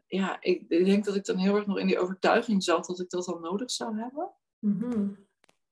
ja, 0.07 0.41
ik, 0.41 0.65
ik, 0.67 0.85
denk 0.85 1.05
dat 1.05 1.15
ik 1.15 1.25
dan 1.25 1.37
heel 1.37 1.55
erg 1.55 1.65
nog 1.65 1.77
in 1.77 1.87
die 1.87 1.99
overtuiging 1.99 2.63
zat 2.63 2.85
dat 2.85 2.99
ik 2.99 3.09
dat 3.09 3.27
al 3.27 3.39
nodig 3.39 3.71
zou 3.71 3.99
hebben. 3.99 4.31
Mhm. 4.59 5.13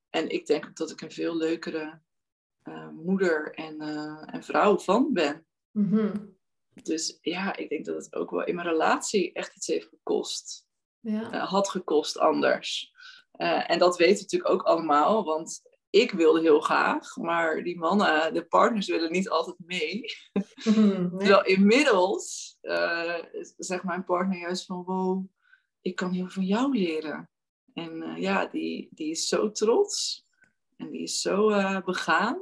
En 0.10 0.30
ik 0.30 0.46
denk 0.46 0.66
ook 0.66 0.76
dat 0.76 0.92
ik 0.92 1.02
een 1.02 1.12
veel 1.12 1.36
leukere 1.38 2.02
uh, 2.64 2.90
moeder 2.90 3.54
en, 3.54 3.82
en 4.26 4.44
vrouw 4.44 4.80
van 4.80 5.14
ben. 5.14 5.46
Mhm. 5.72 6.18
Dus 6.84 7.18
ja, 7.22 7.56
ik 7.56 7.70
denk 7.70 7.86
dat 7.86 7.96
het 7.96 8.16
ook 8.16 8.32
wel 8.32 8.44
in 8.44 8.56
mijn 8.56 8.68
relatie 8.68 9.34
echt 9.34 9.56
iets 9.56 9.68
heeft 9.68 9.88
gekost. 9.88 10.68
Ja. 11.00 11.46
had 11.46 11.70
gekost 11.70 12.18
anders. 12.18 12.94
en 13.68 13.80
dat 13.80 13.98
weten 13.98 14.16
we 14.16 14.22
natuurlijk 14.22 14.52
ook 14.52 14.62
allemaal, 14.62 15.24
want 15.24 15.62
ik 15.90 16.12
wilde 16.12 16.42
heel 16.42 16.60
graag, 16.60 17.16
maar 17.16 17.64
die 17.64 17.78
mannen, 17.78 18.34
de 18.34 18.46
partners 18.46 18.88
willen 18.88 19.12
niet 19.12 19.30
altijd 19.30 19.58
mee. 19.66 20.02
Mm, 20.64 21.18
Terwijl 21.18 21.46
inmiddels 21.46 22.58
zegt 23.58 23.84
mijn 23.84 24.04
partner 24.04 24.38
juist 24.38 24.66
van, 24.66 24.84
wow, 24.84 25.26
ik 25.82 25.96
kan 25.96 26.12
heel 26.12 26.24
veel 26.24 26.32
van 26.32 26.46
jou 26.46 26.78
leren. 26.78 27.30
En 27.74 28.22
ja, 28.22 28.46
die, 28.46 28.90
die 28.92 29.10
is 29.10 29.28
zo 29.28 29.52
trots 29.52 30.26
en 30.78 30.92
die 30.92 31.02
is 31.02 31.22
zo 31.22 31.50
uh, 31.50 31.82
begaan. 31.82 32.42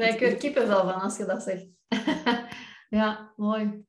Krijg 0.00 0.56
er 0.56 0.68
wel 0.68 0.84
van 0.84 1.00
als 1.00 1.16
je 1.16 1.24
dat 1.24 1.42
zegt. 1.42 1.66
ja, 3.00 3.32
mooi. 3.36 3.84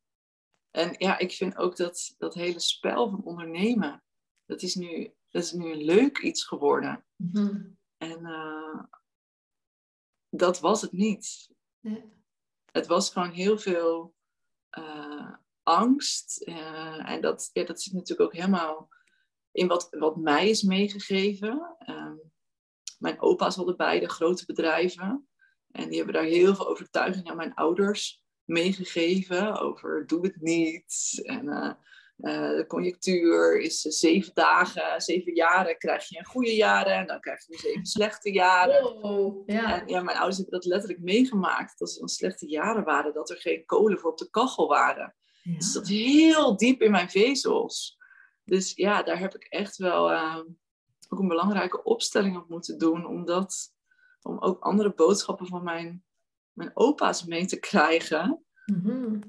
En 0.71 0.95
ja, 0.97 1.17
ik 1.17 1.31
vind 1.31 1.57
ook 1.57 1.75
dat 1.77 2.15
dat 2.17 2.33
hele 2.33 2.59
spel 2.59 3.09
van 3.09 3.23
ondernemen, 3.23 4.03
dat 4.45 4.61
is 4.61 4.75
nu, 4.75 5.13
dat 5.29 5.43
is 5.43 5.51
nu 5.51 5.71
een 5.71 5.83
leuk 5.83 6.17
iets 6.17 6.43
geworden. 6.43 7.05
Mm 7.15 7.79
en 8.01 8.19
uh, 8.21 8.83
dat 10.29 10.59
was 10.59 10.81
het 10.81 10.91
niet. 10.91 11.49
Het 12.71 12.87
was 12.87 13.09
gewoon 13.09 13.29
heel 13.29 13.57
veel 13.57 14.15
uh, 14.77 15.35
angst. 15.63 16.47
Uh, 16.47 17.09
en 17.09 17.21
dat, 17.21 17.49
ja, 17.53 17.63
dat 17.63 17.81
zit 17.81 17.93
natuurlijk 17.93 18.21
ook 18.21 18.35
helemaal 18.35 18.89
in 19.51 19.67
wat, 19.67 19.87
wat 19.89 20.17
mij 20.17 20.49
is 20.49 20.61
meegegeven. 20.61 21.77
Um, 21.87 22.31
mijn 22.99 23.21
opa's 23.21 23.55
hadden 23.55 23.77
beide 23.77 24.09
grote 24.09 24.45
bedrijven. 24.45 25.29
En 25.71 25.87
die 25.87 25.97
hebben 25.97 26.13
daar 26.13 26.23
heel 26.23 26.55
veel 26.55 26.69
overtuiging 26.69 27.29
aan 27.29 27.37
mijn 27.37 27.53
ouders 27.53 28.23
meegegeven. 28.43 29.59
Over 29.59 30.07
doe 30.07 30.25
het 30.25 30.41
niet. 30.41 31.21
En 31.23 31.45
uh, 31.47 32.49
de 32.49 32.65
conjunctuur 32.67 33.59
is 33.59 33.85
uh, 33.85 33.91
zeven 33.91 34.31
dagen, 34.33 35.01
zeven 35.01 35.35
jaren 35.35 35.77
krijg 35.77 36.09
je 36.09 36.17
een 36.17 36.25
goede 36.25 36.55
jaren 36.55 36.93
en 36.93 37.07
dan 37.07 37.19
krijg 37.19 37.47
je 37.47 37.57
zeven 37.57 37.85
slechte 37.85 38.31
jaren. 38.31 39.03
Oh, 39.03 39.43
ja. 39.45 39.81
En 39.81 39.87
ja, 39.87 40.01
mijn 40.01 40.17
ouders 40.17 40.37
hebben 40.37 40.59
dat 40.59 40.65
letterlijk 40.65 41.01
meegemaakt. 41.01 41.79
Dat 41.79 41.93
er 41.93 41.99
dan 41.99 42.07
slechte 42.07 42.47
jaren 42.47 42.83
waren, 42.83 43.13
dat 43.13 43.29
er 43.29 43.37
geen 43.37 43.65
kolen 43.65 43.99
voor 43.99 44.11
op 44.11 44.17
de 44.17 44.29
kachel 44.29 44.67
waren. 44.67 45.15
Ja. 45.43 45.55
Dus 45.57 45.73
dat 45.73 45.87
heel 45.87 46.57
diep 46.57 46.81
in 46.81 46.91
mijn 46.91 47.09
vezels. 47.09 47.99
Dus 48.43 48.71
ja, 48.75 49.03
daar 49.03 49.19
heb 49.19 49.35
ik 49.35 49.43
echt 49.43 49.77
wel 49.77 50.11
uh, 50.11 50.39
ook 51.09 51.19
een 51.19 51.27
belangrijke 51.27 51.83
opstelling 51.83 52.37
op 52.37 52.49
moeten 52.49 52.77
doen. 52.77 53.05
Omdat, 53.05 53.73
om 54.21 54.39
ook 54.39 54.59
andere 54.59 54.93
boodschappen 54.93 55.47
van 55.47 55.63
mijn, 55.63 56.05
mijn 56.51 56.71
opa's 56.73 57.25
mee 57.25 57.45
te 57.45 57.59
krijgen. 57.59 58.45
Mm 58.65 58.81
-hmm. 58.83 59.19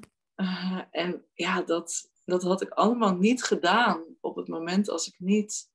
en 0.91 1.27
ja, 1.33 1.63
dat, 1.63 2.11
dat 2.25 2.43
had 2.43 2.63
ik 2.63 2.71
allemaal 2.71 3.15
niet 3.15 3.45
gedaan 3.45 4.05
op 4.21 4.37
het 4.37 4.49
moment 4.49 4.89
als 4.89 5.07
ik 5.07 5.15
niet 5.19 5.71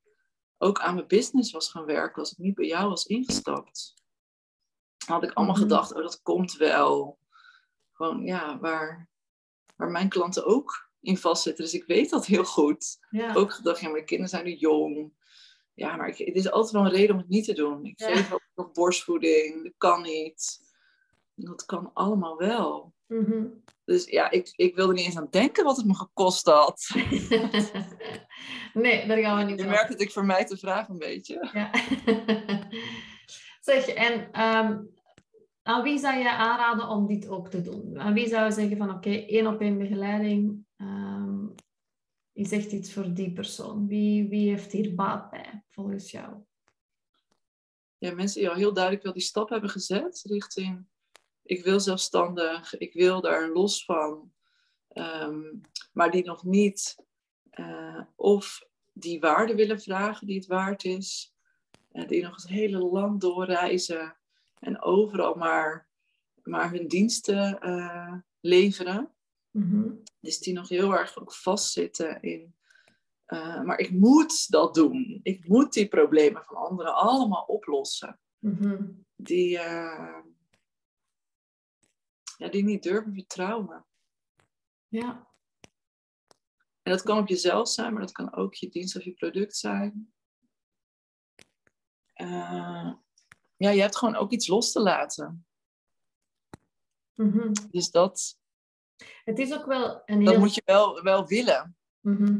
ook 0.57 0.79
aan 0.79 0.95
mijn 0.95 1.07
business 1.07 1.51
was 1.51 1.71
gaan 1.71 1.85
werken, 1.85 2.19
als 2.19 2.31
ik 2.31 2.37
niet 2.37 2.55
bij 2.55 2.67
jou 2.67 2.89
was 2.89 3.05
ingestapt. 3.05 3.93
Had 5.05 5.23
ik 5.23 5.33
allemaal 5.33 5.55
mhm. 5.55 5.63
gedacht, 5.63 5.93
oh 5.93 6.01
dat 6.01 6.21
komt 6.21 6.55
wel. 6.55 7.19
Gewoon 7.91 8.25
ja, 8.25 8.59
waar, 8.59 9.09
waar 9.75 9.91
mijn 9.91 10.09
klanten 10.09 10.45
ook 10.45 10.89
in 10.99 11.17
vastzitten. 11.17 11.63
Dus 11.63 11.73
ik 11.73 11.83
weet 11.85 12.09
dat 12.09 12.25
heel 12.25 12.43
goed. 12.43 12.97
Ook 13.33 13.53
gedacht, 13.53 13.79
ja, 13.79 13.89
mijn 13.89 14.05
kinderen 14.05 14.29
zijn 14.29 14.45
nu 14.45 14.55
jong. 14.55 15.13
Ja, 15.77 15.95
maar 15.95 16.07
ik, 16.07 16.17
het 16.17 16.35
is 16.35 16.51
altijd 16.51 16.73
wel 16.73 16.85
een 16.85 16.97
reden 16.97 17.15
om 17.15 17.21
het 17.21 17.29
niet 17.29 17.45
te 17.45 17.53
doen. 17.53 17.85
Ik 17.85 18.01
geef 18.01 18.33
ook 18.33 18.49
nog 18.55 18.71
borstvoeding, 18.71 19.63
dat 19.63 19.73
kan 19.77 20.01
niet. 20.01 20.59
Dat 21.35 21.65
kan 21.65 21.91
allemaal 21.93 22.37
wel. 22.37 22.93
Mhm. 23.07 23.45
Dus 23.85 24.05
ja, 24.05 24.31
ik, 24.31 24.53
ik 24.55 24.75
wilde 24.75 24.93
niet 24.93 25.05
eens 25.05 25.17
aan 25.17 25.27
denken 25.29 25.63
wat 25.63 25.77
het 25.77 25.85
me 25.85 25.95
gekost 25.95 26.45
had. 26.45 26.89
nee, 28.73 29.07
daar 29.07 29.17
gaan 29.17 29.37
we 29.37 29.43
niet 29.43 29.59
Je 29.59 29.65
merkt 29.65 29.89
dat 29.89 30.01
ik 30.01 30.11
voor 30.11 30.25
mij 30.25 30.45
te 30.45 30.57
vragen 30.57 30.93
een 30.93 30.99
beetje. 30.99 31.49
Ja. 31.53 31.71
zeg, 33.71 33.87
en 33.87 34.31
ehm, 34.31 34.79
aan 35.63 35.83
wie 35.83 35.99
zou 35.99 36.17
je 36.17 36.31
aanraden 36.31 36.87
om 36.87 37.07
dit 37.07 37.27
ook 37.27 37.49
te 37.49 37.61
doen? 37.61 37.99
Aan 37.99 38.13
wie 38.13 38.27
zou 38.27 38.45
je 38.45 38.51
zeggen 38.51 38.77
van 38.77 38.89
oké, 38.89 39.09
één 39.09 39.47
op 39.47 39.61
één 39.61 39.77
begeleiding 39.77 40.65
um, 40.77 41.55
is 42.37 42.51
echt 42.51 42.71
iets 42.71 42.93
voor 42.93 43.13
die 43.13 43.31
persoon? 43.31 43.87
Wie, 43.87 44.29
wie 44.29 44.49
heeft 44.49 44.71
hier 44.71 44.95
baat 44.95 45.29
bij, 45.29 45.63
volgens 45.69 46.11
jou? 46.11 46.35
Ja, 47.97 48.13
mensen 48.13 48.39
die 48.39 48.49
al 48.49 48.55
heel 48.55 48.73
duidelijk 48.73 49.03
wel 49.03 49.13
die 49.13 49.21
stap 49.21 49.49
hebben 49.49 49.69
gezet 49.69 50.21
richting 50.23 50.85
ik 51.47 51.63
wil 51.63 51.79
zelfstandig, 51.79 52.77
ik 52.77 52.93
wil 52.93 53.21
daar 53.21 53.49
los 53.49 53.85
van, 53.85 54.31
ehm, 54.87 55.43
maar 55.91 56.11
die 56.11 56.25
nog 56.25 56.43
niet 56.43 56.95
uh, 57.59 58.01
of 58.15 58.63
die 58.93 59.19
waarde 59.19 59.55
willen 59.55 59.81
vragen 59.81 60.27
die 60.27 60.35
het 60.35 60.47
waard 60.47 60.83
is, 60.83 61.35
uh, 61.91 62.07
die 62.07 62.23
nog 62.23 62.35
het 62.35 62.47
hele 62.47 62.77
land 62.77 63.21
doorreizen 63.21 64.17
en 64.59 64.81
overal 64.81 65.35
maar 65.35 65.87
maar 66.47 66.71
hun 66.71 66.87
diensten 66.87 67.59
eh, 67.59 68.13
leveren. 68.39 69.11
Mhm. 69.57 69.91
Dus 70.19 70.39
die 70.39 70.53
nog 70.53 70.69
heel 70.69 70.91
erg 70.91 71.17
ook 71.17 71.33
vastzitten 71.33 72.21
in. 72.21 72.55
eh, 73.25 73.61
maar 73.61 73.79
ik 73.79 73.91
moet 73.91 74.49
dat 74.51 74.73
doen. 74.73 75.19
Ik 75.23 75.47
moet 75.47 75.73
die 75.73 75.87
problemen 75.87 76.43
van 76.43 76.55
anderen 76.55 76.95
allemaal 76.95 77.43
oplossen. 77.43 78.19
Mhm. 78.39 78.91
Die, 79.15 79.57
eh, 79.59 80.23
ja, 82.37 82.49
die 82.49 82.63
niet 82.63 82.83
durven 82.83 83.13
vertrouwen. 83.13 83.85
Ja. 84.87 85.27
En 86.81 86.91
dat 86.91 87.01
kan 87.01 87.17
op 87.17 87.27
jezelf 87.27 87.69
zijn, 87.69 87.93
maar 87.93 88.01
dat 88.01 88.11
kan 88.11 88.33
ook 88.33 88.53
je 88.53 88.69
dienst 88.69 88.95
of 88.95 89.03
je 89.03 89.13
product 89.13 89.55
zijn. 89.55 90.13
Eh, 92.13 92.93
ja, 93.57 93.69
je 93.69 93.81
hebt 93.81 93.97
gewoon 93.97 94.15
ook 94.15 94.31
iets 94.31 94.47
los 94.47 94.71
te 94.71 94.79
laten. 94.79 95.45
Mhm. 97.13 97.51
Dus 97.71 97.91
dat, 97.91 98.36
Het 99.23 99.39
is 99.39 99.53
ook 99.53 99.65
wel 99.65 100.01
een 100.05 100.23
dat 100.23 100.33
heel... 100.33 100.39
moet 100.39 100.55
je 100.55 100.61
wel, 100.65 101.01
wel 101.03 101.27
willen. 101.27 101.75
Mhm. 101.99 102.39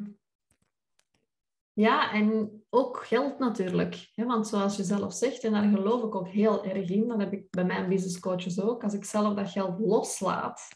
Ja, 1.73 2.11
en 2.11 2.57
ook 2.69 3.05
geld 3.05 3.39
natuurlijk. 3.39 4.09
Hè? 4.13 4.25
Want 4.25 4.47
zoals 4.47 4.77
je 4.77 4.83
zelf 4.83 5.13
zegt, 5.13 5.43
en 5.43 5.51
daar 5.51 5.69
geloof 5.69 6.03
ik 6.03 6.15
ook 6.15 6.27
heel 6.27 6.65
erg 6.65 6.89
in, 6.89 7.07
dat 7.07 7.19
heb 7.19 7.33
ik 7.33 7.49
bij 7.49 7.65
mijn 7.65 7.89
business 7.89 8.19
coaches 8.19 8.61
ook, 8.61 8.83
als 8.83 8.93
ik 8.93 9.05
zelf 9.05 9.35
dat 9.35 9.49
geld 9.49 9.79
loslaat, 9.79 10.67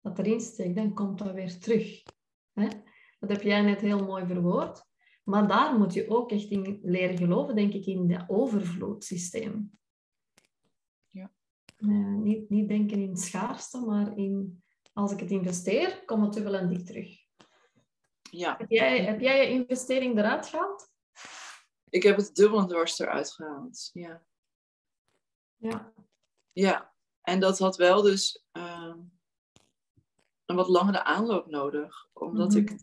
dat 0.00 0.18
erin 0.18 0.40
steek, 0.40 0.74
dan 0.74 0.94
komt 0.94 1.18
dat 1.18 1.32
weer 1.32 1.58
terug. 1.58 2.02
Hè? 2.52 2.68
Dat 3.18 3.30
heb 3.30 3.42
jij 3.42 3.60
net 3.60 3.80
heel 3.80 4.04
mooi 4.04 4.26
verwoord. 4.26 4.84
Maar 5.24 5.48
daar 5.48 5.78
moet 5.78 5.94
je 5.94 6.10
ook 6.10 6.30
echt 6.30 6.50
in 6.50 6.78
leren 6.82 7.18
geloven, 7.18 7.54
denk 7.54 7.72
ik, 7.72 7.86
in 7.86 8.08
dat 8.08 8.24
overvloedsysteem. 8.26 9.70
Ja. 11.08 11.32
Eh, 11.76 12.14
niet, 12.14 12.50
niet 12.50 12.68
denken 12.68 12.98
in 12.98 13.16
schaarste, 13.16 13.80
maar 13.80 14.16
in 14.16 14.62
als 14.96 15.12
ik 15.12 15.20
het 15.20 15.30
investeer, 15.30 16.04
komt 16.04 16.24
het 16.24 16.32
dubbel 16.32 16.54
en 16.54 16.68
dik 16.68 16.86
terug. 16.86 17.24
Ja, 18.30 18.56
Heb 18.56 18.70
jij, 18.70 19.04
heb 19.04 19.20
jij 19.20 19.40
je 19.42 19.48
investering 19.48 20.18
eruit 20.18 20.46
gehaald? 20.46 20.90
ik 21.88 22.02
heb 22.02 22.16
het 22.16 22.34
dubbel 22.34 22.58
en 22.58 22.66
dwars 22.68 22.98
eruit 22.98 23.32
gehaald. 23.32 23.90
Ja. 23.92 24.26
Ja. 25.56 25.92
ja, 26.52 26.94
en 27.22 27.40
dat 27.40 27.58
had 27.58 27.76
wel 27.76 28.02
dus 28.02 28.44
ehm, 28.52 28.98
een 30.44 30.56
wat 30.56 30.68
langere 30.68 31.02
aanloop 31.04 31.46
nodig. 31.46 32.08
Omdat 32.12 32.48
Mhm. 32.48 32.58
ik 32.58 32.80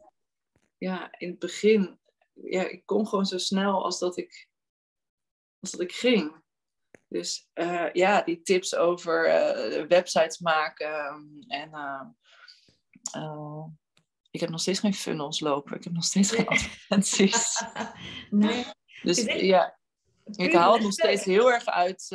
ja, 0.78 1.18
in 1.20 1.30
het 1.30 1.40
begin, 1.40 2.00
ja, 2.34 2.64
ik 2.64 2.86
kon 2.86 3.08
gewoon 3.08 3.26
zo 3.26 3.38
snel 3.38 3.84
als 3.84 4.00
dat 4.00 4.18
ik, 4.18 4.50
als 5.60 5.72
dat 5.72 5.80
ik 5.82 5.92
ging. 5.92 6.43
Dus 7.14 7.50
eh, 7.54 7.90
ja, 7.94 8.22
die 8.22 8.42
tips 8.42 8.76
over 8.76 9.26
eh, 9.26 9.86
websites 9.88 10.40
maken 10.40 10.88
en 11.48 11.74
eh, 11.74 12.02
eh, 13.12 13.66
ik 14.32 14.40
heb 14.40 14.50
nog 14.50 14.62
steeds 14.62 14.80
geen 14.80 14.94
funnels 14.94 15.40
lopen. 15.40 15.76
Ik 15.78 15.84
heb 15.84 15.94
nog 15.94 16.04
steeds 16.04 16.32
geen 16.32 16.48
advertenties. 16.54 17.64
nee. 18.30 18.66
Dus 19.04 19.18
het- 19.18 19.40
ja, 19.40 19.78
ik 20.36 20.54
haal 20.54 20.74
het 20.74 20.82
nog 20.82 20.94
steeds 20.94 21.24
heel 21.24 21.52
erg 21.52 21.66
uit, 21.66 22.12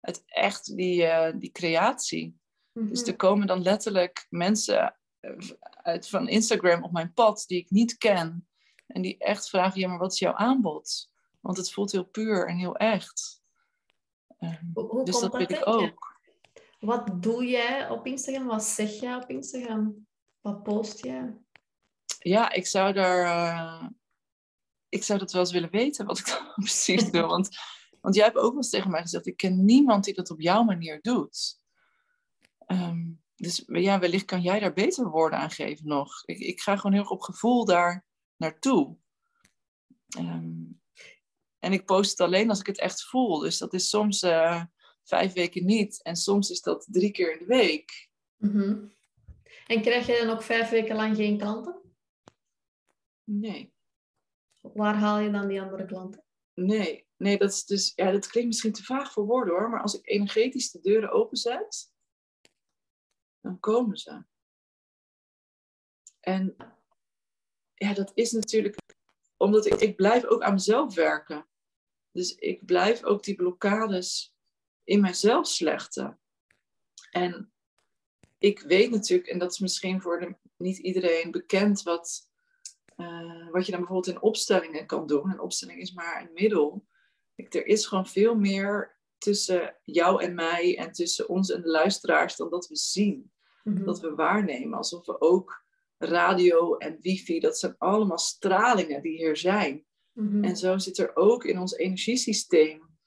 uit 0.00 0.22
echt 0.26 0.76
die, 0.76 1.06
die 1.38 1.50
creatie. 1.52 2.36
Dus 2.72 3.00
Mhm. 3.00 3.10
er 3.10 3.16
komen 3.16 3.46
dan 3.46 3.62
letterlijk 3.62 4.26
mensen 4.30 4.96
uit, 5.82 6.08
van 6.08 6.28
Instagram 6.28 6.84
op 6.84 6.92
mijn 6.92 7.12
pad 7.12 7.44
die 7.46 7.58
ik 7.58 7.70
niet 7.70 7.96
ken. 7.96 8.48
En 8.86 9.02
die 9.02 9.18
echt 9.18 9.48
vragen, 9.48 9.80
ja, 9.80 9.88
maar 9.88 9.98
wat 9.98 10.12
is 10.12 10.18
jouw 10.18 10.34
aanbod? 10.34 11.10
Want 11.40 11.56
het 11.56 11.72
voelt 11.72 11.92
heel 11.92 12.04
puur 12.04 12.48
en 12.48 12.56
heel 12.56 12.76
echt. 12.76 13.44
Ehm, 14.38 14.64
Hoe, 14.74 14.84
hoe 14.84 15.04
dus 15.04 15.18
komt 15.18 15.32
dat 15.32 15.48
wil 15.48 15.58
ik 15.58 15.66
ook. 15.66 16.20
Wat 16.78 17.22
doe 17.22 17.44
jij 17.44 17.90
op 17.90 18.06
Instagram? 18.06 18.46
Wat 18.46 18.64
zeg 18.64 19.00
jij 19.00 19.14
op 19.16 19.30
Instagram? 19.30 20.06
Wat 20.40 20.62
post 20.62 21.04
jij? 21.04 21.36
Ja, 22.18 22.52
ik 22.52 22.66
zou 22.66 22.92
daar... 22.92 23.24
eh, 23.24 23.88
ik 24.88 25.02
zou 25.02 25.18
dat 25.18 25.32
wel 25.32 25.40
eens 25.42 25.52
willen 25.52 25.70
weten, 25.70 26.06
wat 26.06 26.18
ik 26.18 26.26
dan 26.32 26.52
precies 26.54 27.10
doe. 27.10 27.22
Want, 27.36 27.48
want 28.00 28.14
jij 28.14 28.24
hebt 28.24 28.36
ook 28.36 28.48
wel 28.48 28.56
eens 28.56 28.70
tegen 28.70 28.90
mij 28.90 29.00
gezegd, 29.00 29.26
ik 29.26 29.36
ken 29.36 29.64
niemand 29.64 30.04
die 30.04 30.14
dat 30.14 30.30
op 30.30 30.40
jouw 30.40 30.62
manier 30.62 30.98
doet. 31.02 31.60
Ehm, 32.66 33.12
dus 33.34 33.62
ja, 33.66 33.98
wellicht 33.98 34.24
kan 34.24 34.42
jij 34.42 34.60
daar 34.60 34.72
beter 34.72 35.10
woorden 35.10 35.38
aan 35.38 35.50
geven 35.50 35.86
nog. 35.86 36.24
Ik, 36.24 36.38
ik 36.38 36.60
ga 36.60 36.76
gewoon 36.76 36.92
heel 36.92 37.00
erg 37.00 37.10
op 37.10 37.20
gevoel 37.20 37.64
daar 37.64 38.04
naartoe. 38.36 38.96
Ehm, 40.08 40.54
en 41.66 41.72
ik 41.72 41.84
post 41.84 42.10
het 42.10 42.20
alleen 42.20 42.48
als 42.48 42.60
ik 42.60 42.66
het 42.66 42.78
echt 42.78 43.04
voel. 43.04 43.38
Dus 43.38 43.58
dat 43.58 43.72
is 43.72 43.88
soms 43.88 44.22
eh, 44.22 44.64
vijf 45.02 45.32
weken 45.32 45.64
niet. 45.64 46.02
En 46.02 46.16
soms 46.16 46.50
is 46.50 46.60
dat 46.60 46.86
drie 46.90 47.10
keer 47.10 47.32
in 47.32 47.38
de 47.38 47.44
week. 47.44 48.10
Mhm. 48.36 48.84
En 49.66 49.82
krijg 49.82 50.06
je 50.06 50.18
dan 50.24 50.34
ook 50.34 50.42
vijf 50.42 50.68
weken 50.68 50.96
lang 50.96 51.16
geen 51.16 51.38
klanten? 51.38 51.80
Nee. 53.24 53.72
Waar 54.60 54.94
haal 54.94 55.18
je 55.18 55.30
dan 55.30 55.48
die 55.48 55.60
andere 55.60 55.86
klanten? 55.86 56.24
Nee, 56.54 57.06
nee, 57.16 57.38
dat 57.38 57.52
is 57.52 57.64
dus, 57.64 57.92
ja, 57.94 58.10
dat 58.10 58.26
klinkt 58.26 58.48
misschien 58.48 58.72
te 58.72 58.84
vaag 58.84 59.12
voor 59.12 59.26
woorden 59.26 59.54
hoor, 59.54 59.70
maar 59.70 59.82
als 59.82 59.94
ik 59.94 60.08
energetisch 60.08 60.70
de 60.70 60.80
deuren 60.80 61.10
openzet, 61.10 61.92
dan 63.40 63.60
komen 63.60 63.96
ze. 63.96 64.24
En 66.20 66.56
ja, 67.74 67.94
dat 67.94 68.12
is 68.14 68.32
natuurlijk 68.32 68.76
omdat 69.36 69.66
ik, 69.66 69.74
ik 69.74 69.96
blijf 69.96 70.24
ook 70.24 70.42
aan 70.42 70.52
mezelf 70.52 70.94
werken. 70.94 71.46
Dus 72.16 72.34
ik 72.34 72.64
blijf 72.66 73.04
ook 73.04 73.22
die 73.22 73.34
blokkades 73.34 74.34
in 74.84 75.00
mijzelf 75.00 75.46
slechten. 75.46 76.18
En 77.10 77.52
ik 78.38 78.60
weet 78.60 78.90
natuurlijk, 78.90 79.28
en 79.28 79.38
dat 79.38 79.52
is 79.52 79.58
misschien 79.58 80.00
voor 80.00 80.20
de, 80.20 80.36
niet 80.56 80.78
iedereen 80.78 81.30
bekend, 81.30 81.82
wat, 81.82 82.30
eh, 82.96 83.48
wat 83.50 83.64
je 83.66 83.72
dan 83.72 83.80
bijvoorbeeld 83.80 84.16
in 84.16 84.22
opstellingen 84.22 84.86
kan 84.86 85.06
doen. 85.06 85.30
Een 85.30 85.40
opstelling 85.40 85.80
is 85.80 85.92
maar 85.92 86.20
een 86.22 86.32
middel. 86.32 86.86
Ik, 87.34 87.54
er 87.54 87.66
is 87.66 87.86
gewoon 87.86 88.06
veel 88.06 88.34
meer 88.34 88.96
tussen 89.18 89.76
jou 89.84 90.22
en 90.22 90.34
mij 90.34 90.78
en 90.78 90.92
tussen 90.92 91.28
ons 91.28 91.50
en 91.50 91.62
de 91.62 91.68
luisteraars 91.68 92.36
dan 92.36 92.50
dat 92.50 92.68
we 92.68 92.76
zien, 92.76 93.30
Mhm. 93.62 93.84
dat 93.84 94.00
we 94.00 94.14
waarnemen. 94.14 94.78
Alsof 94.78 95.06
we 95.06 95.20
ook 95.20 95.64
radio 95.98 96.76
en 96.76 96.98
wifi, 97.00 97.40
dat 97.40 97.58
zijn 97.58 97.74
allemaal 97.78 98.18
stralingen 98.18 99.02
die 99.02 99.16
hier 99.16 99.36
zijn. 99.36 99.84
Mhm. 100.16 100.44
En 100.44 100.56
zo 100.56 100.78
zit 100.78 100.98
er 100.98 101.16
ook 101.16 101.44
in 101.44 101.58
ons 101.58 101.74
energiesysteem, 101.74 102.98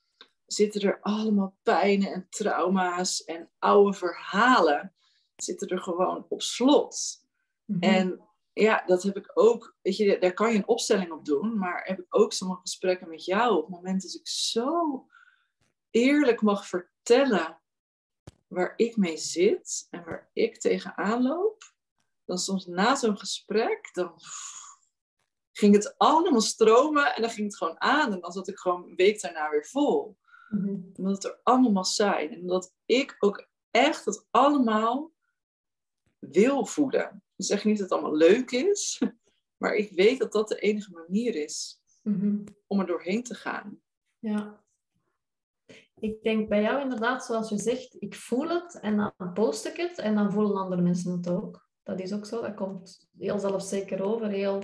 zitten 0.45 0.81
er 0.81 1.01
allemaal 1.01 1.57
pijnen 1.63 2.13
en 2.13 2.27
trauma's 2.29 3.23
en 3.23 3.49
oude 3.59 3.97
verhalen, 3.97 4.95
zitten 5.35 5.67
er 5.67 5.79
gewoon 5.79 6.25
op 6.29 6.41
slot. 6.41 7.25
Mhm. 7.65 7.83
En 7.83 8.21
ja, 8.53 8.83
dat 8.85 9.03
heb 9.03 9.17
ik 9.17 9.31
ook, 9.33 9.75
weet 9.81 9.97
je, 9.97 10.19
daar 10.19 10.33
kan 10.33 10.51
je 10.51 10.57
een 10.57 10.67
opstelling 10.67 11.11
op 11.11 11.25
doen, 11.25 11.57
maar 11.57 11.83
heb 11.85 11.99
ik 11.99 12.15
ook 12.15 12.33
sommige 12.33 12.61
gesprekken 12.61 13.09
met 13.09 13.25
jou 13.25 13.55
op 13.55 13.65
het 13.65 13.75
moment 13.75 14.01
dat 14.01 14.13
ik 14.13 14.27
zo 14.27 15.05
eerlijk 15.89 16.41
mag 16.41 16.67
vertellen 16.67 17.61
waar 18.47 18.73
ik 18.75 18.97
mee 18.97 19.17
zit 19.17 19.87
en 19.89 20.03
waar 20.03 20.29
ik 20.33 20.59
tegenaan 20.59 21.21
loop, 21.21 21.63
dan 22.25 22.37
soms 22.37 22.65
na 22.65 22.95
zo'n 22.95 23.17
gesprek, 23.17 23.89
dan 23.93 24.13
ging 25.59 25.73
het 25.75 25.97
allemaal 25.97 26.41
stromen 26.41 27.15
en 27.15 27.21
dan 27.21 27.31
ging 27.31 27.47
het 27.47 27.57
gewoon 27.57 27.81
aan 27.81 28.13
en 28.13 28.19
dan 28.19 28.31
zat 28.31 28.47
ik 28.47 28.57
gewoon 28.57 28.83
een 28.83 28.95
week 28.95 29.21
daarna 29.21 29.49
weer 29.49 29.65
vol. 29.65 30.17
Mhm. 30.49 30.75
Omdat 30.95 31.13
het 31.13 31.23
er 31.23 31.39
allemaal 31.43 31.85
zijn 31.85 32.31
en 32.31 32.41
omdat 32.41 32.73
ik 32.85 33.15
ook 33.19 33.47
echt 33.71 34.05
het 34.05 34.25
allemaal 34.31 35.11
wil 36.19 36.65
voeden. 36.65 37.23
Ik 37.35 37.45
zeg 37.45 37.65
niet 37.65 37.77
dat 37.77 37.89
het 37.89 37.99
allemaal 37.99 38.17
leuk 38.17 38.51
is, 38.51 39.01
maar 39.61 39.75
ik 39.75 39.91
weet 39.91 40.19
dat 40.19 40.31
dat 40.31 40.47
de 40.47 40.59
enige 40.59 40.91
manier 40.91 41.35
is 41.35 41.79
Mhm. 42.03 42.43
om 42.67 42.79
er 42.79 42.85
doorheen 42.85 43.23
te 43.23 43.35
gaan. 43.35 43.81
Ja. 44.19 44.63
Ik 45.99 46.23
denk 46.23 46.49
bij 46.49 46.61
jou 46.61 46.81
inderdaad, 46.81 47.25
zoals 47.25 47.49
je 47.49 47.57
zegt, 47.57 47.95
ik 47.99 48.15
voel 48.15 48.49
het 48.49 48.79
en 48.79 48.97
dan 48.97 49.33
post 49.33 49.65
ik 49.65 49.77
het 49.77 49.97
en 49.97 50.15
dan 50.15 50.31
voelen 50.31 50.57
andere 50.57 50.81
mensen 50.81 51.11
het 51.11 51.29
ook. 51.29 51.67
Dat 51.83 51.99
is 51.99 52.13
ook 52.13 52.25
zo, 52.25 52.41
dat 52.41 52.55
komt 52.55 53.09
heel 53.17 53.39
zelfzeker 53.39 54.03
over, 54.03 54.27
heel 54.29 54.61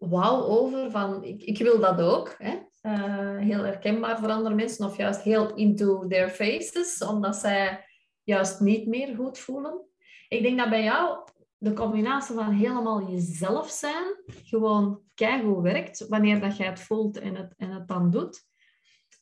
wauw 0.00 0.42
over 0.42 0.90
van 0.90 1.24
ik, 1.24 1.42
ik 1.42 1.58
wil 1.58 1.80
dat 1.80 2.00
ook. 2.00 2.34
Hè? 2.38 2.58
Eh, 2.80 3.36
heel 3.36 3.62
herkenbaar 3.62 4.18
voor 4.18 4.30
andere 4.30 4.54
mensen 4.54 4.86
of 4.86 4.96
juist 4.96 5.20
heel 5.20 5.54
into 5.54 6.06
their 6.06 6.28
faces, 6.28 7.04
omdat 7.04 7.36
zij 7.36 7.84
juist 8.22 8.60
niet 8.60 8.86
meer 8.86 9.14
goed 9.16 9.38
voelen. 9.38 9.80
Ik 10.28 10.42
denk 10.42 10.58
dat 10.58 10.68
bij 10.68 10.82
jou 10.82 11.18
de 11.58 11.72
combinatie 11.72 12.34
van 12.34 12.50
helemaal 12.50 13.10
jezelf 13.10 13.70
zijn 13.70 14.04
gewoon 14.26 15.00
keigoed 15.14 15.62
werkt 15.62 16.08
wanneer 16.08 16.40
dat 16.40 16.56
jij 16.56 16.66
het 16.66 16.80
voelt 16.80 17.18
en 17.18 17.34
het, 17.34 17.54
en 17.56 17.70
het 17.70 17.88
dan 17.88 18.10
doet. 18.10 18.48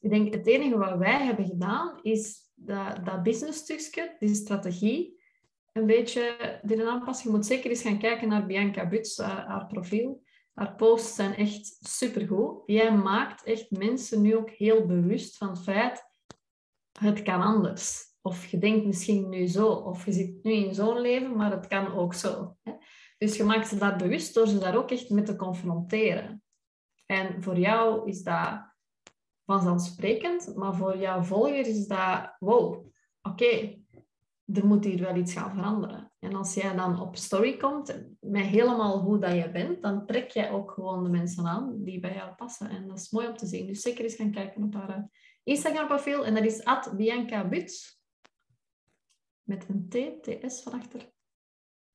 Ik 0.01 0.11
denk 0.11 0.35
het 0.35 0.47
enige 0.47 0.79
wat 0.79 0.99
wij 0.99 1.25
hebben 1.25 1.47
gedaan 1.47 1.99
is 2.03 2.51
dat, 2.55 3.05
dat 3.05 3.23
business 3.23 3.59
stukje, 3.59 4.17
die 4.19 4.35
strategie, 4.35 5.21
een 5.73 5.87
beetje 5.87 6.61
dit 6.63 6.87
aanpassen. 6.87 7.31
Je 7.31 7.37
moet 7.37 7.47
zeker 7.47 7.71
eens 7.71 7.83
gaan 7.83 7.99
kijken 7.99 8.29
naar 8.29 8.47
Bianca 8.47 8.89
Buts, 8.89 9.19
haar, 9.19 9.47
haar 9.47 9.67
profiel. 9.67 10.23
Haar 10.59 10.75
posts 10.75 11.15
zijn 11.15 11.35
echt 11.35 11.79
supergoed. 11.81 12.63
Jij 12.67 12.97
maakt 12.97 13.43
echt 13.43 13.71
mensen 13.71 14.23
nu 14.23 14.37
ook 14.37 14.51
heel 14.51 14.87
bewust 14.87 15.37
van 15.37 15.49
het 15.49 15.63
feit, 15.63 16.05
het 17.01 17.23
kan 17.23 17.43
anders. 17.43 18.03
Of 18.23 18.47
je 18.47 18.59
denkt 18.59 18.87
misschien 18.87 19.29
nu 19.29 19.47
zo, 19.47 19.69
of 19.69 20.05
je 20.05 20.13
zit 20.13 20.43
nu 20.43 20.53
in 20.53 20.75
zo'n 20.75 21.01
leven, 21.01 21.37
maar 21.37 21.51
het 21.51 21.67
kan 21.67 21.95
ook 21.95 22.15
zo. 22.15 22.57
Dus 23.19 23.37
je 23.37 23.45
maakt 23.45 23.69
ze 23.69 23.77
daar 23.77 23.97
bewust 23.97 24.35
door 24.35 24.47
ze 24.47 24.59
daar 24.59 24.77
ook 24.77 24.91
echt 24.91 25.11
mee 25.11 25.25
te 25.25 25.37
confronteren. 25.37 26.43
En 27.07 27.43
voor 27.43 27.59
jou 27.59 28.09
is 28.09 28.23
dat 28.23 28.75
vanzelfsprekend, 29.45 30.57
maar 30.57 30.75
voor 30.75 30.97
jouw 30.97 31.23
volger 31.23 31.67
is 31.67 31.87
dat, 31.87 32.37
wow, 32.39 32.87
oké, 33.23 33.85
er 34.45 34.67
moet 34.67 34.85
hier 34.85 35.01
wel 35.01 35.17
iets 35.17 35.33
gaan 35.33 35.51
veranderen. 35.51 36.08
En 36.19 36.35
als 36.35 36.55
jij 36.55 36.75
dan 36.75 37.01
op 37.01 37.17
story 37.17 37.57
komt 37.57 38.05
met 38.21 38.45
helemaal 38.45 39.01
hoe 39.01 39.19
dat 39.19 39.33
je 39.33 39.51
bent, 39.51 39.83
dan 39.83 40.07
trek 40.07 40.31
jij 40.31 40.51
ook 40.51 40.71
gewoon 40.71 41.05
de 41.05 41.11
mensen 41.11 41.47
aan 41.47 41.85
die 41.85 42.01
bij 42.01 42.15
jou 42.15 42.35
passen. 42.35 42.69
En 42.69 42.89
dat 42.89 42.99
is 42.99 43.11
mooi 43.11 43.29
om 43.29 43.37
te 43.37 43.47
zien. 43.47 43.67
Dus 43.67 43.81
zeker 43.81 44.05
eens 44.05 44.15
gaan 44.15 44.33
kijken 44.33 44.63
op 44.63 44.75
haar 44.75 44.89
eh, 44.89 45.03
Instagram-profiel. 45.43 46.25
En 46.25 46.35
dat 46.35 46.45
is 46.45 46.65
at 46.65 46.93
Bianca 46.97 47.49
Buts. 47.49 48.03
Met 49.43 49.69
een 49.69 49.89
T, 49.89 50.23
TS 50.23 50.63
van 50.63 50.73
achter. 50.73 51.11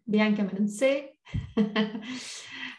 Bianca 0.04 0.44
met 0.44 0.60
een 0.60 0.76
C. 0.78 0.82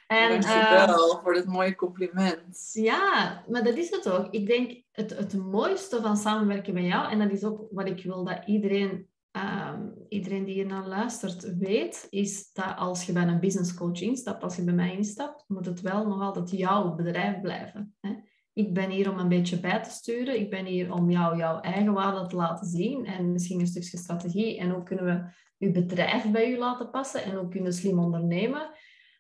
en, 0.07 0.41
Dankjewel 0.41 1.17
uh, 1.17 1.23
voor 1.23 1.35
dit 1.35 1.47
mooie 1.47 1.75
compliment. 1.75 2.71
Ja, 2.73 3.45
maar 3.49 3.65
dat 3.65 3.77
is 3.77 3.91
het 3.91 4.09
ook. 4.09 4.33
Ik 4.33 4.47
denk 4.47 4.83
het, 4.91 5.11
het 5.17 5.37
mooiste 5.37 6.01
van 6.01 6.17
samenwerken 6.17 6.75
met 6.75 6.85
jou, 6.85 7.11
en 7.11 7.19
dat 7.19 7.31
is 7.31 7.45
ook 7.45 7.67
wat 7.71 7.89
ik 7.89 8.05
wil 8.05 8.25
dat 8.25 8.47
iedereen 8.47 9.09
Ehm, 9.35 9.89
iedereen 10.09 10.45
die 10.45 10.55
hier 10.55 10.67
naar 10.67 10.87
luistert 10.87 11.57
weet, 11.57 12.07
is 12.11 12.53
dat 12.53 12.77
als 12.77 13.07
je 13.07 13.13
bij 13.13 13.27
een 13.27 13.41
business 13.41 13.75
coach 13.75 14.01
instapt, 14.01 14.43
als 14.43 14.57
je 14.57 14.65
bij 14.65 14.75
mij 14.75 14.97
instapt, 14.97 15.45
moet 15.49 15.67
het 15.67 15.81
wel 15.81 16.07
nog 16.07 16.21
altijd 16.21 16.51
jouw 16.51 16.95
bedrijf 16.95 17.41
blijven. 17.41 17.95
Hè? 18.01 18.15
Ik 18.53 18.75
ben 18.75 18.91
hier 18.91 19.11
om 19.11 19.19
een 19.19 19.29
beetje 19.29 19.61
bij 19.61 19.83
te 19.83 19.91
sturen. 19.91 20.41
Ik 20.41 20.51
ben 20.51 20.65
hier 20.65 20.93
om 20.93 21.11
jou 21.11 21.37
jouw 21.37 21.61
eigen 21.61 21.93
waarde 21.93 22.27
te 22.27 22.37
laten 22.37 22.67
zien 22.67 23.07
en 23.07 23.33
misschien 23.33 23.61
een 23.61 23.67
stukje 23.67 23.99
strategie. 23.99 24.59
En 24.59 24.71
hoe 24.71 24.83
kunnen 24.83 25.05
we 25.05 25.33
je 25.57 25.71
bedrijf 25.71 26.31
bij 26.31 26.51
je 26.51 26.59
laten 26.59 26.91
passen 26.91 27.25
en 27.25 27.37
hoe 27.37 27.49
kunnen 27.49 27.73
slim 27.73 27.99
ondernemen. 27.99 28.71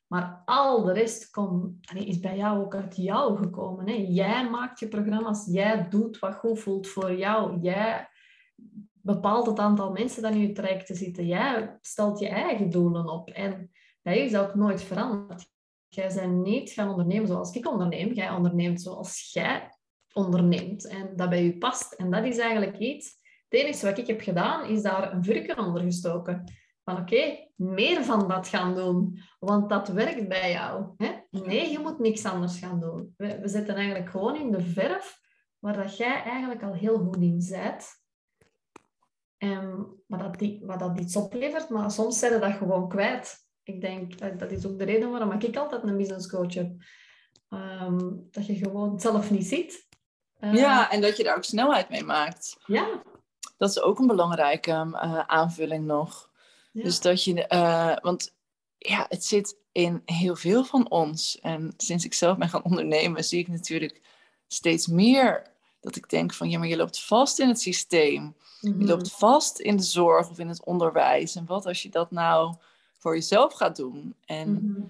Maar 0.06 0.42
al 0.44 0.82
de 0.82 0.92
rest 0.92 1.30
is 1.94 2.20
bij 2.20 2.36
jou 2.36 2.64
ook 2.64 2.74
uit 2.74 2.96
jou 2.96 3.36
gekomen. 3.36 3.88
Hè? 3.88 3.94
Jij 4.08 4.50
maakt 4.50 4.80
je 4.80 4.88
programma's, 4.88 5.48
jij 5.50 5.88
doet 5.88 6.18
wat 6.18 6.34
goed 6.34 6.60
voelt 6.60 6.88
voor 6.88 7.14
jou. 7.14 7.60
Jij 7.60 8.08
bepaalt 9.04 9.46
het 9.46 9.58
aantal 9.58 9.92
mensen 9.92 10.22
dat 10.22 10.32
in 10.32 10.40
je 10.40 10.52
traject 10.52 10.86
te 10.86 10.94
zitten. 10.94 11.26
Jij 11.26 11.78
stelt 11.80 12.18
je 12.18 12.28
eigen 12.28 12.70
doelen 12.70 13.08
op. 13.08 13.30
En 13.30 13.70
dat 14.02 14.16
is 14.16 14.36
ook 14.36 14.54
nooit 14.54 14.82
veranderd. 14.82 15.46
Jij 15.88 16.14
bent 16.14 16.42
niet 16.42 16.70
gaan 16.70 16.88
ondernemen 16.90 17.26
zoals 17.26 17.54
ik 17.54 17.68
onderneem. 17.68 18.12
Jij 18.12 18.30
onderneemt 18.30 18.82
zoals 18.82 19.32
jij 19.32 19.68
onderneemt. 20.12 20.86
En 20.86 21.16
dat 21.16 21.28
bij 21.28 21.44
je 21.44 21.58
past. 21.58 21.92
En 21.92 22.10
dat 22.10 22.24
is 22.24 22.38
eigenlijk 22.38 22.78
iets... 22.78 23.22
Het 23.48 23.62
enige 23.62 23.86
wat 23.86 23.98
ik 23.98 24.06
heb 24.06 24.20
gedaan, 24.20 24.68
is 24.68 24.82
daar 24.82 25.12
een 25.12 25.24
vurken 25.24 25.58
onder 25.58 25.82
gestoken. 25.82 26.44
Van 26.84 26.96
oké, 26.96 27.48
meer 27.54 28.04
van 28.04 28.28
dat 28.28 28.48
gaan 28.48 28.74
doen. 28.74 29.20
Want 29.38 29.68
dat 29.68 29.88
werkt 29.88 30.28
bij 30.28 30.52
jou. 30.52 30.94
Hè? 30.96 31.12
Nee, 31.30 31.70
je 31.70 31.78
moet 31.78 31.98
niks 31.98 32.24
anders 32.24 32.58
gaan 32.58 32.80
doen. 32.80 33.14
We, 33.16 33.38
we 33.40 33.48
zitten 33.48 33.74
eigenlijk 33.74 34.10
gewoon 34.10 34.36
in 34.36 34.50
de 34.50 34.60
verf 34.60 35.18
waar 35.58 35.76
dat 35.76 35.96
jij 35.96 36.22
eigenlijk 36.22 36.62
al 36.62 36.74
heel 36.74 36.98
goed 36.98 37.16
in 37.16 37.46
bent. 37.50 38.03
Um, 39.38 40.02
wat, 40.06 40.20
dat 40.20 40.38
die, 40.38 40.60
wat 40.64 40.78
dat 40.78 41.00
iets 41.00 41.16
oplevert, 41.16 41.68
maar 41.68 41.90
soms 41.90 42.18
zijn 42.18 42.40
dat 42.40 42.52
gewoon 42.52 42.88
kwijt. 42.88 43.46
Ik 43.62 43.80
denk, 43.80 44.18
dat, 44.18 44.38
dat 44.38 44.50
is 44.50 44.66
ook 44.66 44.78
de 44.78 44.84
reden 44.84 45.10
waarom 45.10 45.32
ik 45.32 45.56
altijd 45.56 45.82
een 45.82 45.96
business 45.96 46.28
coach 46.28 46.54
heb. 46.54 46.72
Ehm, 47.48 47.98
dat 48.30 48.46
je 48.46 48.54
gewoon 48.54 49.00
zelf 49.00 49.30
niet 49.30 49.46
ziet. 49.46 49.88
Uh, 50.40 50.54
ja, 50.54 50.90
en 50.90 51.00
dat 51.00 51.16
je 51.16 51.24
daar 51.24 51.36
ook 51.36 51.44
snelheid 51.44 51.88
mee 51.88 52.04
maakt. 52.04 52.56
Ja. 52.66 53.02
Dat 53.56 53.70
is 53.70 53.80
ook 53.80 53.98
een 53.98 54.06
belangrijke 54.06 54.70
uh, 54.70 55.18
aanvulling 55.18 55.84
nog. 55.84 56.30
Dus 56.72 57.00
dat 57.00 57.24
je, 57.24 57.46
uh, 57.48 57.96
want 58.02 58.34
ja, 58.78 59.06
het 59.08 59.24
zit 59.24 59.56
in 59.72 60.02
heel 60.04 60.36
veel 60.36 60.64
van 60.64 60.90
ons. 60.90 61.38
En 61.40 61.74
sinds 61.76 62.04
ik 62.04 62.14
zelf 62.14 62.36
ben 62.36 62.48
gaan 62.48 62.64
ondernemen, 62.64 63.24
zie 63.24 63.38
ik 63.38 63.48
natuurlijk 63.48 64.00
steeds 64.46 64.86
meer 64.86 65.52
dat 65.80 65.96
ik 65.96 66.10
denk 66.10 66.34
van 66.34 66.50
ja, 66.50 66.58
maar 66.58 66.68
je 66.68 66.76
loopt 66.76 67.04
vast 67.04 67.38
in 67.38 67.48
het 67.48 67.60
systeem. 67.60 68.36
Je 68.64 68.84
loopt 68.84 69.12
vast 69.12 69.58
in 69.58 69.76
de 69.76 69.82
zorg 69.82 70.30
of 70.30 70.38
in 70.38 70.48
het 70.48 70.64
onderwijs. 70.64 71.36
En 71.36 71.46
wat 71.46 71.66
als 71.66 71.82
je 71.82 71.88
dat 71.88 72.10
nou 72.10 72.54
voor 72.98 73.14
jezelf 73.14 73.52
gaat 73.52 73.76
doen? 73.76 74.14
En 74.24 74.52
mhm. 74.52 74.82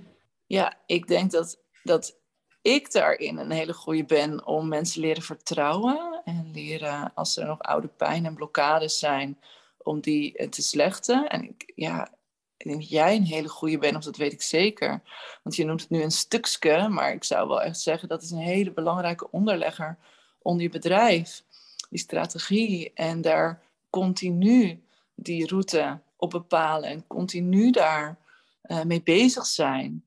ja, 0.47 0.75
ik 0.87 1.09
denk 1.09 1.31
dat, 1.31 1.59
dat 1.83 2.17
ik 2.63 2.93
daarin 2.93 3.39
een 3.39 3.51
hele 3.51 3.73
goede 3.73 4.05
ben 4.05 4.47
om 4.47 4.69
mensen 4.69 5.01
leren 5.01 5.23
vertrouwen. 5.23 6.23
En 6.25 6.51
leren 6.53 7.13
als 7.15 7.37
er 7.37 7.47
nog 7.47 7.59
oude 7.59 7.89
pijn 7.89 8.27
en 8.27 8.35
blokkades 8.35 8.99
zijn, 8.99 9.39
om 9.79 10.01
die 10.01 10.37
eh, 10.37 10.49
te 10.49 10.63
slechten. 10.63 11.29
En 11.29 11.43
ik, 11.43 11.73
ja, 11.75 12.09
ik 12.57 12.67
denk 12.67 12.81
dat 12.81 12.89
jij 12.89 13.17
een 13.17 13.25
hele 13.25 13.49
goede 13.49 13.79
bent, 13.79 13.97
of 13.97 14.05
dat 14.05 14.17
weet 14.17 14.33
ik 14.33 14.43
zeker. 14.43 15.03
Want 15.43 15.57
je 15.57 15.65
noemt 15.65 15.81
het 15.81 15.91
nu 15.91 16.03
een 16.03 16.11
stukske, 16.11 16.89
maar 16.89 17.13
ik 17.13 17.25
zou 17.25 17.49
wel 17.49 17.63
echt 17.63 17.81
zeggen 17.81 18.09
dat 18.09 18.23
is 18.23 18.31
een 18.31 18.39
hele 18.39 18.73
belangrijke 18.73 19.31
onderlegger 19.31 19.99
onder 20.43 20.63
je 20.63 20.71
bedrijf. 20.71 21.43
Die 21.91 21.99
strategie 21.99 22.93
en 22.95 23.21
daar 23.21 23.63
continu 23.95 24.85
die 25.15 25.47
route 25.47 26.03
op 26.17 26.31
bepalen 26.31 26.89
en 26.89 27.07
continu 27.07 27.71
daar 27.71 28.19
uh, 28.63 28.83
mee 28.83 29.03
bezig 29.03 29.47
zijn. 29.47 30.05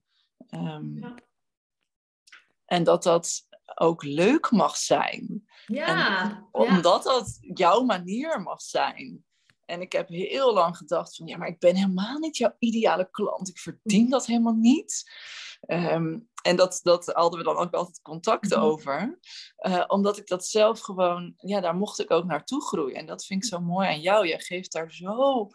Um, 0.49 0.97
ja. 0.99 1.15
En 2.65 2.83
dat 2.83 3.03
dat 3.03 3.47
ook 3.75 4.03
leuk 4.03 4.51
mag 4.51 4.77
zijn. 4.77 5.47
Ja, 5.65 6.21
en 6.21 6.47
omdat 6.51 7.03
dat 7.03 7.37
jouw 7.41 7.83
manier 7.83 8.41
mag 8.41 8.61
zijn. 8.61 9.25
En 9.65 9.81
ik 9.81 9.91
heb 9.91 10.07
heel 10.07 10.53
lang 10.53 10.77
gedacht 10.77 11.15
van, 11.15 11.27
ja, 11.27 11.37
maar 11.37 11.47
ik 11.47 11.59
ben 11.59 11.75
helemaal 11.75 12.17
niet 12.17 12.37
jouw 12.37 12.55
ideale 12.59 13.09
klant. 13.11 13.49
Ik 13.49 13.57
verdien 13.57 14.09
dat 14.09 14.25
helemaal 14.25 14.53
niet. 14.53 15.11
Um, 15.67 16.29
en 16.47 16.55
dat, 16.55 16.79
dat 16.83 17.05
hadden 17.05 17.39
we 17.39 17.45
dan 17.45 17.57
ook 17.57 17.73
altijd 17.73 18.01
contact 18.01 18.49
mhm. 18.49 18.59
over. 18.59 19.19
Uh, 19.59 19.83
omdat 19.87 20.17
ik 20.17 20.27
dat 20.27 20.45
zelf 20.45 20.79
gewoon, 20.79 21.33
ja, 21.37 21.59
daar 21.59 21.75
mocht 21.75 21.99
ik 21.99 22.11
ook 22.11 22.25
naartoe 22.25 22.61
groeien. 22.61 22.95
En 22.95 23.05
dat 23.05 23.25
vind 23.25 23.43
ik 23.43 23.49
zo 23.49 23.59
mooi 23.59 23.87
aan 23.87 24.01
jou. 24.01 24.27
Je 24.27 24.39
geeft 24.39 24.71
daar 24.71 24.91
zo 24.91 25.49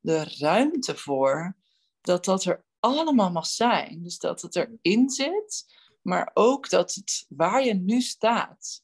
de 0.00 0.36
ruimte 0.38 0.96
voor 0.96 1.56
dat 2.00 2.24
dat 2.24 2.44
er 2.44 2.64
allemaal 2.80 3.30
mag 3.30 3.46
zijn. 3.46 4.02
Dus 4.02 4.18
dat 4.18 4.42
het 4.42 4.56
erin 4.56 5.10
zit, 5.10 5.74
maar 6.02 6.30
ook 6.34 6.70
dat 6.70 6.94
het 6.94 7.26
waar 7.28 7.64
je 7.64 7.74
nu 7.74 8.00
staat. 8.00 8.82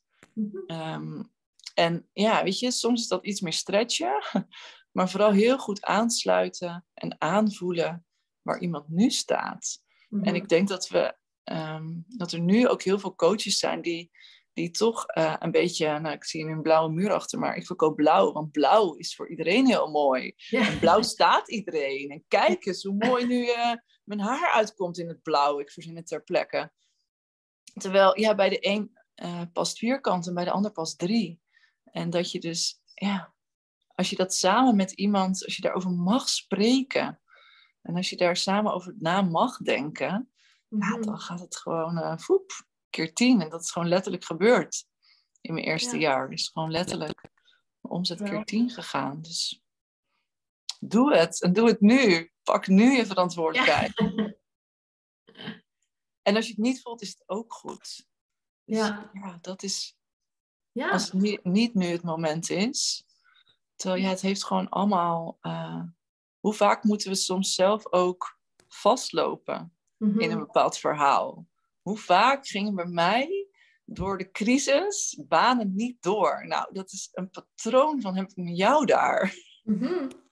Um, 0.66 1.32
en 1.74 2.08
ja, 2.12 2.42
weet 2.42 2.58
je, 2.58 2.70
soms 2.70 3.00
is 3.00 3.08
dat 3.08 3.24
iets 3.24 3.40
meer 3.40 3.52
stretchen, 3.52 4.22
maar 4.96 5.10
vooral 5.10 5.32
heel 5.32 5.58
goed 5.58 5.82
aansluiten 5.82 6.86
en 6.94 7.20
aanvoelen 7.20 8.06
waar 8.42 8.60
iemand 8.60 8.88
nu 8.88 9.10
staat. 9.10 9.82
En 10.10 10.18
mhm. 10.18 10.34
ik 10.34 10.48
denk 10.48 10.68
dat 10.68 10.88
we 10.88 11.22
Ehm, 11.44 11.86
dat 12.06 12.32
er 12.32 12.40
nu 12.40 12.68
ook 12.68 12.82
heel 12.82 12.98
veel 12.98 13.14
coaches 13.14 13.58
zijn 13.58 13.82
die, 13.82 14.10
die 14.52 14.70
toch 14.70 15.04
uh, 15.16 15.36
een 15.38 15.50
beetje, 15.50 15.98
nou 15.98 16.14
ik 16.14 16.24
zie 16.24 16.44
een 16.44 16.62
blauwe 16.62 16.92
muur 16.92 17.12
achter, 17.12 17.38
maar 17.38 17.56
ik 17.56 17.66
verkoop 17.66 17.96
blauw, 17.96 18.32
want 18.32 18.52
blauw 18.52 18.94
is 18.94 19.14
voor 19.14 19.30
iedereen 19.30 19.66
heel 19.66 19.90
mooi. 19.90 20.34
En 20.50 20.78
blauw 20.78 21.02
staat 21.02 21.50
iedereen. 21.50 22.10
En 22.10 22.24
kijk 22.28 22.66
eens 22.66 22.82
hoe 22.82 22.94
mooi 22.94 23.26
nu 23.26 23.46
uh, 23.46 23.72
mijn 24.04 24.20
haar 24.20 24.52
uitkomt 24.52 24.98
in 24.98 25.08
het 25.08 25.22
blauw. 25.22 25.60
Ik 25.60 25.70
verzin 25.70 25.96
het 25.96 26.06
ter 26.06 26.22
plekke. 26.22 26.72
Terwijl, 27.74 28.20
ja, 28.20 28.34
bij 28.34 28.48
de 28.48 28.66
een 28.66 28.98
uh, 29.22 29.42
past 29.52 29.78
vierkant 29.78 30.26
en 30.26 30.34
bij 30.34 30.44
de 30.44 30.50
ander 30.50 30.72
past 30.72 30.98
drie. 30.98 31.40
En 31.84 32.10
dat 32.10 32.30
je 32.30 32.40
dus, 32.40 32.80
ja, 32.94 33.34
als 33.94 34.10
je 34.10 34.16
dat 34.16 34.34
samen 34.34 34.76
met 34.76 34.92
iemand, 34.92 35.44
als 35.44 35.56
je 35.56 35.62
daarover 35.62 35.90
mag 35.90 36.28
spreken, 36.28 37.20
en 37.82 37.96
als 37.96 38.10
je 38.10 38.16
daar 38.16 38.36
samen 38.36 38.72
over 38.72 38.94
na 38.98 39.22
mag 39.22 39.56
denken, 39.56 40.33
ja, 40.78 40.88
mhm. 40.88 41.02
dan 41.02 41.18
gaat 41.18 41.40
het 41.40 41.56
gewoon 41.56 41.98
uh, 41.98 42.18
voep, 42.18 42.66
keer 42.90 43.14
tien. 43.14 43.40
En 43.40 43.48
dat 43.48 43.62
is 43.62 43.70
gewoon 43.70 43.88
letterlijk 43.88 44.24
gebeurd 44.24 44.86
in 45.40 45.54
mijn 45.54 45.66
eerste 45.66 45.98
jaar. 45.98 46.32
Is 46.32 46.48
gewoon 46.52 46.70
letterlijk 46.70 47.20
mijn 47.80 47.94
omzet 47.94 48.22
keer 48.22 48.44
tien 48.44 48.70
gegaan. 48.70 49.22
Dus 49.22 49.62
doe 50.80 51.16
het. 51.16 51.42
En 51.42 51.52
doe 51.52 51.68
het 51.68 51.80
nu. 51.80 52.32
Pak 52.42 52.66
nu 52.66 52.96
je 52.96 53.06
verantwoordelijkheid. 53.06 53.98
en 56.22 56.36
als 56.36 56.44
je 56.46 56.50
het 56.52 56.60
niet 56.60 56.82
voelt, 56.82 57.02
is 57.02 57.08
het 57.08 57.22
ook 57.26 57.52
goed. 57.52 58.06
Dus, 58.64 58.76
ja. 58.76 59.10
ja, 59.12 59.38
dat 59.40 59.62
is... 59.62 59.96
Ja. 60.72 60.90
Als 60.90 61.04
het 61.04 61.12
niet, 61.12 61.44
niet, 61.44 61.74
nu 61.74 61.86
het 61.86 62.02
moment 62.02 62.50
is. 62.50 63.04
Terwijl 63.76 64.02
ja, 64.02 64.08
het 64.08 64.20
heeft 64.20 64.44
gewoon 64.44 64.68
allemaal... 64.68 65.38
Uh, 65.42 65.82
hoe 66.40 66.54
vaak 66.54 66.84
moeten 66.84 67.10
we 67.10 67.14
soms 67.14 67.54
zelf 67.54 67.92
ook 67.92 68.38
vastlopen? 68.68 69.76
In 69.98 70.20
een 70.20 70.28
mhm. 70.28 70.38
bepaald 70.38 70.78
verhaal. 70.78 71.46
Hoe 71.82 71.98
vaak 71.98 72.46
gingen 72.46 72.74
bij 72.74 72.86
mij 72.86 73.48
door 73.84 74.18
de 74.18 74.30
crisis 74.30 75.20
banen 75.28 75.74
niet 75.74 76.02
door? 76.02 76.46
Nou, 76.46 76.66
dat 76.72 76.92
is 76.92 77.08
een 77.12 77.30
patroon 77.30 78.00
van 78.00 78.16
heb 78.16 78.30
ik 78.30 78.36
met 78.36 78.56
jou 78.56 78.84
daar. 78.84 79.34
Mm 79.62 80.08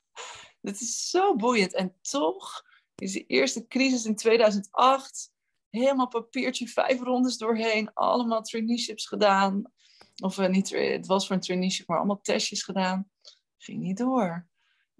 Dat 0.60 0.74
is 0.74 1.10
zo 1.10 1.36
boeiend. 1.36 1.74
En 1.74 1.94
toch 2.00 2.62
is 2.94 3.12
de 3.12 3.26
eerste 3.26 3.66
crisis 3.66 4.04
in 4.04 4.16
2008 4.16 5.32
helemaal 5.70 6.08
papiertje, 6.08 6.68
vijf 6.68 7.00
rondes 7.00 7.36
doorheen, 7.36 7.92
allemaal 7.94 8.42
traineeships 8.42 9.06
gedaan. 9.06 9.72
Of 10.22 10.38
uh, 10.38 10.48
niet, 10.48 10.70
het 10.70 11.06
was 11.06 11.26
voor 11.26 11.36
een 11.36 11.42
traineeship, 11.42 11.86
maar 11.86 11.96
allemaal 11.96 12.20
testjes 12.20 12.62
gedaan. 12.62 13.10
ging 13.58 13.80
niet 13.80 13.96
door. 13.96 14.48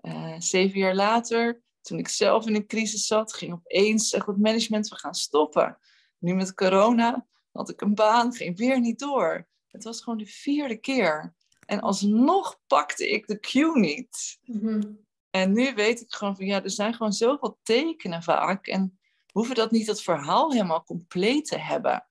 Uh, 0.01 0.35
zeven 0.39 0.79
jaar 0.79 0.95
later, 0.95 1.63
toen 1.83 1.99
ik 1.99 2.09
zelf 2.09 2.47
in 2.47 2.55
een 2.55 2.66
crisis 2.66 3.07
zat, 3.07 3.35
ging 3.35 3.53
opeens 3.53 4.09
zeg, 4.09 4.26
het 4.26 4.39
management, 4.39 4.89
we 4.89 4.97
gaan 4.97 5.14
stoppen. 5.14 5.78
Nu 6.18 6.35
met 6.35 6.55
corona 6.55 7.26
had 7.53 7.68
ik 7.68 7.80
een 7.80 7.95
baan, 7.95 8.33
ging 8.33 8.57
weer 8.59 8.80
niet 8.80 8.99
door. 8.99 9.49
Het 9.68 9.85
was 9.85 10.03
gewoon 10.03 10.18
de 10.18 10.26
vierde 10.26 10.76
keer. 10.76 11.35
En 11.66 11.80
alsnog 11.80 12.61
pakte 12.66 13.11
ik 13.11 13.26
de 13.26 13.41
cue 13.41 13.78
niet. 13.78 14.39
Mhm. 14.45 14.83
En 15.30 15.53
nu 15.53 15.74
weet 15.74 16.01
ik 16.01 16.12
gewoon 16.12 16.37
van 16.37 16.47
ja, 16.47 16.62
er 16.62 16.70
zijn 16.70 16.95
gewoon 16.95 17.12
zoveel 17.12 17.59
tekenen 17.62 18.22
vaak. 18.22 18.66
En 18.66 18.99
we 19.01 19.33
hoeven 19.33 19.55
dat 19.55 19.70
niet 19.70 19.87
het 19.87 20.03
verhaal 20.03 20.53
helemaal 20.53 20.85
compleet 20.85 21.45
te 21.45 21.59
hebben. 21.59 22.07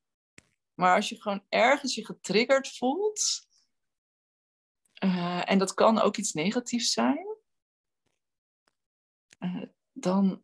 Maar 0.73 0.95
als 0.95 1.09
je 1.09 1.21
gewoon 1.21 1.43
ergens 1.49 1.95
je 1.95 2.05
getriggerd 2.05 2.77
voelt, 2.77 3.47
eh, 4.93 5.49
en 5.51 5.57
dat 5.57 5.73
kan 5.73 5.99
ook 5.99 6.17
iets 6.17 6.33
negatiefs 6.33 6.91
zijn, 6.91 7.30
uh, 9.43 9.63
dan, 9.91 10.43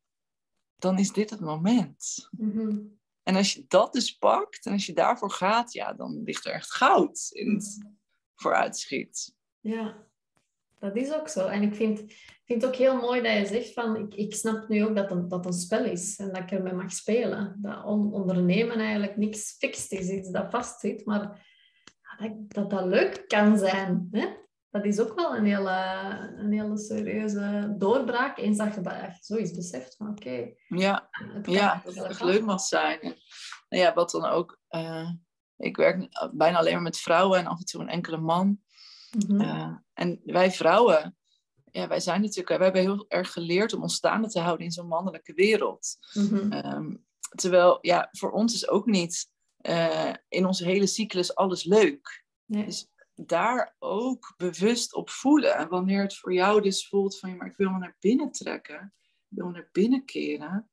dan 0.75 0.97
is 0.97 1.11
dit 1.11 1.29
het 1.29 1.39
moment. 1.39 2.27
Mhm. 2.31 2.77
En 3.23 3.35
als 3.35 3.53
je 3.53 3.65
dat 3.67 3.93
dus 3.93 4.17
pakt 4.17 4.65
en 4.65 4.71
als 4.71 4.85
je 4.85 4.93
daarvoor 4.93 5.31
gaat, 5.31 5.73
ja, 5.73 5.93
dan 5.93 6.23
ligt 6.23 6.45
er 6.45 6.53
echt 6.53 6.71
goud 6.71 7.27
in 7.31 7.53
het 7.53 7.85
vooruitschiet. 8.35 9.35
Ja, 9.59 10.07
dat 10.79 10.95
is 10.95 11.13
ook 11.13 11.27
zo. 11.27 11.47
En 11.47 11.61
ik 11.61 11.75
vind, 11.75 11.99
vind 12.45 12.61
het 12.61 12.65
ook 12.65 12.75
heel 12.75 13.01
mooi 13.01 13.21
dat 13.21 13.33
je 13.33 13.45
zegt 13.45 13.73
van, 13.73 13.95
ik, 13.95 14.13
ik 14.13 14.35
snap 14.35 14.67
nu 14.67 14.85
ook 14.85 14.95
dat 14.95 15.09
het, 15.09 15.29
dat 15.29 15.45
een 15.45 15.53
spel 15.53 15.85
is 15.85 16.17
en 16.17 16.27
dat 16.27 16.37
ik 16.37 16.51
ermee 16.51 16.73
mag 16.73 16.91
spelen. 16.91 17.57
Dat 17.61 17.83
on, 17.83 18.13
ondernemen 18.13 18.79
eigenlijk 18.79 19.17
niks 19.17 19.55
fixt 19.57 19.91
is, 19.91 20.09
iets 20.09 20.31
dat 20.31 20.51
vastzit, 20.51 21.05
maar 21.05 21.45
dat, 22.17 22.31
dat 22.47 22.69
dat 22.69 22.85
leuk 22.85 23.23
kan 23.27 23.57
zijn. 23.57 24.07
Hè? 24.11 24.27
Dat 24.69 24.85
is 24.85 24.99
ook 24.99 25.15
wel 25.15 25.35
een 25.35 25.45
hele, 25.45 25.71
een 26.37 26.51
hele 26.51 26.77
serieuze 26.77 27.75
doorbraak, 27.77 28.37
eens 28.37 28.57
dat 28.57 28.75
je, 28.75 28.81
dat 28.81 28.93
je 28.93 29.17
zoiets 29.19 29.51
beseft 29.51 29.95
van, 29.95 30.09
oké. 30.09 30.53
Ja, 30.67 31.09
het 31.09 31.43
kan 31.43 31.53
ja 31.53 31.81
wel 31.83 31.93
dat 31.93 32.07
het 32.07 32.21
leuk 32.21 32.45
mag 32.45 32.61
zijn. 32.61 32.99
En, 32.99 33.15
nou 33.69 33.83
ja, 33.83 33.93
wat 33.93 34.11
dan 34.11 34.25
ook, 34.25 34.59
eh, 34.67 35.09
ik 35.57 35.77
werk 35.77 36.29
bijna 36.33 36.57
alleen 36.57 36.73
maar 36.73 36.81
met 36.81 36.99
vrouwen 36.99 37.39
en 37.39 37.45
af 37.45 37.59
en 37.59 37.65
toe 37.65 37.81
een 37.81 37.89
enkele 37.89 38.17
man. 38.17 38.61
Mhm. 39.17 39.41
Uh, 39.41 39.75
en 39.93 40.21
wij 40.23 40.51
vrouwen, 40.51 41.17
ja, 41.71 41.87
wij 41.87 41.99
zijn 41.99 42.21
natuurlijk, 42.21 42.47
wij 42.47 42.57
hebben 42.57 42.81
heel 42.81 43.05
erg 43.07 43.31
geleerd 43.31 43.73
om 43.73 43.81
ons 43.81 43.95
staande 43.95 44.27
te 44.27 44.39
houden 44.39 44.65
in 44.65 44.71
zo'n 44.71 44.87
mannelijke 44.87 45.33
wereld. 45.33 45.97
Mhm. 46.13 46.51
Ehm, 46.51 46.95
terwijl, 47.35 47.77
ja, 47.81 48.07
voor 48.11 48.31
ons 48.31 48.53
is 48.53 48.67
ook 48.67 48.85
niet 48.85 49.29
uh, 49.61 50.13
in 50.27 50.45
onze 50.45 50.65
hele 50.65 50.87
cyclus 50.87 51.35
alles 51.35 51.63
leuk. 51.63 52.25
Nee. 52.45 52.65
Dus 52.65 52.87
daar 53.25 53.75
ook 53.79 54.33
bewust 54.37 54.93
op 54.93 55.09
voelen. 55.09 55.55
En 55.55 55.69
wanneer 55.69 56.01
het 56.01 56.17
voor 56.17 56.33
jou 56.33 56.61
dus 56.61 56.87
voelt 56.87 57.19
van, 57.19 57.29
ja, 57.29 57.35
maar 57.35 57.47
ik 57.47 57.57
wil 57.57 57.69
me 57.69 57.77
naar 57.77 57.97
binnen 57.99 58.31
trekken. 58.31 58.93
Ik 59.29 59.37
wil 59.37 59.45
me 59.45 59.51
naar 59.51 59.69
binnen 59.71 60.05
keren. 60.05 60.69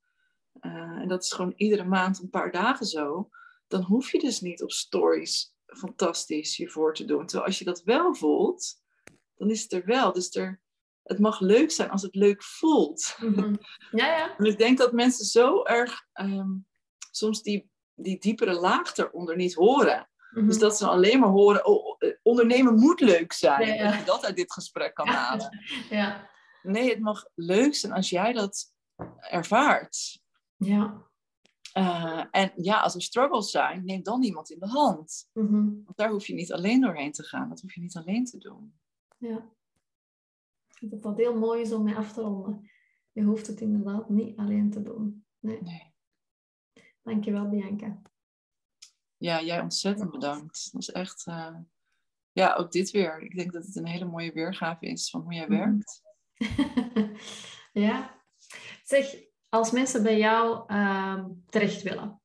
Uh, 0.61 0.72
en 0.72 1.09
dat 1.09 1.24
is 1.24 1.32
gewoon 1.32 1.53
iedere 1.57 1.84
maand 1.84 2.20
een 2.20 2.30
paar 2.30 2.53
dagen 2.53 2.86
zo. 2.86 3.28
Dan 3.66 3.82
hoef 3.82 4.12
je 4.12 4.18
dus 4.18 4.40
niet 4.40 4.62
op 4.62 4.72
stories 4.72 5.55
fantastisch 5.66 6.57
je 6.57 6.68
voor 6.68 6.95
te 6.95 7.05
doen. 7.05 7.26
Terwijl 7.26 7.47
als 7.47 7.59
je 7.59 7.64
dat 7.64 7.82
wel 7.82 8.14
voelt, 8.14 8.74
dan 9.34 9.51
is 9.51 9.62
het 9.62 9.72
er 9.72 9.84
wel. 9.84 10.12
Dus 10.12 10.34
er, 10.34 10.61
het 11.03 11.18
mag 11.18 11.40
leuk 11.40 11.70
zijn 11.70 11.90
als 11.90 12.03
het 12.03 12.14
leuk 12.14 12.42
voelt. 12.42 13.16
Mhm. 13.20 13.55
Ja, 13.90 14.07
ja. 14.07 14.34
En 14.38 14.45
ik 14.45 14.59
denk 14.59 14.78
dat 14.78 14.92
mensen 14.92 15.24
zo 15.24 15.62
erg 15.62 16.07
um, 16.20 16.66
soms 17.11 17.42
die, 17.42 17.70
die 17.95 18.18
diepere 18.18 18.53
laag 18.53 18.97
eronder 18.97 19.36
niet 19.36 19.55
horen. 19.55 20.09
Mhm. 20.30 20.47
Dus 20.47 20.59
dat 20.59 20.76
ze 20.76 20.86
alleen 20.86 21.20
maar 21.20 21.28
horen, 21.28 21.66
oh, 21.66 21.99
ondernemen 22.25 22.75
moet 22.75 23.01
leuk 23.01 23.33
zijn. 23.33 23.66
Ja, 23.66 23.75
ja. 23.75 23.91
Dat 23.91 23.99
je 23.99 24.05
dat 24.05 24.25
uit 24.25 24.37
dit 24.37 24.53
gesprek 24.53 24.95
kan 24.95 25.09
halen. 25.09 25.59
ja. 25.91 26.31
Nee, 26.62 26.91
het 26.91 27.01
mag 27.01 27.25
leuk 27.35 27.75
zijn 27.75 27.93
als 27.93 28.11
jij 28.11 28.33
dat 28.33 28.72
ervaart. 29.18 30.22
ja. 30.57 31.03
Uh, 31.77 32.25
en 32.31 32.53
ja, 32.57 32.81
als 32.81 32.95
er 32.95 33.03
struggles 33.03 33.51
zijn, 33.51 33.85
neem 33.85 34.03
dan 34.03 34.22
iemand 34.22 34.51
in 34.51 34.59
de 34.59 34.66
hand. 34.68 35.29
Mhm. 35.33 35.64
Want 35.85 35.97
daar 35.97 36.11
hoef 36.11 36.27
je 36.27 36.35
niet 36.35 36.53
alleen 36.53 36.81
doorheen 36.81 37.12
te 37.12 37.22
gaan. 37.22 37.49
Dat 37.49 37.61
hoef 37.61 37.75
je 37.75 37.81
niet 37.81 37.97
alleen 37.97 38.25
te 38.25 38.39
doen. 38.39 38.79
Ja. 39.18 39.37
Ik 40.68 40.79
vind 40.79 40.91
dat 40.91 41.03
dat 41.03 41.16
heel 41.16 41.39
mooi 41.39 41.61
is 41.61 41.72
om 41.72 41.83
mee 41.85 41.95
af 41.95 42.12
te 42.12 42.20
ronden. 42.20 42.70
Je 43.12 43.22
hoeft 43.22 43.47
het 43.47 43.61
inderdaad 43.61 44.09
niet 44.09 44.39
alleen 44.39 44.70
te 44.70 44.83
doen. 44.83 45.27
Nee. 45.39 45.62
Nee. 45.62 45.95
Dankjewel, 47.03 47.49
Bianca. 47.49 48.03
Ja, 49.16 49.43
jij 49.43 49.61
ontzettend 49.61 50.11
bedankt. 50.11 50.72
Dat 50.72 50.81
is 50.81 50.91
echt, 50.91 51.27
uh, 51.27 51.57
ja, 52.35 52.55
ook 52.55 52.72
dit 52.72 52.91
weer. 52.91 53.22
Ik 53.22 53.37
denk 53.37 53.53
dat 53.53 53.66
het 53.66 53.76
een 53.76 53.87
hele 53.87 54.05
mooie 54.05 54.32
weergave 54.32 54.87
is 54.87 55.11
van 55.11 55.20
hoe 55.20 55.35
jij 55.35 55.49
Mhm. 55.49 55.59
werkt. 55.59 56.03
ja. 57.87 58.22
Zeg, 58.85 59.14
als 59.49 59.70
mensen 59.70 60.03
bij 60.03 60.18
jou 60.18 60.72
uh, 60.72 61.24
terecht 61.47 61.82
willen. 61.82 62.20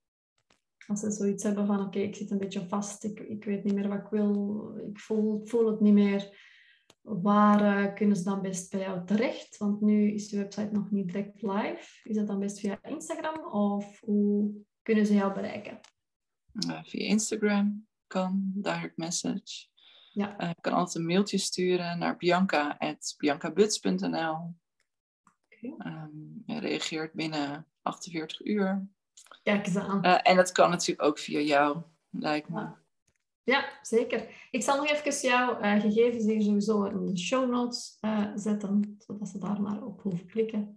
Als 0.88 1.00
ze 1.00 1.12
zoiets 1.12 1.44
hebben 1.44 1.66
van, 1.66 1.80
oké, 1.86 2.00
ik 2.00 2.16
zit 2.16 2.32
een 2.32 2.38
beetje 2.38 2.68
vast, 2.68 3.04
ik, 3.04 3.20
ik 3.20 3.44
weet 3.44 3.64
niet 3.64 3.74
meer 3.74 3.88
wat 3.88 4.00
ik 4.00 4.08
wil, 4.10 4.74
ik 4.88 5.00
voel, 5.00 5.46
voel 5.46 5.68
het 5.72 5.80
niet 5.80 5.94
meer. 5.94 6.48
Waar 7.02 7.88
uh, 7.88 7.94
kunnen 7.96 8.18
ze 8.18 8.24
dan 8.24 8.42
best 8.42 8.72
bij 8.72 8.80
jou 8.80 9.06
terecht? 9.06 9.58
Want 9.58 9.82
nu 9.82 10.12
is 10.12 10.30
je 10.30 10.38
website 10.38 10.72
nog 10.72 10.92
niet 10.92 11.08
direct 11.08 11.42
live. 11.42 12.10
Is 12.10 12.16
dat 12.16 12.28
dan 12.28 12.40
best 12.40 12.60
via 12.60 12.80
Instagram 12.84 13.52
of 13.52 14.00
hoe 14.00 14.52
kunnen 14.82 15.06
ze 15.06 15.14
jou 15.14 15.34
bereiken? 15.34 15.80
Uh, 16.68 16.84
via 16.84 17.08
Instagram 17.08 17.88
kan, 18.08 18.52
direct 18.56 18.98
message. 18.98 19.68
Ja. 20.12 20.42
Uh, 20.42 20.48
je 20.48 20.56
kan 20.62 20.74
altijd 20.74 20.96
een 20.96 21.06
mailtje 21.06 21.38
sturen 21.38 22.00
naar 22.00 22.18
bianca.biancabuts.nl 22.18 24.56
Okay. 25.64 25.94
Um, 25.94 26.44
je 26.46 26.60
reageert 26.60 27.14
binnen 27.14 27.68
48 27.82 28.46
uur. 28.46 28.88
Kijk 29.44 29.66
eens 29.66 29.76
aan. 29.76 30.06
Uh, 30.06 30.20
en 30.24 30.36
dat 30.36 30.52
kan 30.52 30.70
natuurlijk 30.70 31.08
ook 31.08 31.20
via 31.20 31.40
jou, 31.40 31.82
lijkt 32.10 32.50
me. 32.50 32.60
Ja. 32.60 32.78
ja, 33.44 33.70
zeker. 33.82 34.48
Ik 34.52 34.64
zal 34.64 34.78
nog 34.78 34.90
even 34.90 35.30
jouw 35.30 35.62
uh, 35.62 35.82
gegevens 35.82 36.24
hier 36.24 36.42
sowieso 36.42 36.84
in 36.84 37.06
de 37.06 37.18
show 37.18 37.50
notes 37.50 37.98
zetten, 38.36 38.96
zodat 39.00 39.28
ze 39.28 39.38
daar 39.38 39.62
maar 39.62 39.84
op 39.84 40.02
hoeven 40.02 40.26
klikken. 40.26 40.76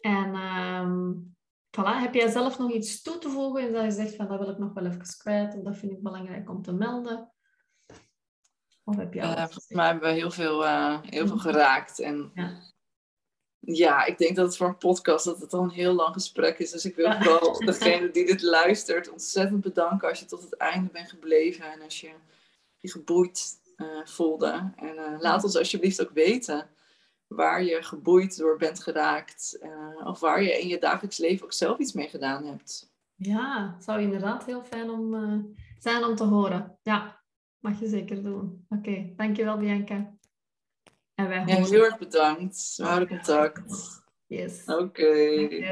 En 0.00 0.34
um, 0.34 1.36
voilà, 1.70 2.00
heb 2.00 2.14
jij 2.14 2.28
zelf 2.28 2.58
nog 2.58 2.72
iets 2.72 3.02
toe 3.02 3.18
te 3.18 3.28
voegen 3.28 3.66
en 3.66 3.72
dat 3.72 3.84
je 3.84 3.90
zegt 3.90 4.14
van 4.14 4.28
dat 4.28 4.38
wil 4.38 4.50
ik 4.50 4.58
nog 4.58 4.72
wel 4.72 4.86
even 4.86 5.18
kwijt 5.18 5.56
of 5.56 5.62
dat 5.62 5.76
vind 5.76 5.92
ik 5.92 6.02
belangrijk 6.02 6.50
om 6.50 6.62
te 6.62 6.72
melden? 6.72 7.32
Of 8.88 8.96
heb 8.96 9.14
je 9.14 9.20
uh, 9.20 9.36
volgens 9.36 9.68
mij 9.68 9.86
hebben 9.86 10.08
we 10.08 10.14
heel 10.14 10.30
veel, 10.30 10.64
uh, 10.64 10.98
heel 11.02 11.26
veel 11.26 11.38
geraakt. 11.38 12.00
En 12.00 12.30
ja. 12.34 12.60
ja. 13.60 14.04
ik 14.04 14.18
denk 14.18 14.36
dat 14.36 14.46
het 14.46 14.56
voor 14.56 14.66
een 14.66 14.78
podcast 14.78 15.24
dat 15.24 15.40
het 15.40 15.52
al 15.52 15.62
een 15.62 15.70
heel 15.70 15.92
lang 15.92 16.12
gesprek 16.12 16.58
is. 16.58 16.70
Dus 16.70 16.84
ik 16.84 16.96
wil 16.96 17.06
ja. 17.06 17.22
vooral 17.22 17.58
degene 17.64 18.10
die 18.10 18.26
dit 18.26 18.42
luistert 18.42 19.10
ontzettend 19.10 19.60
bedanken 19.60 20.08
als 20.08 20.18
je 20.18 20.24
tot 20.24 20.42
het 20.42 20.56
einde 20.56 20.90
bent 20.92 21.08
gebleven. 21.08 21.72
En 21.72 21.82
als 21.82 22.00
je 22.00 22.10
je 22.76 22.90
geboeid 22.90 23.54
uh, 23.76 23.86
voelde. 24.04 24.72
En 24.76 25.18
laat 25.20 25.44
ons 25.44 25.56
alsjeblieft 25.56 26.02
ook 26.02 26.12
weten 26.12 26.68
waar 27.26 27.62
je 27.62 27.82
geboeid 27.82 28.36
door 28.36 28.56
bent 28.56 28.82
geraakt. 28.82 29.58
Of 30.04 30.20
waar 30.20 30.42
je 30.42 30.60
in 30.60 30.68
je 30.68 30.78
dagelijks 30.78 31.18
leven 31.18 31.44
ook 31.44 31.52
zelf 31.52 31.78
iets 31.78 31.92
mee 31.92 32.08
gedaan 32.08 32.44
hebt. 32.44 32.92
Ja, 33.14 33.72
het 33.74 33.84
zou 33.84 34.00
inderdaad 34.00 34.44
heel 34.44 34.64
fijn 34.64 34.90
om, 34.90 35.56
zijn 35.78 36.04
om 36.04 36.16
te 36.16 36.24
horen. 36.24 36.78
Ja, 36.82 37.17
mag 37.60 37.80
je 37.80 37.88
zeker 37.88 38.22
doen. 38.22 38.66
Oké, 38.68 38.88
okay, 38.88 39.12
dankjewel 39.16 39.58
Bianca. 39.58 40.16
En 41.14 41.28
wij 41.28 41.44
ja, 41.46 41.64
heel 41.64 41.84
erg 41.84 41.98
bedankt. 41.98 42.74
We 42.76 42.84
houden 42.84 43.08
contact. 43.08 44.02
Yes. 44.26 44.64
Oké. 44.64 44.82
Okay. 44.82 45.58